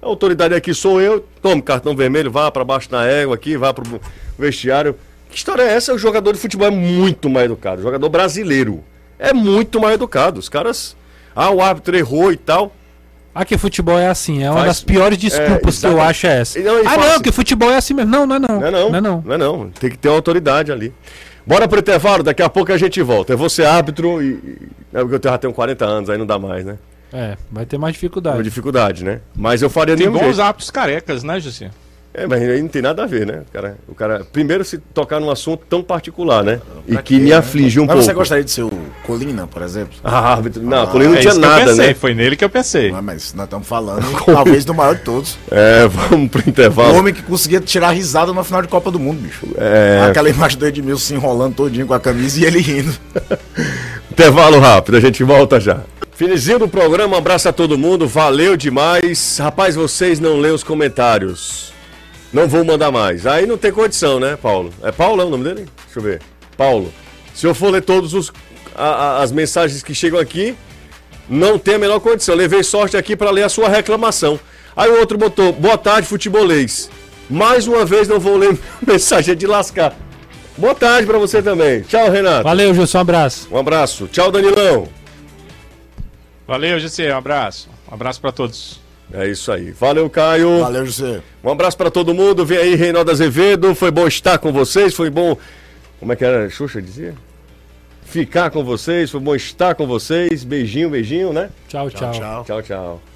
A 0.06 0.08
autoridade 0.08 0.54
aqui 0.54 0.72
sou 0.72 1.00
eu, 1.00 1.26
tome 1.42 1.60
cartão 1.60 1.96
vermelho, 1.96 2.30
vá 2.30 2.48
para 2.48 2.62
baixo 2.64 2.86
na 2.92 3.04
égua 3.04 3.34
aqui, 3.34 3.56
vá 3.56 3.74
pro 3.74 4.00
vestiário. 4.38 4.94
Que 5.28 5.36
história 5.36 5.62
é 5.62 5.72
essa? 5.74 5.92
O 5.92 5.98
jogador 5.98 6.32
de 6.32 6.38
futebol 6.38 6.68
é 6.68 6.70
muito 6.70 7.28
mais 7.28 7.46
educado. 7.46 7.80
O 7.80 7.82
jogador 7.82 8.08
brasileiro 8.08 8.84
é 9.18 9.32
muito 9.32 9.80
mais 9.80 9.94
educado. 9.94 10.38
Os 10.38 10.48
caras. 10.48 10.96
Ah, 11.34 11.50
o 11.50 11.60
árbitro 11.60 11.96
errou 11.96 12.30
e 12.32 12.36
tal. 12.36 12.72
Aqui 13.34 13.58
futebol 13.58 13.98
é 13.98 14.06
assim, 14.06 14.44
é 14.44 14.48
uma 14.50 14.60
Faz- 14.60 14.66
das 14.68 14.84
piores 14.84 15.18
desculpas 15.18 15.82
é, 15.84 15.88
que 15.88 15.92
eu 15.94 16.00
acho 16.00 16.26
é 16.28 16.40
essa. 16.40 16.58
Não, 16.60 16.76
ah, 16.78 16.82
não, 16.96 17.02
assim- 17.14 17.22
que 17.22 17.32
futebol 17.32 17.70
é 17.70 17.76
assim 17.76 17.92
mesmo. 17.92 18.10
Não, 18.12 18.24
não 18.24 18.36
é 18.36 18.38
não. 18.38 18.60
Não 18.60 18.66
é 18.66 18.70
não. 18.70 18.88
Não 18.90 18.96
é 18.96 19.00
não. 19.00 19.22
Não 19.26 19.34
é 19.34 19.38
não. 19.38 19.70
Tem 19.70 19.90
que 19.90 19.98
ter 19.98 20.08
uma 20.08 20.14
autoridade 20.14 20.70
ali. 20.70 20.94
Bora 21.44 21.66
pro 21.66 21.80
intervalo, 21.80 22.22
daqui 22.22 22.42
a 22.42 22.48
pouco 22.48 22.72
a 22.72 22.78
gente 22.78 23.02
volta. 23.02 23.32
Eu 23.32 23.38
vou 23.38 23.50
ser 23.50 23.66
árbitro 23.66 24.22
e. 24.22 24.26
e- 24.34 24.58
É 24.94 25.00
porque 25.00 25.16
eu 25.26 25.30
já 25.30 25.36
tenho 25.36 25.52
40 25.52 25.84
anos, 25.84 26.08
aí 26.08 26.16
não 26.16 26.24
dá 26.24 26.38
mais, 26.38 26.64
né? 26.64 26.78
É, 27.18 27.36
vai 27.50 27.64
ter 27.64 27.78
mais 27.78 27.94
dificuldade. 27.94 28.42
dificuldade, 28.42 29.02
né? 29.04 29.20
Mas 29.34 29.62
eu 29.62 29.70
faria 29.70 29.96
Tem 29.96 30.10
bons 30.10 30.20
jeito. 30.20 30.42
hábitos 30.42 30.70
carecas, 30.70 31.22
né, 31.22 31.40
José? 31.40 31.70
É, 32.12 32.26
mas 32.26 32.42
aí 32.42 32.62
não 32.62 32.68
tem 32.68 32.80
nada 32.80 33.04
a 33.04 33.06
ver, 33.06 33.26
né? 33.26 33.42
O 33.46 33.52
cara, 33.52 33.76
o 33.88 33.94
cara 33.94 34.24
primeiro 34.32 34.64
se 34.64 34.78
tocar 34.78 35.20
num 35.20 35.30
assunto 35.30 35.64
tão 35.68 35.82
particular, 35.82 36.42
né? 36.42 36.60
E 36.88 36.92
Pra 36.92 37.02
que 37.02 37.14
quê, 37.16 37.22
me 37.22 37.28
né? 37.30 37.36
aflige 37.36 37.78
um 37.78 37.84
Mas 37.84 37.92
pouco. 37.92 38.04
você 38.06 38.14
gostaria 38.14 38.42
de 38.44 38.50
ser 38.50 38.62
o 38.62 38.72
Colina, 39.06 39.46
por 39.46 39.60
exemplo? 39.62 39.92
Ah. 40.02 40.38
Não, 40.62 40.82
a 40.82 40.86
Colina 40.86 41.10
não 41.12 41.18
é 41.18 41.20
tinha 41.20 41.30
isso 41.32 41.40
que 41.40 41.46
eu 41.46 41.50
nada, 41.50 41.64
pensei, 41.66 41.86
né? 41.88 41.94
foi 41.94 42.14
nele 42.14 42.34
que 42.36 42.44
eu 42.44 42.48
pensei. 42.48 42.90
Não 42.90 43.02
mas 43.02 43.34
nós 43.34 43.44
estamos 43.44 43.68
falando, 43.68 44.06
talvez, 44.24 44.64
do 44.64 44.72
maior 44.74 44.94
de 44.94 45.02
todos. 45.02 45.38
É, 45.50 45.86
vamos 46.10 46.30
pro 46.30 46.42
O 46.44 46.48
intervalo. 46.48 46.96
homem 46.98 47.12
que 47.12 47.22
conseguia 47.22 47.60
tirar 47.60 47.90
risada 47.90 48.32
na 48.32 48.42
final 48.42 48.62
de 48.62 48.68
Copa 48.68 48.90
do 48.90 48.98
Mundo, 48.98 49.20
bicho. 49.20 49.46
É. 49.58 50.06
Aquela 50.08 50.30
imagem 50.30 50.58
do 50.58 50.66
Edmilson 50.66 51.04
se 51.04 51.14
enrolando 51.14 51.54
todinho 51.54 51.86
com 51.86 51.92
a 51.94 52.00
camisa 52.00 52.40
e 52.40 52.44
ele 52.46 52.60
rindo. 52.60 52.94
Intervalo 54.10 54.58
rápido, 54.58 54.96
a 54.96 55.00
gente 55.00 55.22
volta 55.22 55.60
já. 55.60 55.80
Finizinho 56.16 56.58
do 56.60 56.68
programa, 56.68 57.14
um 57.14 57.18
abraço 57.18 57.48
a 57.48 57.52
todo 57.52 57.76
mundo, 57.76 58.08
valeu 58.08 58.56
demais. 58.56 59.36
Rapaz, 59.38 59.74
vocês 59.74 60.18
não 60.18 60.38
lêem 60.38 60.54
os 60.54 60.64
comentários. 60.64 61.72
Não 62.32 62.48
vou 62.48 62.64
mandar 62.64 62.90
mais. 62.90 63.26
Aí 63.26 63.46
não 63.46 63.58
tem 63.58 63.70
condição, 63.70 64.18
né, 64.18 64.36
Paulo? 64.40 64.72
É 64.82 64.90
Paulo 64.90 65.20
é 65.20 65.24
o 65.26 65.30
nome 65.30 65.44
dele? 65.44 65.66
Deixa 65.84 65.98
eu 65.98 66.02
ver. 66.02 66.22
Paulo. 66.56 66.92
Se 67.34 67.46
eu 67.46 67.54
for 67.54 67.70
ler 67.70 67.82
todos 67.82 68.14
os 68.14 68.32
a- 68.74 68.84
a- 69.18 69.22
as 69.22 69.30
mensagens 69.30 69.82
que 69.82 69.94
chegam 69.94 70.18
aqui, 70.18 70.56
não 71.28 71.58
tem 71.58 71.74
a 71.74 71.78
menor 71.78 72.00
condição. 72.00 72.34
Levei 72.34 72.62
sorte 72.62 72.96
aqui 72.96 73.14
para 73.14 73.30
ler 73.30 73.42
a 73.42 73.48
sua 73.50 73.68
reclamação. 73.68 74.40
Aí 74.74 74.90
o 74.90 74.98
outro 74.98 75.18
botou: 75.18 75.52
"Boa 75.52 75.76
tarde, 75.76 76.08
futebolês". 76.08 76.90
Mais 77.28 77.66
uma 77.66 77.84
vez 77.84 78.08
não 78.08 78.18
vou 78.18 78.36
ler 78.38 78.58
mensagem 78.86 79.36
de 79.36 79.46
lascar. 79.46 79.94
Boa 80.56 80.74
tarde 80.74 81.06
para 81.06 81.18
você 81.18 81.42
também. 81.42 81.82
Tchau, 81.82 82.10
Renato. 82.10 82.44
Valeu, 82.44 82.72
Gilson, 82.74 82.96
um 82.98 83.00
abraço. 83.02 83.48
Um 83.52 83.58
abraço. 83.58 84.08
Tchau, 84.10 84.30
Danilão. 84.32 84.88
Valeu, 86.46 86.78
José, 86.78 87.12
um 87.12 87.18
abraço. 87.18 87.68
Um 87.90 87.94
abraço 87.94 88.20
pra 88.20 88.30
todos. 88.30 88.80
É 89.12 89.28
isso 89.28 89.52
aí. 89.52 89.70
Valeu, 89.70 90.08
Caio. 90.10 90.60
Valeu, 90.60 90.84
José. 90.86 91.22
Um 91.42 91.50
abraço 91.50 91.76
pra 91.76 91.90
todo 91.90 92.14
mundo. 92.14 92.44
Vem 92.44 92.58
aí, 92.58 92.74
Reinaldo 92.74 93.10
Azevedo. 93.10 93.74
Foi 93.74 93.90
bom 93.90 94.06
estar 94.06 94.38
com 94.38 94.52
vocês. 94.52 94.94
Foi 94.94 95.10
bom. 95.10 95.36
Como 96.00 96.12
é 96.12 96.16
que 96.16 96.24
era? 96.24 96.48
Xuxa 96.50 96.82
dizia? 96.82 97.14
Ficar 98.04 98.50
com 98.50 98.64
vocês. 98.64 99.10
Foi 99.10 99.20
bom 99.20 99.34
estar 99.34 99.74
com 99.74 99.86
vocês. 99.86 100.44
Beijinho, 100.44 100.90
beijinho, 100.90 101.32
né? 101.32 101.50
Tchau, 101.68 101.90
tchau. 101.90 102.12
tchau. 102.12 102.44
Tchau, 102.44 102.62
tchau. 102.62 103.15